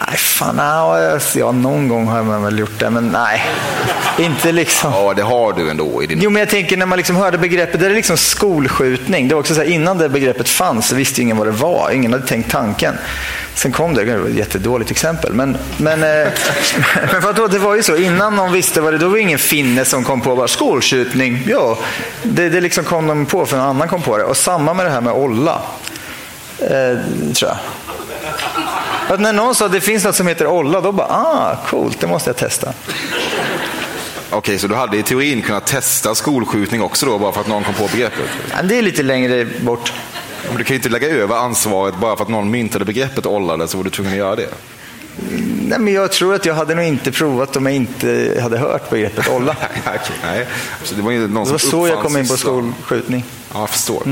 Nej, 0.00 0.16
fan, 0.16 0.54
ja, 0.58 1.18
ja, 1.34 1.52
någon 1.52 1.88
gång 1.88 2.06
har 2.06 2.22
man 2.22 2.42
väl 2.42 2.58
gjort 2.58 2.78
det, 2.78 2.90
men 2.90 3.08
nej. 3.08 3.42
Inte 4.18 4.52
liksom. 4.52 4.92
Ja, 4.92 5.14
det 5.14 5.22
har 5.22 5.52
du 5.52 5.70
ändå 5.70 6.02
i 6.02 6.06
din... 6.06 6.20
Jo, 6.22 6.30
men 6.30 6.40
jag 6.40 6.48
tänker 6.48 6.76
när 6.76 6.86
man 6.86 6.98
liksom 6.98 7.16
hörde 7.16 7.38
begreppet, 7.38 7.80
det 7.80 7.86
är 7.86 7.90
liksom 7.90 8.16
skolskjutning. 8.16 9.28
Det 9.28 9.34
var 9.34 9.40
också 9.40 9.54
så 9.54 9.60
här, 9.60 9.68
innan 9.68 9.98
det 9.98 10.08
begreppet 10.08 10.48
fanns 10.48 10.88
så 10.88 10.94
visste 10.94 11.22
ingen 11.22 11.36
vad 11.36 11.46
det 11.46 11.50
var. 11.50 11.90
Ingen 11.90 12.12
hade 12.12 12.26
tänkt 12.26 12.50
tanken. 12.50 12.94
Sen 13.54 13.72
kom 13.72 13.94
det, 13.94 14.04
det 14.04 14.18
var 14.18 14.28
ett 14.28 14.34
jättedåligt 14.34 14.90
exempel. 14.90 15.32
Men, 15.32 15.56
men, 15.76 16.02
eh, 16.02 16.28
men 17.12 17.20
vadå, 17.20 17.46
det 17.46 17.58
var 17.58 17.74
ju 17.74 17.82
så. 17.82 17.96
Innan 17.96 18.36
någon 18.36 18.52
visste 18.52 18.80
vad 18.80 18.94
det 18.94 18.98
då 18.98 19.08
var 19.08 19.16
det 19.16 19.22
ingen 19.22 19.38
finne 19.38 19.84
som 19.84 20.04
kom 20.04 20.20
på 20.20 20.36
bara 20.36 20.48
skolskjutning. 20.48 21.42
Ja, 21.46 21.78
det, 22.22 22.48
det 22.48 22.60
liksom 22.60 22.84
kom 22.84 23.06
de 23.06 23.26
på 23.26 23.46
för 23.46 23.56
någon 23.56 23.66
annan 23.66 23.88
kom 23.88 24.02
på 24.02 24.18
det. 24.18 24.24
Och 24.24 24.36
samma 24.36 24.74
med 24.74 24.86
det 24.86 24.90
här 24.90 25.00
med 25.00 25.12
olla. 25.12 25.62
Eh, 26.58 26.98
tror 27.34 27.50
jag. 27.50 27.56
Att 29.08 29.20
när 29.20 29.32
någon 29.32 29.54
sa 29.54 29.66
att 29.66 29.72
det 29.72 29.80
finns 29.80 30.04
något 30.04 30.16
som 30.16 30.26
heter 30.26 30.46
olla, 30.46 30.80
då 30.80 30.92
bara 30.92 31.06
ah, 31.06 31.56
coolt, 31.66 32.00
det 32.00 32.06
måste 32.06 32.30
jag 32.30 32.36
testa. 32.36 32.72
Okej, 34.30 34.58
så 34.58 34.66
du 34.66 34.74
hade 34.74 34.96
i 34.96 35.02
teorin 35.02 35.42
kunnat 35.42 35.66
testa 35.66 36.14
skolskjutning 36.14 36.82
också 36.82 37.06
då, 37.06 37.18
bara 37.18 37.32
för 37.32 37.40
att 37.40 37.46
någon 37.46 37.64
kom 37.64 37.74
på 37.74 37.88
begreppet? 37.92 38.30
Ja, 38.50 38.62
Det 38.62 38.78
är 38.78 38.82
lite 38.82 39.02
längre 39.02 39.44
bort. 39.60 39.92
Men 40.48 40.56
du 40.56 40.64
kan 40.64 40.74
ju 40.74 40.76
inte 40.76 40.88
lägga 40.88 41.08
över 41.08 41.36
ansvaret 41.36 41.94
bara 41.96 42.16
för 42.16 42.22
att 42.24 42.28
någon 42.30 42.50
myntade 42.50 42.84
begreppet 42.84 43.26
ollade, 43.26 43.68
så 43.68 43.76
var 43.76 43.84
du 43.84 43.90
tvungen 43.90 44.12
att 44.12 44.18
göra 44.18 44.36
det. 44.36 44.48
Nej, 45.62 45.78
men 45.78 45.94
jag 45.94 46.12
tror 46.12 46.34
att 46.34 46.46
jag 46.46 46.54
hade 46.54 46.74
nog 46.74 46.84
inte 46.84 47.12
provat 47.12 47.56
om 47.56 47.66
jag 47.66 47.74
inte 47.74 48.38
hade 48.42 48.58
hört 48.58 48.90
begreppet 48.90 49.28
olla. 49.28 49.56
Nej. 50.24 50.46
Så 50.84 50.94
det 50.94 51.02
var 51.02 51.10
ju 51.10 51.28
någon 51.28 51.44
Det 51.44 51.50
var 51.50 51.58
så 51.58 51.88
jag 51.88 51.98
kom 51.98 52.16
in 52.16 52.28
på 52.28 52.36
skolskjutning. 52.36 53.24
Ja, 53.52 53.60
jag 53.60 53.70
förstår. 53.70 54.02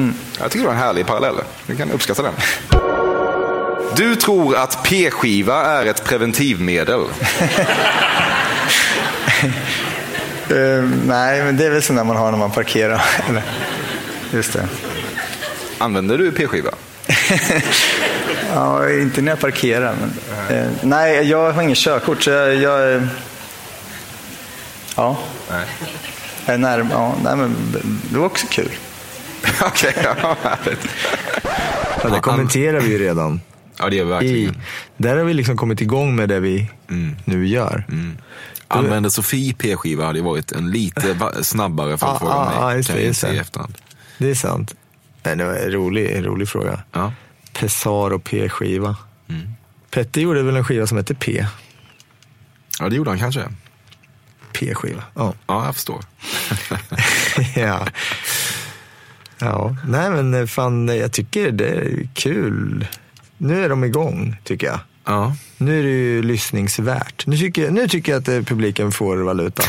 Jag 0.41 0.51
tycker 0.51 0.63
det 0.63 0.67
var 0.69 0.75
en 0.75 0.81
härlig 0.81 1.07
parallell. 1.07 1.35
Du 1.67 1.77
kan 1.77 1.91
uppskatta 1.91 2.23
den. 2.23 2.33
Du 3.97 4.17
tror 4.17 4.57
att 4.57 4.83
p-skiva 4.85 5.65
är 5.65 5.87
ett 5.87 6.05
preventivmedel. 6.05 7.01
Eh, 10.51 10.85
nej, 11.07 11.45
men 11.45 11.57
det 11.57 11.67
är 11.67 11.71
väl 11.71 11.83
så 11.83 11.93
när 11.93 12.05
man 12.05 12.17
har 12.17 12.31
när 12.31 12.39
man 12.39 12.51
parkerar. 12.51 13.03
Just 14.33 14.53
det. 14.53 14.69
Använder 15.79 16.19
du 16.19 16.33
p-skiva? 16.33 16.71
Ja, 18.55 18.91
inte 18.91 19.23
när 19.23 19.33
jag 19.33 19.41
parkerar. 19.41 19.95
Men, 20.01 20.57
eh, 20.59 20.67
nej, 20.83 21.31
jag 21.31 21.53
har 21.53 21.63
inget 21.63 21.79
körkort. 21.79 22.23
Så 22.23 22.31
jag, 22.31 22.55
jag, 22.55 23.03
ja, 24.97 25.19
Nej. 25.51 25.65
jag 26.47 26.55
är 26.55 26.59
närm- 26.59 26.89
ja, 26.93 27.15
nej, 27.25 27.37
men 27.37 27.57
det 28.11 28.19
var 28.19 28.27
också 28.27 28.47
kul. 28.51 28.71
Okej, 29.63 29.95
ja, 30.05 30.37
härligt. 30.43 30.89
Ja, 32.03 32.09
det 32.09 32.21
kommenterar 32.21 32.81
vi 32.81 32.89
ju 32.91 32.99
redan. 32.99 33.41
Ja, 33.79 33.89
det 33.91 33.97
gör 33.97 34.05
vi 34.05 34.11
I, 34.11 34.13
verkligen. 34.13 34.63
där 34.97 35.17
har 35.17 35.25
vi 35.25 35.35
liksom 35.35 35.57
kommit 35.57 35.81
igång 35.81 36.17
med 36.17 36.29
det 36.29 36.41
vi 36.41 36.71
nu 37.25 37.47
gör. 37.47 37.85
Använder 38.69 39.11
Sofie 39.11 39.55
p-skiva 39.55 40.07
hade 40.07 40.19
ju 40.19 40.25
varit 40.25 40.53
en 40.53 40.71
lite 40.71 41.17
snabbare 41.45 41.99
för 41.99 42.07
Ah, 42.07 42.19
ah, 42.23 42.67
mig. 42.67 42.77
just 42.77 42.89
kan 42.89 42.97
det, 42.99 43.03
just 43.05 43.25
i 43.25 43.39
efterhand. 43.39 43.79
Det 44.19 44.31
är 44.31 44.35
sant. 44.35 44.75
Nej, 45.23 45.37
det 45.37 45.45
var 45.45 45.55
en 45.55 45.73
rolig, 45.73 46.11
en 46.11 46.25
rolig 46.25 46.49
fråga. 46.49 46.83
Ja. 46.93 47.13
Pessar 47.53 48.11
och 48.13 48.25
P-skiva. 48.25 48.97
Petter 49.91 50.21
gjorde 50.21 50.43
väl 50.43 50.57
en 50.57 50.65
skiva 50.65 50.87
som 50.87 50.97
hette 50.97 51.15
P. 51.15 51.47
ja, 52.81 52.89
det 52.89 52.97
gjorde 52.97 53.11
han 53.11 53.19
kanske. 53.19 53.45
P-skiva. 54.53 55.03
Ja. 55.15 55.35
Ja, 55.47 55.65
jag 55.65 55.75
förstår. 55.75 56.05
ja. 57.57 57.87
Ja, 59.39 59.77
nej 59.89 60.11
men 60.11 60.35
eh, 60.35 60.47
fan 60.47 60.89
jag 60.89 61.13
tycker 61.13 61.51
det 61.51 61.69
är 61.69 62.09
kul. 62.15 62.87
Nu 63.39 63.65
är 63.65 63.69
de 63.69 63.85
igång 63.85 64.37
tycker 64.45 64.67
jag. 64.67 64.81
Ja. 65.07 65.37
Nu 65.59 65.79
är 65.79 65.83
det 65.83 65.89
ju 65.89 66.23
lyssningsvärt. 66.23 67.27
Nu 67.27 67.37
tycker 67.37 67.65
jag, 67.65 67.73
nu 67.73 67.89
tycker 67.89 68.13
jag 68.13 68.21
att 68.21 68.29
eh, 68.29 68.43
publiken 68.43 68.93
får 68.93 69.17
valuta. 69.17 69.63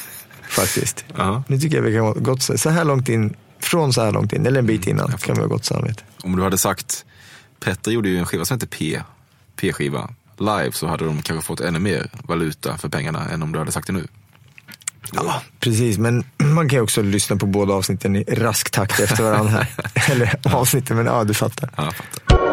Faktiskt. 0.48 1.04
Ja. 1.16 1.42
Nu 1.48 1.58
tycker 1.58 1.76
jag 1.76 1.82
vi 1.82 1.94
kan 1.94 2.00
ha 2.00 2.12
gått 2.12 2.42
så, 2.42 2.70
här 2.70 2.84
långt 2.84 3.08
in, 3.08 3.36
från 3.60 3.92
så 3.92 4.02
här 4.02 4.12
långt 4.12 4.32
in, 4.32 4.46
eller 4.46 4.58
en 4.58 4.66
bit 4.66 4.86
innan, 4.86 5.12
kan 5.12 5.34
vi 5.34 5.40
ha 5.40 5.48
gott 5.48 5.64
samvete. 5.64 6.02
Om 6.22 6.36
du 6.36 6.42
hade 6.42 6.58
sagt, 6.58 7.04
Petter 7.60 7.90
gjorde 7.90 8.08
ju 8.08 8.18
en 8.18 8.26
skiva 8.26 8.44
som 8.44 8.54
heter 8.54 8.66
P, 8.66 9.00
P-skiva, 9.56 10.10
live 10.38 10.72
så 10.72 10.86
hade 10.86 11.04
de 11.04 11.22
kanske 11.22 11.46
fått 11.46 11.60
ännu 11.60 11.78
mer 11.78 12.10
valuta 12.22 12.78
för 12.78 12.88
pengarna 12.88 13.28
än 13.28 13.42
om 13.42 13.52
du 13.52 13.58
hade 13.58 13.72
sagt 13.72 13.86
det 13.86 13.92
nu. 13.92 14.06
Ja, 15.12 15.42
precis. 15.60 15.98
Men 15.98 16.24
man 16.36 16.68
kan 16.68 16.76
ju 16.76 16.82
också 16.82 17.02
lyssna 17.02 17.36
på 17.36 17.46
båda 17.46 17.74
avsnitten 17.74 18.16
i 18.16 18.22
rask 18.22 18.70
takt 18.70 19.00
efter 19.00 19.22
varandra 19.22 19.66
eller 20.10 20.40
avsnitten, 20.56 20.96
men 20.96 21.06
ja, 21.06 21.24
du 21.24 21.34
fattar. 21.34 21.70
Ja, 21.76 21.84
jag 21.84 21.94
fattar. 21.94 22.43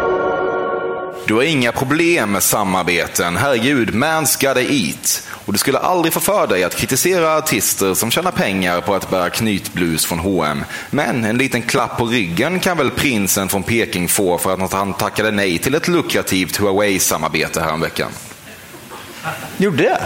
Du 1.31 1.35
har 1.35 1.43
inga 1.43 1.71
problem 1.71 2.31
med 2.31 2.43
samarbeten. 2.43 3.37
Herregud, 3.37 3.89
man's 3.89 4.47
gotta 4.47 4.61
eat. 4.61 5.27
Och 5.45 5.53
du 5.53 5.59
skulle 5.59 5.77
aldrig 5.77 6.13
få 6.13 6.19
för 6.19 6.47
dig 6.47 6.63
att 6.63 6.75
kritisera 6.75 7.37
artister 7.37 7.93
som 7.93 8.11
tjänar 8.11 8.31
pengar 8.31 8.81
på 8.81 8.95
att 8.95 9.09
bära 9.09 9.29
knytblus 9.29 10.05
från 10.05 10.19
H&M. 10.19 10.63
Men 10.89 11.23
en 11.23 11.37
liten 11.37 11.61
klapp 11.61 11.97
på 11.97 12.05
ryggen 12.05 12.59
kan 12.59 12.77
väl 12.77 12.91
prinsen 12.91 13.49
från 13.49 13.63
Peking 13.63 14.07
få 14.07 14.37
för 14.37 14.53
att 14.53 14.73
han 14.73 14.93
tackade 14.93 15.31
nej 15.31 15.57
till 15.57 15.75
ett 15.75 15.87
lukrativt 15.87 16.57
Huawei-samarbete 16.57 17.61
häromveckan. 17.61 18.11
Gjorde 19.57 19.83
jag? 19.83 19.97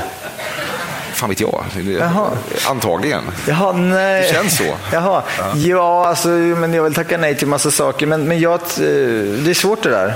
Fan 1.13 1.29
vet 1.29 1.39
jag. 1.39 1.65
Jaha. 1.99 2.29
Antagligen. 2.69 3.23
Jaha, 3.47 3.71
nej. 3.71 4.21
Det 4.21 4.33
känns 4.33 4.57
så. 4.57 4.75
Jaha. 4.93 5.23
Ja, 5.55 6.07
alltså, 6.07 6.27
men 6.27 6.73
jag 6.73 6.83
vill 6.83 6.93
tacka 6.93 7.17
nej 7.17 7.35
till 7.35 7.47
massa 7.47 7.71
saker. 7.71 8.07
Men, 8.07 8.23
men 8.23 8.39
jag, 8.39 8.53
eh, 8.53 8.59
det 8.77 9.49
är 9.49 9.53
svårt 9.53 9.83
det 9.83 9.89
där. 9.89 10.13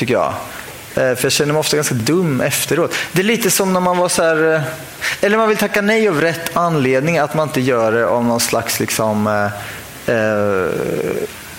Tycker 0.00 0.14
jag. 0.14 0.32
Eh, 0.94 1.14
för 1.16 1.24
jag 1.24 1.32
känner 1.32 1.52
mig 1.52 1.60
ofta 1.60 1.76
ganska 1.76 1.94
dum 1.94 2.40
efteråt. 2.40 2.94
Det 3.12 3.20
är 3.20 3.24
lite 3.24 3.50
som 3.50 3.72
när 3.72 3.80
man 3.80 3.96
var 3.96 4.08
så 4.08 4.22
här... 4.22 4.54
Eh, 4.54 4.62
eller 5.20 5.36
man 5.36 5.48
vill 5.48 5.56
tacka 5.56 5.82
nej 5.82 6.08
av 6.08 6.20
rätt 6.20 6.56
anledning. 6.56 7.18
Att 7.18 7.34
man 7.34 7.48
inte 7.48 7.60
gör 7.60 7.92
det 7.92 8.06
av 8.06 8.24
någon 8.24 8.40
slags 8.40 8.80
liksom, 8.80 9.26
eh, 9.26 10.14
eh 10.16 10.68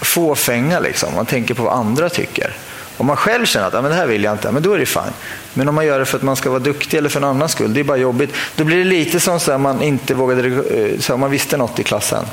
fåfänga. 0.01 0.79
Liksom. 0.79 1.15
Man 1.15 1.25
tänker 1.25 1.53
på 1.53 1.63
vad 1.63 1.73
andra 1.73 2.09
tycker. 2.09 2.55
Om 2.97 3.05
man 3.05 3.15
själv 3.15 3.45
känner 3.45 3.67
att 3.67 3.73
ah, 3.73 3.81
men 3.81 3.91
det 3.91 3.97
här 3.97 4.07
vill 4.07 4.23
jag 4.23 4.33
inte, 4.33 4.51
men 4.51 4.63
då 4.63 4.73
är 4.73 4.79
det 4.79 4.85
fine. 4.85 5.13
Men 5.53 5.69
om 5.69 5.75
man 5.75 5.85
gör 5.85 5.99
det 5.99 6.05
för 6.05 6.17
att 6.17 6.23
man 6.23 6.35
ska 6.35 6.49
vara 6.49 6.59
duktig 6.59 6.97
eller 6.97 7.09
för 7.09 7.19
en 7.19 7.23
annan 7.23 7.49
skull, 7.49 7.73
det 7.73 7.79
är 7.79 7.83
bara 7.83 7.97
jobbigt. 7.97 8.33
Då 8.55 8.63
blir 8.63 8.77
det 8.77 8.83
lite 8.83 9.19
som 9.19 9.39
så 9.39 9.51
här, 9.51 9.57
man 9.57 9.81
inte 9.81 10.13
vågade, 10.13 10.63
så 10.99 11.13
här, 11.13 11.17
man 11.17 11.31
visste 11.31 11.57
något 11.57 11.79
i 11.79 11.83
klassen. 11.83 12.25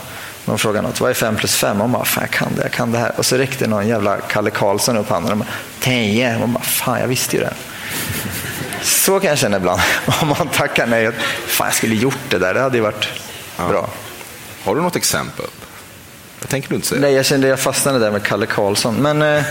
Någon 0.45 0.59
frågade 0.59 0.89
något, 0.89 1.01
vad 1.01 1.11
är 1.11 1.14
fem 1.14 1.36
plus 1.36 1.55
fem? 1.57 1.78
Man 1.78 1.93
bara, 1.93 2.05
fan 2.05 2.22
jag 2.22 2.30
kan 2.30 2.55
det, 2.57 2.62
jag 2.62 2.72
kan 2.72 2.93
det 2.93 2.99
här. 2.99 3.12
Och 3.16 3.26
så 3.26 3.36
räckte 3.36 3.66
någon 3.66 3.89
jävla 3.89 4.16
Kalle 4.16 4.51
Karlsson 4.51 4.97
upp 4.97 5.09
handen 5.09 5.32
och 5.32 5.39
bara, 5.39 5.49
tio. 5.80 6.34
Och 6.34 6.41
man 6.41 6.53
bara, 6.53 6.64
fan 6.64 7.01
jag 7.01 7.07
visste 7.09 7.36
ju 7.36 7.43
det. 7.43 7.55
Så 8.82 9.20
kan 9.20 9.30
jag 9.30 9.39
känna 9.39 9.57
ibland. 9.57 9.80
Om 10.20 10.28
man 10.28 10.49
tackar 10.49 10.86
nej, 10.86 11.11
fan 11.47 11.66
jag 11.66 11.74
skulle 11.74 11.95
gjort 11.95 12.18
det 12.28 12.39
där, 12.39 12.55
det 12.55 12.61
hade 12.61 12.76
ju 12.76 12.82
varit 12.82 13.09
bra. 13.68 13.91
Har 14.64 14.74
du 14.74 14.80
något 14.82 14.97
exempel? 14.97 15.47
Jag 16.41 16.49
tänker 16.49 16.68
du 16.68 16.74
inte 16.74 16.89
säga. 16.89 17.01
Nej, 17.01 17.14
jag 17.14 17.26
kände 17.26 17.49
jag 17.49 17.61
fastnade 17.61 17.99
där 17.99 18.11
med 18.11 18.22
Kalle 18.22 18.47
Karlsson. 18.47 18.95
Men 18.95 19.22
eh, 19.22 19.43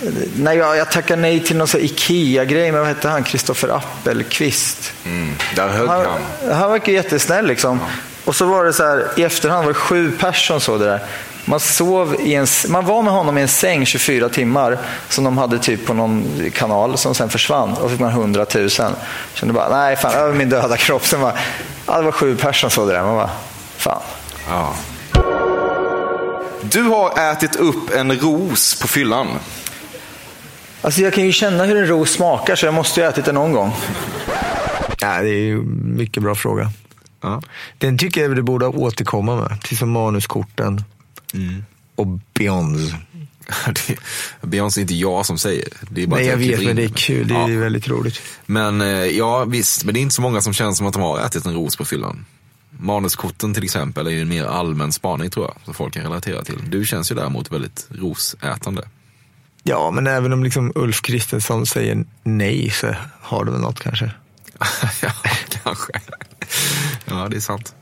nej, 0.36 0.58
jag, 0.58 0.76
jag 0.76 0.90
tackade 0.90 1.22
nej 1.22 1.40
till 1.40 1.56
någon 1.56 1.68
sån 1.68 1.80
Ikea-grej 1.80 2.72
med, 2.72 2.80
vad 2.80 2.88
hette 2.88 3.08
han, 3.08 3.24
Kristoffer 3.24 3.68
Appelqvist. 3.68 4.92
Mm, 5.04 5.34
där 5.56 5.68
högg 5.68 5.88
Han, 5.88 6.06
han. 6.06 6.52
han 6.52 6.70
verkar 6.70 6.92
jättesnäll 6.92 7.46
liksom. 7.46 7.80
Och 8.24 8.36
så 8.36 8.44
var 8.44 8.64
det 8.64 8.72
så 8.72 8.84
här, 8.84 9.06
i 9.16 9.22
efterhand 9.22 9.64
var 9.64 9.72
det 9.72 9.78
sju 9.78 10.12
personer 10.18 10.58
så 10.58 10.78
det 10.78 10.84
där. 10.84 11.00
Man, 11.44 11.60
sov 11.60 12.16
i 12.20 12.34
en, 12.34 12.46
man 12.68 12.86
var 12.86 13.02
med 13.02 13.12
honom 13.12 13.38
i 13.38 13.42
en 13.42 13.48
säng 13.48 13.86
24 13.86 14.28
timmar 14.28 14.78
som 15.08 15.24
de 15.24 15.38
hade 15.38 15.58
typ 15.58 15.86
på 15.86 15.94
någon 15.94 16.24
kanal 16.54 16.98
som 16.98 17.14
sen 17.14 17.28
försvann. 17.28 17.72
Och 17.72 17.90
fick 17.90 18.00
man 18.00 18.10
100 18.10 18.46
000. 18.54 18.70
Kände 19.34 19.54
bara, 19.54 19.68
nej 19.68 19.96
fan, 19.96 20.14
över 20.14 20.34
min 20.34 20.48
döda 20.48 20.76
kropp. 20.76 21.06
Sen 21.06 21.20
bara, 21.20 21.34
ja, 21.86 21.96
det 21.96 22.02
var 22.02 22.12
sju 22.12 22.36
personer 22.36 22.70
så 22.70 22.86
det 22.86 22.92
där. 22.92 23.02
Man 23.02 23.16
bara, 23.16 23.30
fan. 23.76 24.02
Ja. 24.48 24.74
Du 26.62 26.82
har 26.82 27.32
ätit 27.32 27.56
upp 27.56 27.94
en 27.94 28.12
ros 28.12 28.80
på 28.80 28.88
fyllan. 28.88 29.28
Alltså 30.82 31.00
jag 31.00 31.12
kan 31.12 31.24
ju 31.24 31.32
känna 31.32 31.64
hur 31.64 31.76
en 31.76 31.86
ros 31.86 32.10
smakar 32.10 32.56
så 32.56 32.66
jag 32.66 32.74
måste 32.74 33.00
ju 33.00 33.06
ha 33.06 33.12
ätit 33.12 33.24
den 33.24 33.34
någon 33.34 33.52
gång. 33.52 33.72
Ja, 35.00 35.22
det 35.22 35.28
är 35.28 35.40
ju 35.40 35.54
en 35.54 35.96
mycket 35.96 36.22
bra 36.22 36.34
fråga. 36.34 36.70
Ja. 37.20 37.42
Den 37.78 37.98
tycker 37.98 38.20
jag 38.22 38.36
du 38.36 38.42
borde 38.42 38.66
återkomma 38.66 39.36
med. 39.36 39.60
Precis 39.60 39.78
som 39.78 39.90
manuskorten 39.90 40.84
och 41.96 42.06
Beyoncé. 42.34 42.94
Beyoncé 44.42 44.80
är 44.80 44.82
inte 44.82 44.94
jag 44.94 45.26
som 45.26 45.38
säger. 45.38 45.68
Det 45.90 46.02
är 46.02 46.06
bara 46.06 46.16
Nej, 46.20 46.26
jag 46.28 46.36
vet, 46.36 46.64
men 46.64 46.76
det 46.76 46.84
är 46.84 46.88
kul. 46.88 47.28
Det 47.28 47.34
är 47.34 47.48
Ja. 47.48 47.60
väldigt 47.60 47.88
roligt. 47.88 48.20
Men 48.46 48.80
eh, 48.80 48.88
ja, 48.88 49.44
visst. 49.44 49.84
Men 49.84 49.94
det 49.94 50.00
är 50.00 50.02
inte 50.02 50.14
så 50.14 50.22
många 50.22 50.40
som 50.40 50.52
känner 50.52 50.72
som 50.72 50.86
att 50.86 50.92
de 50.92 51.02
har 51.02 51.18
ätit 51.20 51.46
en 51.46 51.54
ros 51.54 51.76
på 51.76 51.84
fyllan. 51.84 52.24
Manuskorten 52.70 53.54
till 53.54 53.64
exempel 53.64 54.06
är 54.06 54.10
ju 54.10 54.20
en 54.22 54.28
mer 54.28 54.44
allmän 54.44 54.92
spaning 54.92 55.30
tror 55.30 55.46
jag, 55.46 55.54
som 55.64 55.74
folk 55.74 55.94
kan 55.94 56.02
relatera 56.02 56.42
till. 56.44 56.58
Du 56.70 56.84
känns 56.86 57.10
ju 57.10 57.14
däremot 57.14 57.52
väldigt 57.52 57.86
rosätande. 57.90 58.88
Ja, 59.62 59.90
men 59.90 60.06
även 60.06 60.32
om 60.32 60.44
liksom 60.44 60.72
Ulf 60.74 61.02
Kristensson 61.02 61.66
säger 61.66 62.04
nej 62.22 62.70
så 62.70 62.94
har 63.20 63.44
du 63.44 63.50
väl 63.52 63.60
något 63.60 63.80
kanske. 63.80 64.10
ja, 65.02 65.12
kanske. 65.62 65.92
Ja, 67.04 67.28
det 67.30 67.36
är 67.36 67.40
sant. 67.40 67.74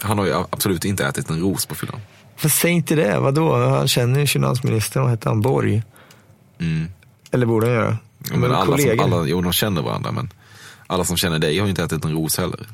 Han 0.00 0.18
har 0.18 0.26
ju 0.26 0.34
absolut 0.50 0.84
inte 0.84 1.06
ätit 1.06 1.30
en 1.30 1.40
ros 1.40 1.66
på 1.66 1.74
fyllan. 1.74 2.00
Fast 2.36 2.58
säg 2.58 2.70
inte 2.70 2.94
det, 2.94 3.18
vadå? 3.18 3.68
Han 3.68 3.88
känner 3.88 4.20
ju 4.20 4.26
finansministern, 4.26 5.02
vad 5.02 5.10
hette 5.10 5.28
han, 5.28 5.40
Borg? 5.40 5.82
Mm. 6.60 6.88
Eller 7.30 7.46
borde 7.46 7.66
han 7.66 7.74
göra? 7.74 7.98
Ja, 8.30 8.36
men 8.36 8.52
alla, 8.52 8.78
som, 8.78 9.00
alla, 9.00 9.26
jo, 9.26 9.40
de 9.40 9.52
känner 9.52 9.82
varandra, 9.82 10.12
men 10.12 10.30
alla 10.86 11.04
som 11.04 11.16
känner 11.16 11.38
dig 11.38 11.58
har 11.58 11.66
ju 11.66 11.70
inte 11.70 11.82
ätit 11.82 12.04
en 12.04 12.12
ros 12.12 12.38
heller. 12.38 12.66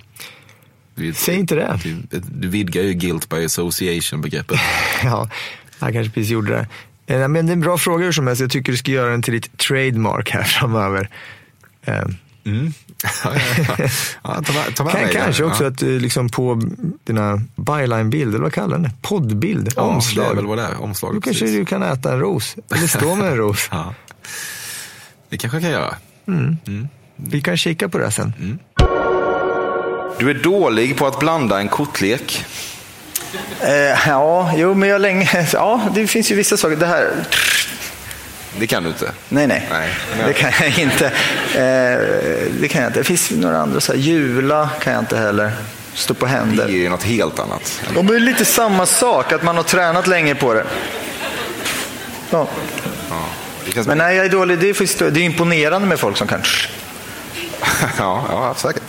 Du, 0.95 1.13
Säg 1.15 1.35
inte 1.35 1.55
det. 1.55 1.81
Du, 1.83 2.21
du 2.21 2.49
vidgar 2.49 2.83
ju 2.83 2.93
guilt 2.93 3.29
by 3.29 3.45
association-begreppet. 3.45 4.59
ja, 5.05 5.29
han 5.79 5.93
kanske 5.93 6.13
precis 6.15 6.31
gjorde 6.31 6.51
det. 6.53 6.67
Eh, 7.15 7.29
Men 7.29 7.47
det 7.47 7.53
är 7.53 7.55
en 7.55 7.61
bra 7.61 7.79
fråga 7.79 8.05
hur 8.05 8.13
som 8.13 8.27
helst. 8.27 8.41
Jag 8.43 8.51
tycker 8.51 8.73
du 8.73 8.79
ska 8.79 8.91
göra 8.91 9.11
den 9.11 9.23
till 9.23 9.35
ditt 9.35 9.59
trademark 9.59 10.31
här 10.31 10.43
framöver. 10.43 11.09
Eh, 11.85 12.03
Mm. 12.45 12.73
Ja, 14.23 14.43
ta 14.43 14.53
med, 14.53 14.77
ta 14.77 14.85
med 14.85 14.93
Kan, 14.93 15.03
mig 15.03 15.13
kanske 15.13 15.45
också 15.45 15.65
ja. 15.65 15.71
att 15.71 15.79
du 15.79 15.99
liksom 16.01 16.29
på 16.29 16.61
dina 17.05 17.41
byline-bilder, 17.57 18.29
eller 18.35 18.43
vad 18.45 18.53
kallar 18.53 18.69
den 18.77 18.83
det? 18.83 18.91
Poddbild, 19.03 19.73
Ja, 19.77 19.83
det 19.83 19.89
är 19.89 19.95
omslag. 19.95 20.35
väl 20.35 20.47
vad 20.47 20.59
det 20.59 20.65
är, 20.65 20.83
omslag. 20.83 21.15
Då 21.15 21.21
kanske 21.21 21.47
du 21.47 21.65
kan 21.65 21.83
äta 21.83 22.13
en 22.13 22.21
ros, 22.21 22.57
eller 22.75 22.87
stå 22.87 23.15
med 23.15 23.29
en 23.29 23.37
ros. 23.37 23.69
Ja. 23.71 23.95
Det 25.29 25.39
kanske 25.39 25.57
jag 25.57 25.63
kan 25.63 25.71
göra. 25.71 25.95
Vi 27.17 27.41
kan 27.41 27.57
kika 27.57 27.89
på 27.89 27.99
det 27.99 28.11
sen. 28.11 28.59
Du 30.19 30.31
är 30.31 30.35
dålig 30.35 30.97
på 30.97 31.07
att 31.07 31.19
blanda 31.19 31.61
en 31.61 31.69
kortlek. 31.69 32.45
Eh, 33.61 34.09
ja, 34.09 34.53
jo, 34.57 34.75
men 34.75 34.89
jag 34.89 35.01
länge... 35.01 35.47
Ja, 35.53 35.81
det 35.95 36.07
finns 36.07 36.31
ju 36.31 36.35
vissa 36.35 36.57
saker. 36.57 36.77
Det 36.77 36.87
här... 36.87 37.11
Det 38.59 38.67
kan 38.67 38.83
du 38.83 38.89
inte. 38.89 39.11
Nej, 39.29 39.47
nej. 39.47 39.69
Nej. 39.71 39.89
Det 40.27 40.33
kan 40.33 40.53
jag 40.61 40.79
inte. 40.79 41.07
Eh, 41.07 42.53
det 42.61 42.69
kan 42.69 42.83
jag 42.83 42.89
inte. 42.89 43.01
Det 43.01 43.05
finns 43.05 43.31
några 43.31 43.59
andra. 43.59 43.81
Så 43.81 43.93
här, 43.93 43.99
jula 43.99 44.71
kan 44.81 44.93
jag 44.93 45.03
inte 45.03 45.17
heller. 45.17 45.53
Stå 45.95 46.15
på 46.15 46.27
Det 46.27 46.33
händer. 46.33 46.65
är 46.65 46.69
ju 46.69 46.89
något 46.89 47.03
helt 47.03 47.39
annat. 47.39 47.81
Och 47.97 48.05
det 48.05 48.15
är 48.15 48.21
lite 48.21 48.45
samma 48.45 48.87
sak, 48.87 49.33
att 49.33 49.43
man 49.43 49.57
har 49.57 49.63
tränat 49.63 50.07
länge 50.07 50.35
på 50.35 50.55
det. 50.55 50.65
Ja. 52.31 52.49
Det 53.67 53.73
känns 53.73 53.87
Men 53.87 53.99
nej, 53.99 54.17
jag 54.17 54.27
är 54.27 54.31
dålig. 54.31 54.59
Det 54.59 54.69
är, 54.69 55.11
det 55.11 55.21
är 55.21 55.25
imponerande 55.25 55.89
med 55.89 55.99
folk 55.99 56.17
som 56.17 56.27
kan... 56.27 56.43
ja, 57.99 58.25
ja, 58.29 58.55
säkert. 58.57 58.83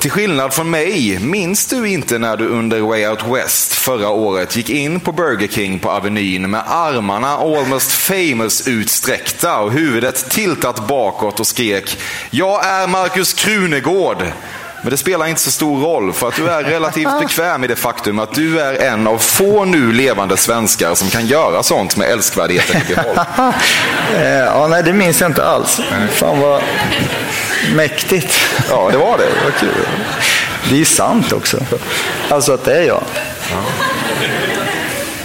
Till 0.00 0.10
skillnad 0.10 0.52
från 0.52 0.70
mig, 0.70 1.18
minns 1.18 1.66
du 1.66 1.88
inte 1.88 2.18
när 2.18 2.36
du 2.36 2.46
under 2.48 2.80
Way 2.80 3.06
Out 3.06 3.24
West 3.26 3.72
förra 3.72 4.08
året 4.08 4.56
gick 4.56 4.70
in 4.70 5.00
på 5.00 5.12
Burger 5.12 5.48
King 5.48 5.78
på 5.78 5.90
Avenyn 5.90 6.50
med 6.50 6.62
armarna 6.66 7.28
almost 7.28 7.92
famous 7.92 8.68
utsträckta 8.68 9.58
och 9.58 9.72
huvudet 9.72 10.30
tiltat 10.30 10.86
bakåt 10.88 11.40
och 11.40 11.46
skrek 11.46 11.98
“Jag 12.30 12.66
är 12.66 12.86
Markus 12.86 13.32
Krunegård”. 13.32 14.24
Men 14.82 14.90
det 14.90 14.96
spelar 14.96 15.26
inte 15.26 15.40
så 15.40 15.50
stor 15.50 15.80
roll 15.80 16.12
för 16.12 16.28
att 16.28 16.36
du 16.36 16.48
är 16.48 16.62
relativt 16.62 17.20
bekväm 17.20 17.64
i 17.64 17.66
det 17.66 17.76
faktum 17.76 18.18
att 18.18 18.34
du 18.34 18.60
är 18.60 18.74
en 18.74 19.06
av 19.06 19.18
få 19.18 19.64
nu 19.64 19.92
levande 19.92 20.36
svenskar 20.36 20.94
som 20.94 21.08
kan 21.10 21.26
göra 21.26 21.62
sånt 21.62 21.96
med 21.96 22.08
älskvärdheten 22.10 22.82
i 22.82 22.94
behåll. 22.94 23.20
Eh, 24.16 24.28
ja, 24.28 24.66
nej, 24.70 24.82
det 24.82 24.92
minns 24.92 25.20
jag 25.20 25.30
inte 25.30 25.44
alls. 25.44 25.80
Fan 26.10 26.40
vad 26.40 26.62
mäktigt. 27.74 28.40
Ja, 28.70 28.88
det 28.92 28.98
var 28.98 29.18
det. 29.18 29.24
Det 29.24 29.44
var 29.44 29.50
kul. 29.60 29.86
Det 30.70 30.80
är 30.80 30.84
sant 30.84 31.32
också. 31.32 31.58
Alltså 32.28 32.52
att 32.52 32.64
det 32.64 32.74
är 32.78 32.82
jag. 32.82 33.02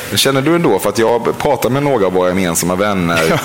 Men 0.09 0.17
Känner 0.17 0.41
du 0.41 0.55
ändå, 0.55 0.79
för 0.79 0.89
att 0.89 0.97
jag 0.97 1.37
pratar 1.37 1.69
med 1.69 1.83
några 1.83 2.05
av 2.05 2.13
våra 2.13 2.29
gemensamma 2.29 2.75
vänner 2.75 3.39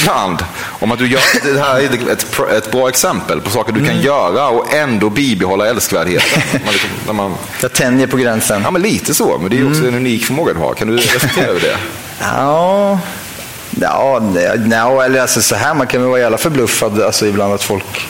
ibland, 0.00 0.38
om 0.80 0.92
att 0.92 0.98
du 0.98 1.06
gör, 1.08 1.20
det 1.54 1.60
här 1.60 1.80
är 1.80 2.12
ett, 2.12 2.40
ett 2.56 2.70
bra 2.70 2.88
exempel 2.88 3.40
på 3.40 3.50
saker 3.50 3.72
du 3.72 3.86
kan 3.86 4.00
göra 4.00 4.48
och 4.48 4.74
ändå 4.74 5.10
bibehålla 5.10 5.66
älskvärdheten. 5.66 6.42
Man 6.64 6.72
liksom, 6.72 6.90
när 7.06 7.12
man, 7.12 7.34
Jag 7.62 7.72
tänjer 7.72 8.06
på 8.06 8.16
gränsen. 8.16 8.62
ja, 8.64 8.70
men 8.70 8.82
lite 8.82 9.14
så, 9.14 9.38
men 9.38 9.50
det 9.50 9.58
är 9.58 9.68
också 9.70 9.86
en 9.88 9.94
unik 9.94 10.24
förmåga 10.24 10.52
du 10.52 10.58
har. 10.60 10.74
Kan 10.74 10.88
du 10.88 10.96
reflektera 10.96 11.46
över 11.46 11.60
det? 11.60 11.76
Ja, 12.20 12.98
ja, 13.80 14.20
nej, 14.34 14.50
nej, 14.58 14.78
eller 15.04 15.20
alltså 15.20 15.42
så 15.42 15.54
här, 15.54 15.74
man 15.74 15.86
kan 15.86 16.00
väl 16.00 16.10
vara 16.10 16.20
jävla 16.20 16.38
förbluffad 16.38 17.02
alltså, 17.02 17.26
ibland 17.26 17.54
att 17.54 17.62
folk 17.62 18.08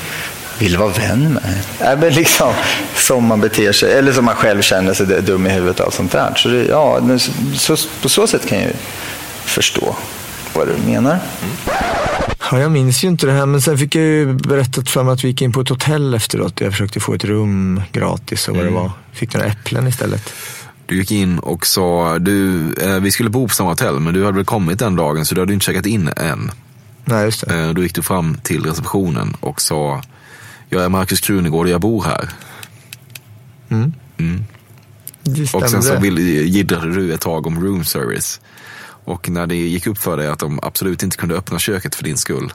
vill 0.63 0.77
vara 0.77 0.93
vän 0.93 1.33
med. 1.33 1.63
Nej, 1.81 1.97
men 1.97 2.13
liksom 2.13 2.53
som 2.95 3.25
man 3.25 3.41
beter 3.41 3.73
sig, 3.73 3.93
eller 3.93 4.13
som 4.13 4.25
man 4.25 4.35
själv 4.35 4.63
känner 4.63 4.95
sig 4.95 5.07
dum 5.07 5.47
i 5.47 5.51
huvudet 5.51 5.81
och 5.81 5.87
allt 5.87 5.95
sånt 5.95 6.13
där. 6.13 6.35
Så 6.37 6.49
det, 6.49 6.65
ja, 6.65 7.01
så, 7.55 7.77
på 8.03 8.09
så 8.09 8.27
sätt 8.27 8.47
kan 8.47 8.59
jag 8.59 8.67
ju 8.67 8.75
förstå 9.45 9.97
vad 10.55 10.69
du 10.69 10.91
menar. 10.91 11.19
Ja, 12.51 12.61
jag 12.61 12.71
minns 12.71 13.05
ju 13.05 13.09
inte 13.09 13.27
det 13.27 13.33
här, 13.33 13.47
men 13.47 13.63
sen 13.63 13.79
fick 13.79 13.95
jag 13.95 14.05
ju 14.05 14.33
berättat 14.33 14.91
för 14.91 15.03
mig 15.03 15.13
att 15.13 15.25
vi 15.25 15.29
gick 15.29 15.43
in 15.43 15.53
på 15.53 15.61
ett 15.61 15.69
hotell 15.69 16.15
efteråt. 16.15 16.61
Jag 16.61 16.73
försökte 16.73 17.01
få 17.01 17.15
ett 17.15 17.25
rum 17.25 17.83
gratis 17.93 18.49
och 18.49 18.57
vad 18.57 18.65
det 18.65 18.71
var. 18.71 18.91
Fick 19.13 19.35
några 19.35 19.47
äpplen 19.47 19.89
istället. 19.89 20.33
Du 20.87 20.99
gick 20.99 21.11
in 21.11 21.39
och 21.39 21.67
sa, 21.67 22.19
du, 22.19 22.73
eh, 22.83 23.01
vi 23.01 23.11
skulle 23.11 23.31
bo 23.31 23.49
på 23.49 23.55
samma 23.55 23.71
hotell, 23.71 24.01
men 24.01 24.15
du 24.15 24.25
hade 24.25 24.37
väl 24.37 24.45
kommit 24.45 24.79
den 24.79 24.97
dagen 24.97 25.25
så 25.27 25.35
du 25.35 25.41
hade 25.41 25.53
inte 25.53 25.65
checkat 25.65 25.87
in 25.87 26.11
än. 26.17 26.51
Nej, 27.05 27.25
just 27.25 27.49
det. 27.49 27.55
Eh, 27.55 27.71
då 27.71 27.83
gick 27.83 27.95
du 27.95 28.03
fram 28.03 28.37
till 28.43 28.65
receptionen 28.65 29.37
och 29.41 29.61
sa, 29.61 30.03
jag 30.73 30.85
är 30.85 30.89
Markus 30.89 31.21
Krunegård 31.21 31.67
och 31.67 31.73
jag 31.73 31.81
bor 31.81 32.03
här. 32.05 32.29
Det 35.23 35.43
Och 35.43 35.49
stämde. 35.49 35.69
sen 35.69 35.83
så 35.83 36.01
vill, 36.01 36.19
jiddrade 36.49 36.95
du 36.95 37.15
ett 37.15 37.21
tag 37.21 37.47
om 37.47 37.65
room 37.65 37.85
service. 37.85 38.41
Och 39.05 39.29
när 39.29 39.47
det 39.47 39.55
gick 39.55 39.87
upp 39.87 39.99
för 39.99 40.17
dig 40.17 40.29
att 40.29 40.39
de 40.39 40.61
absolut 40.63 41.03
inte 41.03 41.17
kunde 41.17 41.35
öppna 41.35 41.59
köket 41.59 41.95
för 41.95 42.05
din 42.05 42.17
skull, 42.17 42.53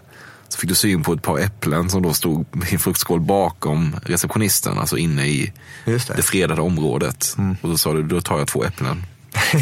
så 0.50 0.60
fick 0.60 0.70
du 0.70 0.76
syn 0.76 1.04
på 1.04 1.14
ett 1.14 1.22
par 1.22 1.40
äpplen 1.40 1.90
som 1.90 2.02
då 2.02 2.14
stod 2.14 2.46
i 2.70 2.74
en 2.74 2.80
fruktskål 2.80 3.20
bakom 3.20 3.96
receptionisten, 4.04 4.80
alltså 4.80 4.98
inne 4.98 5.26
i 5.28 5.54
det. 5.86 6.08
det 6.16 6.22
fredade 6.22 6.62
området. 6.62 7.36
Och 7.62 7.70
då 7.70 7.78
sa 7.78 7.94
du, 7.94 8.04
då 8.04 8.22
tar 8.22 8.38
jag 8.38 8.48
två 8.48 8.64
äpplen. 8.64 9.06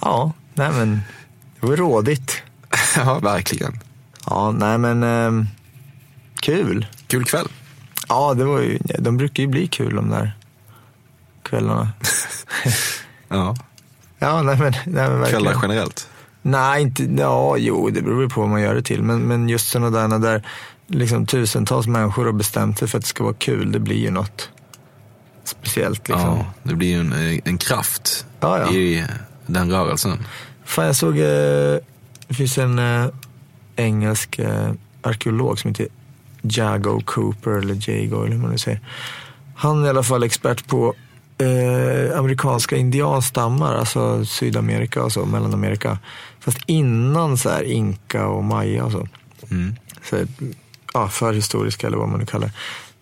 Ja, 0.00 0.32
nej 0.54 0.70
men 0.72 1.00
det 1.60 1.66
var 1.66 1.76
rådigt. 1.76 2.42
ja, 2.96 3.18
verkligen. 3.18 3.80
Ja, 4.26 4.50
nej 4.50 4.78
men 4.78 5.02
ehm, 5.02 5.46
kul. 6.40 6.86
Kul 7.06 7.24
kväll. 7.24 7.46
Ja, 8.08 8.34
det 8.34 8.44
var 8.44 8.60
ju, 8.60 8.78
de 8.98 9.16
brukar 9.16 9.42
ju 9.42 9.46
bli 9.48 9.66
kul 9.68 9.94
de 9.94 10.10
där 10.10 10.32
kvällarna. 11.42 11.88
Ja, 13.28 13.56
Ja, 14.18 14.42
nej 14.42 14.56
men, 14.58 14.72
nej, 14.72 14.82
men 14.84 15.20
verkligen. 15.20 15.42
kvällar 15.42 15.58
generellt. 15.62 16.08
Nej, 16.42 16.82
inte, 16.82 17.02
ja, 17.18 17.56
jo, 17.56 17.90
det 17.90 18.02
beror 18.02 18.22
ju 18.22 18.28
på 18.28 18.40
vad 18.40 18.50
man 18.50 18.62
gör 18.62 18.74
det 18.74 18.82
till. 18.82 19.02
Men, 19.02 19.20
men 19.20 19.48
just 19.48 19.68
sådana 19.68 20.08
där 20.08 20.18
där 20.18 20.42
liksom 20.86 21.26
tusentals 21.26 21.86
människor 21.86 22.24
har 22.24 22.32
bestämt 22.32 22.78
sig 22.78 22.88
för 22.88 22.98
att 22.98 23.04
det 23.04 23.08
ska 23.08 23.24
vara 23.24 23.34
kul, 23.34 23.72
det 23.72 23.78
blir 23.78 23.96
ju 23.96 24.10
något 24.10 24.50
speciellt. 25.44 26.08
Liksom. 26.08 26.36
Ja, 26.38 26.46
det 26.62 26.74
blir 26.74 26.88
ju 26.88 27.00
en, 27.00 27.40
en 27.44 27.58
kraft 27.58 28.26
Ja, 28.40 28.58
ja. 28.58 28.72
i 28.72 29.04
den 29.46 29.70
rörelsen. 29.70 30.26
Fan, 30.64 30.86
jag 30.86 30.96
såg, 30.96 31.18
eh, 31.18 31.24
det 32.28 32.34
finns 32.34 32.58
en 32.58 32.78
eh, 32.78 33.06
engelsk 33.76 34.38
eh, 34.38 34.70
arkeolog 35.02 35.58
som 35.58 35.68
heter 35.70 35.86
Jago 36.48 37.02
Cooper, 37.04 37.50
eller 37.50 37.90
Jago, 37.90 38.24
eller 38.24 38.32
hur 38.32 38.42
man 38.42 38.50
nu 38.50 38.58
säger. 38.58 38.80
Han 39.56 39.82
är 39.82 39.86
i 39.86 39.90
alla 39.90 40.02
fall 40.02 40.22
expert 40.22 40.66
på 40.66 40.94
eh, 41.38 42.18
amerikanska 42.18 42.76
indianstammar, 42.76 43.74
alltså 43.74 44.24
Sydamerika 44.24 45.02
och 45.02 45.12
så, 45.12 45.24
Mellanamerika. 45.24 45.98
Fast 46.40 46.58
innan 46.66 47.38
så 47.38 47.50
här 47.50 47.62
Inka 47.62 48.26
och 48.26 48.44
Maya 48.44 48.84
och 48.84 48.92
så. 48.92 49.08
Mm. 49.50 49.76
så 50.02 50.16
ja, 50.94 51.08
förhistoriska 51.08 51.86
eller 51.86 51.96
vad 51.96 52.08
man 52.08 52.20
nu 52.20 52.26
kallar 52.26 52.46
det. 52.46 52.52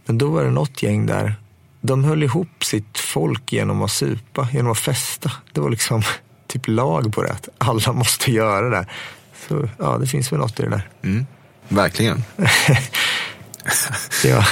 Men 0.07 0.19
då 0.19 0.31
var 0.31 0.45
det 0.45 0.51
något 0.51 0.83
gäng 0.83 1.07
där. 1.07 1.35
De 1.81 2.05
höll 2.05 2.23
ihop 2.23 2.65
sitt 2.65 2.99
folk 2.99 3.53
genom 3.53 3.83
att 3.83 3.91
supa, 3.91 4.49
genom 4.53 4.73
att 4.73 4.79
festa. 4.79 5.33
Det 5.53 5.61
var 5.61 5.71
liksom 5.71 6.03
typ 6.47 6.69
lag 6.69 7.15
på 7.15 7.23
det, 7.23 7.33
att 7.33 7.49
alla 7.59 7.93
måste 7.93 8.33
göra 8.33 8.69
det. 8.71 8.87
Så 9.49 9.69
ja, 9.79 9.99
det 9.99 10.07
finns 10.07 10.33
väl 10.33 10.39
något 10.39 10.61
i 10.61 10.63
det 10.63 10.69
där. 10.69 10.89
Mm. 11.03 11.27
Verkligen. 11.69 12.25
Ja, 14.25 14.45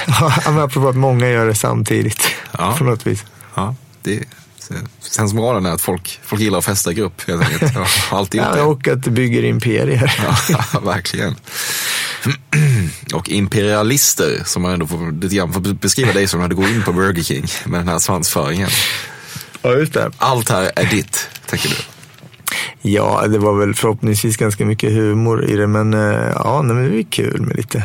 men 0.46 0.58
apropå 0.58 0.88
att 0.88 0.96
många 0.96 1.28
gör 1.28 1.46
det 1.46 1.54
samtidigt 1.54 2.22
Ja. 2.58 2.74
på 2.78 2.84
något 2.84 3.06
vis. 3.06 3.24
Ja, 3.54 3.74
det, 4.02 4.20
sensmoralen 5.00 5.66
är 5.66 5.70
att 5.70 5.80
folk, 5.80 6.20
folk 6.24 6.42
gillar 6.42 6.58
att 6.58 6.64
festa 6.64 6.90
i 6.90 6.94
grupp 6.94 7.28
helt 7.28 7.42
enkelt. 7.42 7.74
Jag 7.74 7.80
har 8.10 8.18
alltid 8.18 8.40
gjort 8.40 8.50
Ja, 8.56 8.62
och 8.62 8.88
att 8.88 9.02
det 9.02 9.10
bygger 9.10 9.44
imperier. 9.44 10.14
Ja, 10.48 10.80
verkligen. 10.80 11.36
Och 13.14 13.28
imperialister, 13.28 14.42
som 14.44 14.62
man 14.62 14.72
ändå 14.72 14.86
får, 14.86 15.12
lite 15.22 15.34
grann 15.36 15.52
får 15.52 15.60
beskriva 15.60 16.12
dig 16.12 16.26
som 16.28 16.40
när 16.40 16.48
du 16.48 16.56
går 16.56 16.68
in 16.68 16.82
på 16.82 16.92
Burger 16.92 17.22
King 17.22 17.46
med 17.64 17.80
den 17.80 17.88
här 17.88 17.98
svansföringen. 17.98 18.68
Ja, 19.62 19.72
just 19.74 19.92
det. 19.92 20.10
Allt 20.18 20.48
här 20.48 20.70
är 20.76 20.84
ditt, 20.86 21.28
tänker 21.46 21.68
du. 21.68 21.74
Ja, 22.90 23.26
det 23.28 23.38
var 23.38 23.58
väl 23.58 23.74
förhoppningsvis 23.74 24.36
ganska 24.36 24.64
mycket 24.66 24.92
humor 24.92 25.44
i 25.44 25.56
det, 25.56 25.66
men 25.66 25.94
eh, 25.94 26.30
ja, 26.34 26.62
nej, 26.62 26.76
men 26.76 26.90
det 26.90 26.98
är 26.98 27.02
kul 27.10 27.40
med 27.40 27.56
lite 27.56 27.84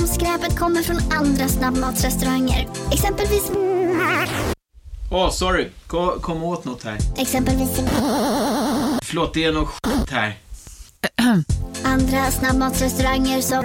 Om 0.00 0.06
skräpet 0.06 0.58
kommer 0.58 0.82
från 0.82 1.12
andra 1.12 1.48
snabbmatsrestauranger. 1.48 2.68
Exempelvis... 2.92 3.50
Åh, 5.10 5.30
sorry. 5.30 5.68
Kom, 5.86 6.20
kom 6.20 6.42
åt 6.42 6.64
något 6.64 6.84
här. 6.84 6.98
Exempelvis... 7.16 7.70
Förlåt, 9.02 9.34
det 9.34 9.44
är 9.44 9.52
något 9.52 9.68
skit 9.68 10.10
här. 10.10 10.38
Andra 11.84 12.30
snabbmatsrestauranger 12.30 13.40
som... 13.40 13.64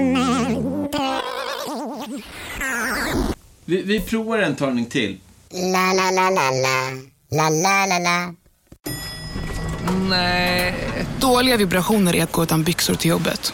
Vi, 3.65 3.81
vi 3.81 3.99
provar 3.99 4.37
en 4.37 4.55
talning 4.55 4.85
till. 4.85 5.17
La, 5.51 5.93
la, 5.93 6.11
la, 6.11 6.29
la, 6.29 6.51
la. 6.51 6.91
La, 7.31 7.49
la, 7.49 7.85
la, 7.85 7.99
la. 7.99 8.33
Nej. 10.09 10.75
Dåliga 11.19 11.57
vibrationer 11.57 12.15
är 12.15 12.23
att 12.23 12.31
gå 12.31 12.43
utan 12.43 12.63
byxor 12.63 12.95
till 12.95 13.09
jobbet. 13.09 13.53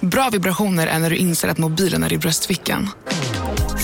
Bra 0.00 0.28
vibrationer 0.32 0.86
är 0.86 0.98
när 0.98 1.10
du 1.10 1.16
inser 1.16 1.48
att 1.48 1.58
mobilen 1.58 2.02
är 2.02 2.12
i 2.12 2.18
bröstfickan. 2.18 2.88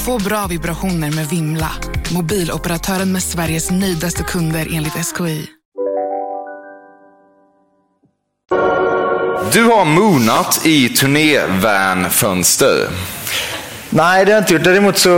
Få 0.04 0.18
bra 0.18 0.46
vibrationer 0.46 1.10
med 1.10 1.28
Vimla. 1.28 1.70
Mobiloperatören 2.14 3.12
med 3.12 3.22
Sveriges 3.22 3.70
nöjdaste 3.70 4.22
kunder 4.22 4.68
enligt 4.72 4.92
SKI. 4.92 5.46
Du 9.52 9.64
har 9.64 9.84
moonat 9.84 10.66
i 10.66 10.88
turnévan-fönster. 10.88 12.88
Nej, 13.90 14.24
det 14.24 14.32
har 14.32 14.36
jag 14.36 14.42
inte 14.42 14.54
gjort. 14.54 14.64
Däremot 14.64 14.98
så 14.98 15.10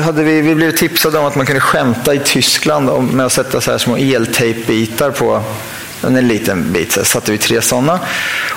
hade 0.00 0.24
vi, 0.24 0.40
vi 0.40 0.54
blev 0.54 0.76
tipsade 0.76 1.18
om 1.18 1.24
att 1.24 1.36
man 1.36 1.46
kunde 1.46 1.60
skämta 1.60 2.14
i 2.14 2.18
Tyskland 2.18 2.90
om, 2.90 3.06
med 3.06 3.26
att 3.26 3.32
sätta 3.32 3.60
så 3.60 3.70
här 3.70 3.78
små 3.78 3.96
eltejpbitar 3.96 5.10
på 5.10 5.42
en 6.02 6.28
liten 6.28 6.72
bit. 6.72 6.92
Så 6.92 7.04
satte 7.04 7.32
vi 7.32 7.38
tre 7.38 7.62
sådana. 7.62 8.00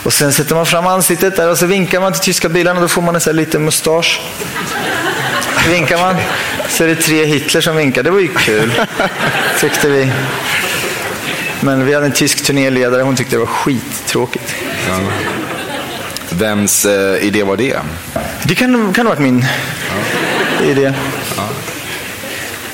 Och 0.03 0.13
sen 0.13 0.33
sätter 0.33 0.55
man 0.55 0.65
fram 0.65 0.87
ansiktet 0.87 1.35
där 1.35 1.49
och 1.49 1.57
så 1.57 1.65
vinkar 1.65 2.01
man 2.01 2.13
till 2.13 2.21
tyska 2.21 2.49
bilarna. 2.49 2.81
Då 2.81 2.87
får 2.87 3.01
man 3.01 3.15
en 3.15 3.21
så 3.21 3.29
här 3.29 3.35
liten 3.35 3.65
mustasch. 3.65 4.21
Vinkar 5.69 5.97
man 5.97 6.15
så 6.69 6.83
är 6.83 6.87
det 6.87 6.95
tre 6.95 7.25
Hitler 7.25 7.61
som 7.61 7.75
vinkar. 7.75 8.03
Det 8.03 8.09
var 8.11 8.19
ju 8.19 8.27
kul, 8.27 8.71
tyckte 9.59 9.89
vi. 9.89 10.11
Men 11.59 11.85
vi 11.85 11.93
hade 11.93 12.05
en 12.05 12.11
tysk 12.11 12.45
turnéledare. 12.45 13.01
Hon 13.01 13.15
tyckte 13.15 13.35
det 13.35 13.39
var 13.39 13.45
skittråkigt. 13.45 14.55
Ja. 14.89 14.99
Vems 16.29 16.85
eh, 16.85 17.25
idé 17.25 17.43
var 17.43 17.57
det? 17.57 17.77
Det 18.43 18.55
kan, 18.55 18.93
kan 18.93 19.05
ha 19.05 19.13
varit 19.13 19.21
min 19.21 19.45
idé. 20.63 20.93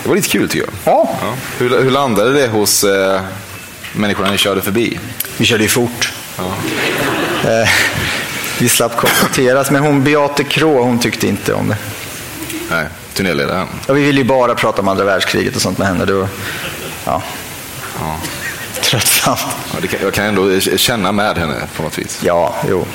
Det 0.04 0.10
var 0.10 0.16
lite 0.16 0.30
kul 0.30 0.50
tycker 0.50 0.66
jag. 0.66 0.94
Ja. 0.94 1.16
Hur, 1.58 1.84
hur 1.84 1.92
landade 1.92 2.34
det 2.34 2.48
hos 2.48 2.84
eh, 2.84 3.22
människorna 4.00 4.32
ni 4.32 4.38
körde 4.38 4.62
förbi? 4.62 5.00
Vi 5.38 5.46
körde 5.46 5.64
ju 5.64 5.70
fort. 5.70 6.14
Ja. 6.38 6.44
Eh, 7.52 7.70
vi 8.60 8.70
slapp 8.70 8.98
konfronteras, 8.98 9.72
men 9.72 9.82
hon 9.84 10.04
Beate 10.04 10.44
Krå, 10.44 10.84
hon 10.84 11.00
tyckte 11.00 11.28
inte 11.28 11.54
om 11.54 11.68
det. 11.68 11.78
Nej, 12.70 12.86
turnéledaren. 13.14 13.68
Ja, 13.88 13.94
vi 13.94 14.04
ville 14.04 14.18
ju 14.22 14.24
bara 14.28 14.56
prata 14.56 14.82
om 14.82 14.88
andra 14.88 15.04
världskriget 15.04 15.56
och 15.56 15.62
sånt 15.62 15.78
med 15.78 15.88
henne. 15.88 16.06
Det 16.06 16.14
var, 16.14 16.28
ja, 17.06 17.22
Ja. 18.00 18.16
tröttsamt. 18.82 19.40
Ja, 19.74 19.80
det 19.82 19.88
kan, 19.88 20.00
jag 20.04 20.14
kan 20.14 20.26
ändå 20.26 20.60
känna 20.60 21.12
med 21.12 21.38
henne 21.38 21.56
på 21.76 21.84
något 21.84 21.98
vis. 22.00 22.20
Ja, 22.24 22.56
jo. 22.70 22.86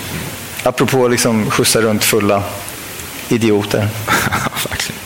Apropå 0.63 1.09
liksom 1.09 1.51
skjutsa 1.51 1.81
runt 1.81 2.05
fulla 2.05 2.43
idioter. 3.29 3.89
Verkligen. 4.71 5.01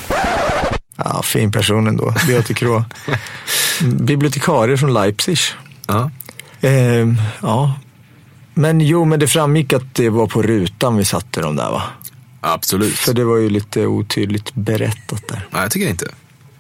Ja, 0.97 1.23
fin 1.23 1.53
person 1.53 1.87
ändå, 1.87 2.15
Beate 2.27 2.55
Krå. 2.55 2.85
Bibliotekarie 3.81 4.77
från 4.77 4.95
Leipzig. 4.95 5.39
Ja. 5.89 6.11
Ehm, 6.61 7.17
ja. 7.43 7.75
Men 8.55 8.81
jo, 8.81 9.05
men 9.05 9.21
det 9.21 9.29
framgick 9.29 9.73
att 9.73 9.95
det 9.95 10.09
var 10.09 10.27
på 10.27 10.43
rutan 10.43 10.97
vi 10.97 11.05
satte 11.05 11.41
dem 11.41 11.57
där 11.57 11.71
va? 11.71 11.83
Absolut. 12.41 12.95
För 12.95 13.15
det 13.15 13.25
var 13.25 13.37
ju 13.37 13.51
lite 13.51 13.87
otydligt 13.87 14.55
berättat 14.55 15.29
där. 15.29 15.47
Nej, 15.51 15.63
jag 15.63 15.71
tycker 15.71 15.89
inte. 15.89 16.07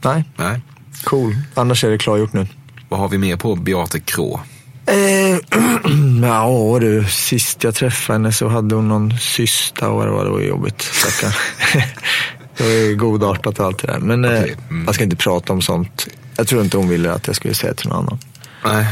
Nej, 0.02 0.24
Nej. 0.36 0.60
cool. 1.04 1.36
Annars 1.54 1.84
är 1.84 1.90
det 1.90 1.98
klargjort 1.98 2.32
nu. 2.32 2.46
Vad 2.88 3.00
har 3.00 3.08
vi 3.08 3.18
mer 3.18 3.36
på 3.36 3.54
Beate 3.54 4.00
Krå? 4.00 4.40
Eh, 4.86 5.38
ja 6.22 6.78
du, 6.80 7.04
sist 7.08 7.64
jag 7.64 7.74
träffade 7.74 8.14
henne 8.14 8.32
så 8.32 8.48
hade 8.48 8.74
hon 8.74 8.88
någon 8.88 9.18
cysta 9.18 9.88
och 9.88 9.96
vad 9.96 10.06
det 10.06 10.10
var, 10.10 10.24
det 10.24 10.30
var 10.30 10.40
jobbigt. 10.40 10.82
stackarn. 10.82 11.32
det 12.56 12.64
var 12.64 12.70
ju 12.70 12.96
godartat 12.96 13.58
och 13.58 13.66
allt 13.66 13.78
det 13.78 13.86
där. 13.86 13.98
Men 13.98 14.24
eh, 14.24 14.30
Okej, 14.30 14.56
mm. 14.70 14.84
jag 14.86 14.94
ska 14.94 15.04
inte 15.04 15.16
prata 15.16 15.52
om 15.52 15.62
sånt. 15.62 16.08
Jag 16.36 16.48
tror 16.48 16.62
inte 16.62 16.76
hon 16.76 16.88
ville 16.88 17.12
att 17.12 17.26
jag 17.26 17.36
skulle 17.36 17.54
säga 17.54 17.74
till 17.74 17.88
någon 17.88 17.98
annan. 17.98 18.18
Nej. 18.64 18.86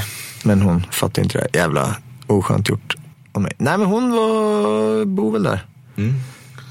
Men 0.46 0.62
hon 0.62 0.82
fattade 0.90 1.22
inte 1.22 1.38
det. 1.38 1.58
Jävla 1.58 1.96
oskönt 2.26 2.68
gjort 2.68 2.96
av 3.32 3.42
mig. 3.42 3.52
Nej 3.58 3.78
men 3.78 3.86
hon 3.86 4.10
var, 4.10 5.04
bor 5.04 5.32
väl 5.32 5.42
där. 5.42 5.66
Mm. 5.96 6.14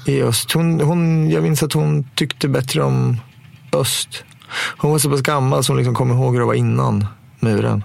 I 0.06 0.22
öst. 0.22 0.52
Hon, 0.52 0.80
hon, 0.80 1.30
jag 1.30 1.42
minns 1.42 1.62
att 1.62 1.72
hon 1.72 2.04
tyckte 2.14 2.48
bättre 2.48 2.82
om 2.82 3.16
öst. 3.72 4.24
Hon 4.76 4.90
var 4.90 4.98
så 4.98 5.10
pass 5.10 5.20
gammal 5.20 5.64
så 5.64 5.72
hon 5.72 5.78
liksom 5.78 5.94
kom 5.94 6.10
ihåg 6.10 6.32
hur 6.32 6.40
det 6.40 6.46
var 6.46 6.54
innan 6.54 7.06
muren. 7.40 7.84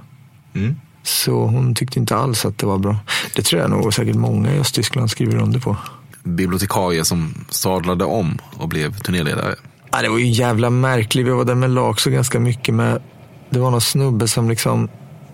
Mm. 0.53 0.75
Så 1.03 1.45
hon 1.45 1.75
tyckte 1.75 1.99
inte 1.99 2.15
alls 2.15 2.45
att 2.45 2.57
det 2.57 2.65
var 2.65 2.77
bra. 2.77 2.97
Det 3.35 3.41
tror 3.41 3.61
jag 3.61 3.69
nog 3.69 3.93
säkert 3.93 4.15
många 4.15 4.55
i 4.55 4.59
Östtyskland 4.59 5.11
skriver 5.11 5.37
under 5.37 5.59
på. 5.59 5.77
Bibliotekarie 6.23 7.05
som 7.05 7.45
sadlade 7.49 8.05
om 8.05 8.37
och 8.57 8.69
blev 8.69 8.99
turnéledare. 8.99 9.55
Ja, 9.91 10.01
det 10.01 10.09
var 10.09 10.17
ju 10.17 10.29
jävla 10.29 10.69
märkligt. 10.69 11.27
Vi 11.27 11.31
var 11.31 11.45
där 11.45 11.55
med 11.55 11.69
Laxå 11.69 12.09
ganska 12.09 12.39
mycket. 12.39 12.75
Med, 12.75 13.01
det 13.49 13.59
var 13.59 13.71
någon 13.71 13.81
snubbe 13.81 14.27
som 14.27 14.49
liksom 14.49 14.89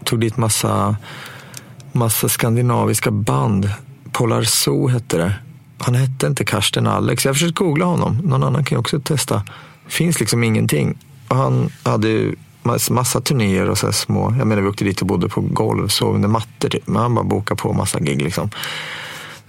tog 0.08 0.20
dit 0.20 0.38
massa, 0.38 0.96
massa 1.92 2.30
skandinaviska 2.30 3.12
band. 3.12 3.70
Polar 4.12 4.44
Zoo 4.44 4.88
hette 4.88 5.18
det. 5.18 5.34
Han 5.78 5.96
hette 5.96 6.28
inte 6.28 6.46
Karsten 6.46 6.88
Alex. 6.88 7.26
Jag 7.26 7.30
har 7.30 7.34
försökt 7.34 7.56
googla 7.56 7.86
honom. 7.86 8.18
Någon 8.24 8.44
annan 8.44 8.64
kan 8.64 8.76
ju 8.76 8.80
också 8.80 9.00
testa. 9.00 9.44
finns 9.88 10.20
liksom 10.20 10.44
ingenting. 10.44 10.98
Och 11.28 11.36
han 11.36 11.70
hade 11.84 12.08
ju 12.08 12.36
massa 12.90 13.22
turnéer 13.22 13.70
och 13.70 13.78
så 13.78 13.88
här 13.88 13.94
små. 13.94 14.36
Jag 14.38 14.48
menar 14.48 14.62
vi 14.62 14.68
åkte 14.68 14.84
dit 14.84 15.02
och 15.02 15.08
bodde 15.08 15.30
på 15.30 15.42
golv, 15.42 15.88
sov 15.88 16.16
under 16.16 16.30
mattor 16.30 16.70
typ. 16.70 16.88
Men 16.88 17.02
han 17.02 17.16
bara 17.16 17.26
bokade 17.26 17.62
på 17.62 17.74
massa 17.74 18.00
gig 18.00 18.22
liksom. 18.22 18.50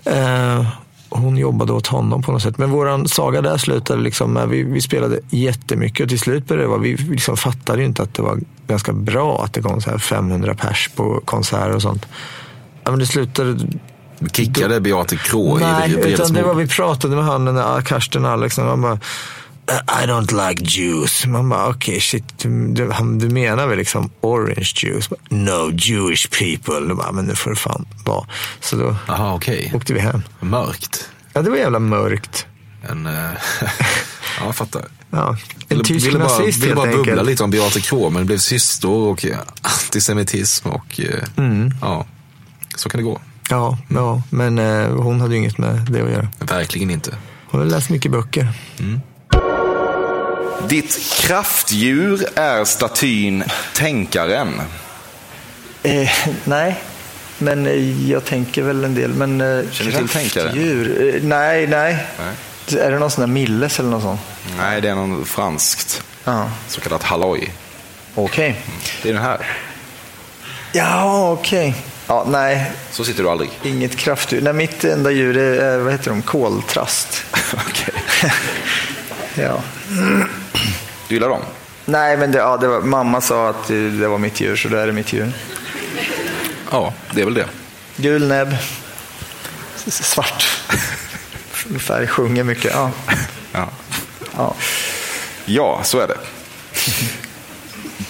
Eh, 0.04 0.66
hon 1.10 1.36
jobbade 1.36 1.72
åt 1.72 1.86
honom 1.86 2.22
på 2.22 2.32
något 2.32 2.42
sätt. 2.42 2.58
Men 2.58 2.70
våran 2.70 3.08
saga 3.08 3.42
där 3.42 3.56
slutade 3.56 4.02
liksom 4.02 4.32
med, 4.32 4.48
vi, 4.48 4.62
vi 4.62 4.80
spelade 4.80 5.20
jättemycket 5.30 6.04
och 6.04 6.08
till 6.08 6.18
slut 6.18 6.46
började 6.46 6.64
det 6.64 6.68
vara, 6.68 6.80
vi 6.80 6.96
liksom 6.96 7.36
fattade 7.36 7.84
inte 7.84 8.02
att 8.02 8.14
det 8.14 8.22
var 8.22 8.40
ganska 8.66 8.92
bra 8.92 9.44
att 9.44 9.52
det 9.52 9.62
kom 9.62 9.80
så 9.80 9.90
här 9.90 9.98
500 9.98 10.54
pers 10.54 10.90
på 10.96 11.20
konserter 11.24 11.74
och 11.74 11.82
sånt. 11.82 12.06
Ja, 12.84 12.90
men 12.90 12.98
det 12.98 13.06
slutade 13.06 13.58
Kickade 14.32 14.80
Beate 14.80 15.16
Krå 15.16 15.58
Nej, 15.58 15.90
i 15.90 16.12
utan 16.12 16.32
det 16.32 16.42
var 16.42 16.54
vi 16.54 16.66
pratade 16.66 17.16
med 17.16 17.24
han, 17.24 17.44
den 17.44 17.54
där 17.54 17.80
Karsten 17.80 18.24
Alex, 18.24 18.58
och 18.58 18.64
han 18.64 18.82
bara 18.82 18.98
I 20.02 20.06
don't 20.06 20.48
like 20.48 20.64
Jews. 20.64 21.26
Man 21.26 21.48
bara, 21.48 21.66
okej 21.68 21.74
okay, 21.92 22.00
shit, 22.00 22.38
du, 22.38 22.92
du 23.18 23.28
menar 23.28 23.66
väl 23.66 23.78
liksom 23.78 24.10
orange 24.20 24.72
juice? 24.76 25.08
No 25.28 25.70
Jewish 25.72 26.26
people. 26.38 26.88
Då 26.88 26.94
bara, 26.94 27.12
men 27.12 27.24
nu 27.24 27.34
får 27.34 27.50
det 27.50 27.56
fan 27.56 27.86
vara. 28.04 28.26
Så 28.60 28.76
då 28.76 28.96
Jaha, 29.08 29.34
okej. 29.34 29.72
åkte 29.74 29.92
vi 29.94 30.00
hem. 30.00 30.22
Mörkt. 30.40 31.08
Ja, 31.32 31.42
det 31.42 31.50
var 31.50 31.56
jävla 31.56 31.78
mörkt. 31.78 32.46
En, 32.90 33.06
eh, 33.06 33.12
ja, 34.40 34.44
jag 34.44 34.56
fattar. 34.56 34.84
Ja, 35.10 35.36
en 35.68 35.84
tysk 35.84 36.06
ville 36.06 36.18
bara, 36.18 36.28
nazist 36.38 36.58
ville 36.58 36.66
helt 36.66 36.76
bara 36.76 36.96
bubbla 36.96 37.12
enkelt. 37.12 37.28
lite 37.28 37.44
om 37.44 37.50
Beate 37.50 37.80
Krå, 37.80 38.10
men 38.10 38.22
det 38.22 38.26
blev 38.26 38.38
systor 38.38 39.08
och 39.12 39.24
eh, 39.26 39.38
antisemitism 39.62 40.68
och 40.68 41.00
eh, 41.00 41.24
Mm. 41.36 41.70
ja, 41.80 42.06
så 42.76 42.88
kan 42.88 42.98
det 42.98 43.04
gå. 43.04 43.20
Ja, 43.50 43.78
ja, 43.88 44.22
men 44.30 44.58
eh, 44.58 44.88
hon 44.90 45.20
hade 45.20 45.34
ju 45.34 45.38
inget 45.40 45.58
med 45.58 45.86
det 45.90 46.02
att 46.02 46.10
göra. 46.10 46.28
Verkligen 46.38 46.90
inte. 46.90 47.14
Hon 47.50 47.60
har 47.60 47.66
läst 47.66 47.90
mycket 47.90 48.12
böcker. 48.12 48.52
Ditt 50.66 50.98
kraftdjur 51.20 52.26
är 52.34 52.64
statyn 52.64 53.44
Tänkaren. 53.74 54.60
Eh, 55.82 56.10
nej, 56.44 56.74
men 57.38 57.66
eh, 57.66 58.10
jag 58.10 58.24
tänker 58.24 58.62
väl 58.62 58.84
en 58.84 58.94
del. 58.94 59.10
Men, 59.14 59.40
eh, 59.40 59.70
Känner 59.70 60.00
du 60.02 60.08
till? 60.52 61.14
Eh, 61.14 61.22
nej, 61.22 61.66
nej, 61.66 62.06
Är 62.78 62.90
det 62.90 62.98
någon 62.98 63.10
sån 63.10 63.20
där 63.20 63.26
Milles 63.26 63.78
eller 63.78 63.88
något 63.90 64.02
sånt? 64.02 64.20
Nej, 64.58 64.80
det 64.80 64.88
är 64.88 64.94
någon 64.94 65.24
franskt. 65.24 66.02
Ja. 66.24 66.50
Så 66.68 66.80
kallat 66.80 67.02
halloj. 67.02 67.52
Okej. 68.14 68.56
Det 69.02 69.08
är 69.08 69.12
den 69.12 69.22
här. 69.22 69.46
Ja, 70.72 71.30
okej. 71.32 71.74
Ja, 72.06 72.26
nej, 72.28 72.72
Så 72.90 73.04
sitter 73.04 73.22
du 73.22 73.28
aldrig. 73.30 73.50
inget 73.62 73.96
kraftdjur. 73.96 74.40
Nej, 74.40 74.52
mitt 74.52 74.84
enda 74.84 75.10
djur 75.10 75.36
är, 75.36 75.76
eh, 75.78 75.82
vad 75.84 75.92
heter 75.92 76.10
de, 76.10 76.22
koltrast. 76.22 77.24
Okej. 77.68 77.94
ja. 79.34 79.60
Du 81.08 81.14
gillar 81.14 81.28
dem? 81.28 81.42
Nej, 81.84 82.16
men 82.16 82.32
det, 82.32 82.38
ja, 82.38 82.56
det 82.56 82.68
var, 82.68 82.80
mamma 82.80 83.20
sa 83.20 83.48
att 83.48 83.68
det, 83.68 83.90
det 83.90 84.08
var 84.08 84.18
mitt 84.18 84.40
djur, 84.40 84.56
så 84.56 84.68
då 84.68 84.76
är 84.76 84.86
det 84.86 84.92
mitt 84.92 85.12
djur. 85.12 85.32
Ja, 86.70 86.94
det 87.14 87.20
är 87.20 87.24
väl 87.24 87.34
det. 87.34 87.46
Gul 87.96 88.28
näbb. 88.28 88.56
Svart 89.86 90.42
färg. 91.78 92.06
Sjunger 92.06 92.44
mycket. 92.44 92.72
Ja. 92.74 92.90
Ja. 93.52 93.68
Ja. 94.36 94.54
ja, 95.44 95.80
så 95.84 95.98
är 95.98 96.08
det. 96.08 96.18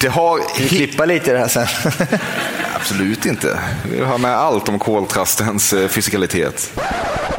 Det 0.01 0.09
har... 0.09 0.41
Vi 0.59 0.69
klippa 0.69 1.05
lite 1.05 1.31
i 1.31 1.33
det 1.33 1.39
här 1.39 1.49
sen. 1.49 1.67
Absolut 2.75 3.27
inte. 3.27 3.61
Vi 3.91 4.01
har 4.01 4.19
med 4.19 4.31
allt 4.31 4.69
om 4.69 4.79
koltrastens 4.79 5.73
eh, 5.73 5.89
fysikalitet. 5.89 6.81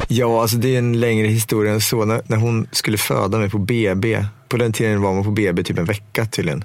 Ja, 0.07 0.41
alltså 0.41 0.57
det 0.57 0.75
är 0.75 0.79
en 0.79 0.99
längre 0.99 1.27
historia 1.27 1.73
än 1.73 1.81
så. 1.81 2.05
När, 2.05 2.21
när 2.25 2.37
hon 2.37 2.67
skulle 2.71 2.97
föda 2.97 3.37
mig 3.37 3.49
på 3.49 3.57
BB, 3.57 4.25
på 4.47 4.57
den 4.57 4.73
tiden 4.73 5.01
var 5.01 5.13
man 5.13 5.23
på 5.23 5.31
BB 5.31 5.63
typ 5.63 5.77
en 5.77 5.85
vecka 5.85 6.25
tydligen. 6.25 6.63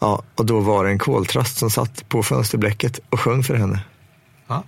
Ja, 0.00 0.22
och 0.34 0.46
då 0.46 0.60
var 0.60 0.84
det 0.84 0.90
en 0.90 0.98
koltrast 0.98 1.58
som 1.58 1.70
satt 1.70 2.08
på 2.08 2.22
fönsterblecket 2.22 3.00
och 3.10 3.20
sjöng 3.20 3.42
för 3.42 3.54
henne. 3.54 3.80
Ja. 4.46 4.64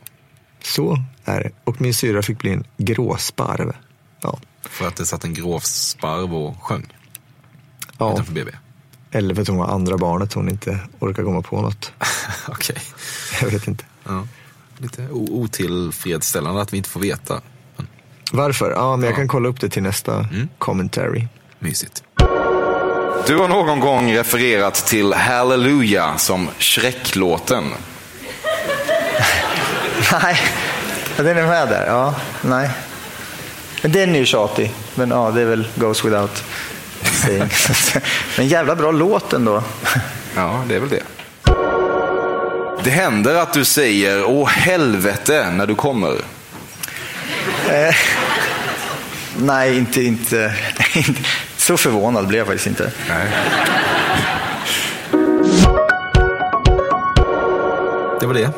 Så 0.63 0.99
är 1.25 1.41
det. 1.41 1.51
Och 1.65 1.81
min 1.81 1.95
syra 1.95 2.23
fick 2.23 2.39
bli 2.39 2.51
en 2.51 2.65
gråsparv. 2.77 3.73
Ja. 4.21 4.39
För 4.63 4.87
att 4.89 4.97
det 4.97 5.07
satt 5.07 5.25
en 5.25 5.35
grov 5.35 5.61
sparv 5.61 6.35
och 6.35 6.63
sjöng 6.63 6.95
ja. 7.99 8.13
utanför 8.13 8.33
BB. 8.33 8.51
Eller 9.11 9.35
för 9.35 9.43
att 9.43 9.49
hon 9.49 9.57
var 9.57 9.67
andra 9.67 9.97
barnet 9.97 10.33
hon 10.33 10.49
inte 10.49 10.79
orkar 10.99 11.23
komma 11.23 11.43
på 11.43 11.61
något. 11.63 11.93
Okej. 12.49 12.77
Jag 13.43 13.49
vet 13.51 13.69
inte. 13.69 13.85
Ja. 14.05 14.27
Lite 14.79 15.09
otillfredsställande 15.11 16.63
att 16.63 16.73
vi 16.73 16.77
inte 16.77 16.89
får 16.89 17.01
veta. 17.01 17.41
Varför? 18.33 18.71
Ja, 18.71 18.97
men 18.97 19.07
jag 19.07 19.17
kan 19.17 19.29
kolla 19.29 19.49
upp 19.49 19.61
det 19.61 19.69
till 19.69 19.83
nästa 19.83 20.27
commentary. 20.59 21.27
Mysigt. 21.59 22.03
Du 23.27 23.37
har 23.37 23.49
någon 23.49 23.81
gång 23.81 24.13
refererat 24.13 24.75
till 24.75 25.13
Hallelujah 25.13 26.17
som 26.17 26.49
Shrek-låten. 26.59 27.65
Nej, 30.23 30.41
den 31.17 31.27
är 31.39 31.47
med 31.47 31.69
där. 31.69 31.87
Ja, 31.87 32.15
nej. 32.43 32.71
Men 33.83 33.93
den 33.93 34.15
är 34.15 34.19
ju 34.19 34.27
tjatig. 34.27 34.73
Men 34.95 35.11
ja, 35.11 35.31
det 35.31 35.41
är 35.41 35.47
väl 35.47 35.69
goes 35.75 36.05
without 36.05 36.45
saying. 37.19 37.49
Men 38.37 38.49
jävla 38.49 38.77
bra 38.77 38.91
låt 38.91 39.33
ändå. 39.33 39.63
Ja, 40.37 40.65
det 40.69 40.75
är 40.75 40.81
väl 40.81 40.89
det. 40.89 41.03
Det 42.85 42.91
händer 42.91 43.35
att 43.35 43.53
du 43.53 43.65
säger 43.65 44.25
åh 44.25 44.49
helvete 44.49 45.51
när 45.51 45.67
du 45.67 45.75
kommer. 45.75 46.13
Eh, 47.71 47.95
nej, 49.37 49.79
inte, 49.79 50.03
inte, 50.03 50.55
inte. 50.95 51.21
Så 51.57 51.77
förvånad 51.77 52.27
blev 52.27 52.39
jag 52.39 52.47
faktiskt 52.47 52.67
inte. 52.67 52.93
Nej. 53.09 53.27
Det 58.21 58.27
var 58.27 58.35
det. 58.35 58.51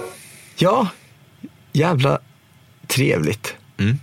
Ja, 0.57 0.89
jävla 1.73 2.19
trevligt. 2.87 3.55
Mm. 3.79 3.99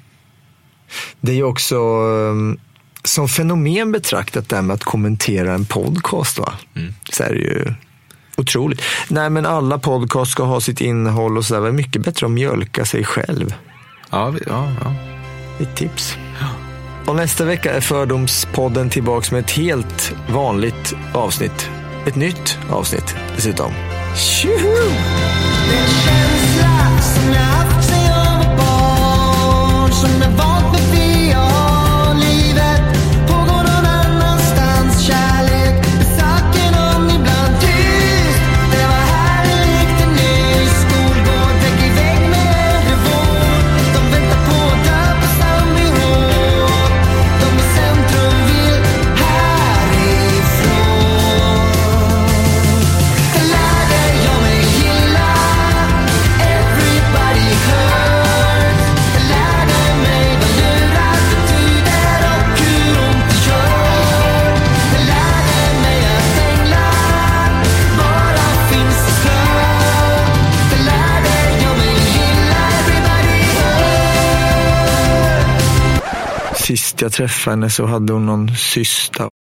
Det 1.22 1.32
är 1.32 1.36
ju 1.36 1.44
också 1.44 1.78
um, 2.02 2.60
som 3.04 3.28
fenomen 3.28 3.92
betraktat 3.92 4.50
det 4.50 4.56
här 4.56 4.64
med 4.64 4.74
att 4.74 4.84
kommentera 4.84 5.54
en 5.54 5.66
podcast. 5.66 6.40
Va? 6.40 6.54
Mm. 6.76 6.94
Så 7.12 7.24
är 7.24 7.30
det 7.30 7.40
ju 7.40 7.74
otroligt. 8.38 8.82
Nej, 9.08 9.30
men 9.30 9.46
alla 9.46 9.80
podcast 9.80 10.32
ska 10.32 10.44
ha 10.44 10.62
sitt 10.62 10.82
innehåll 10.82 11.38
och 11.38 11.46
så 11.46 11.54
där. 11.54 11.62
Det 11.62 11.68
är 11.68 11.72
mycket 11.72 12.02
bättre 12.02 12.26
att 12.26 12.32
mjölka 12.32 12.86
sig 12.86 13.04
själv. 13.04 13.54
Ja, 14.10 14.30
vi, 14.30 14.40
ja, 14.48 14.72
ja. 14.84 14.94
Ett 15.60 15.76
tips. 15.76 16.18
Och 17.06 17.16
nästa 17.16 17.46
vecka 17.46 17.74
är 17.74 17.82
Fördomspodden 17.82 18.90
tillbaka 18.90 19.36
med 19.36 19.44
ett 19.44 19.52
helt 19.52 20.14
vanligt 20.30 20.96
avsnitt. 21.14 21.70
Ett 22.06 22.16
nytt 22.16 22.58
avsnitt 22.70 23.16
dessutom. 23.36 23.72
Tjoho! 24.16 24.92
Sist 76.68 77.02
jag 77.02 77.12
träffade 77.12 77.56
henne 77.56 77.70
så 77.70 77.86
hade 77.86 78.14
hon 78.14 78.26
någon 78.26 78.56
cysta 78.56 79.30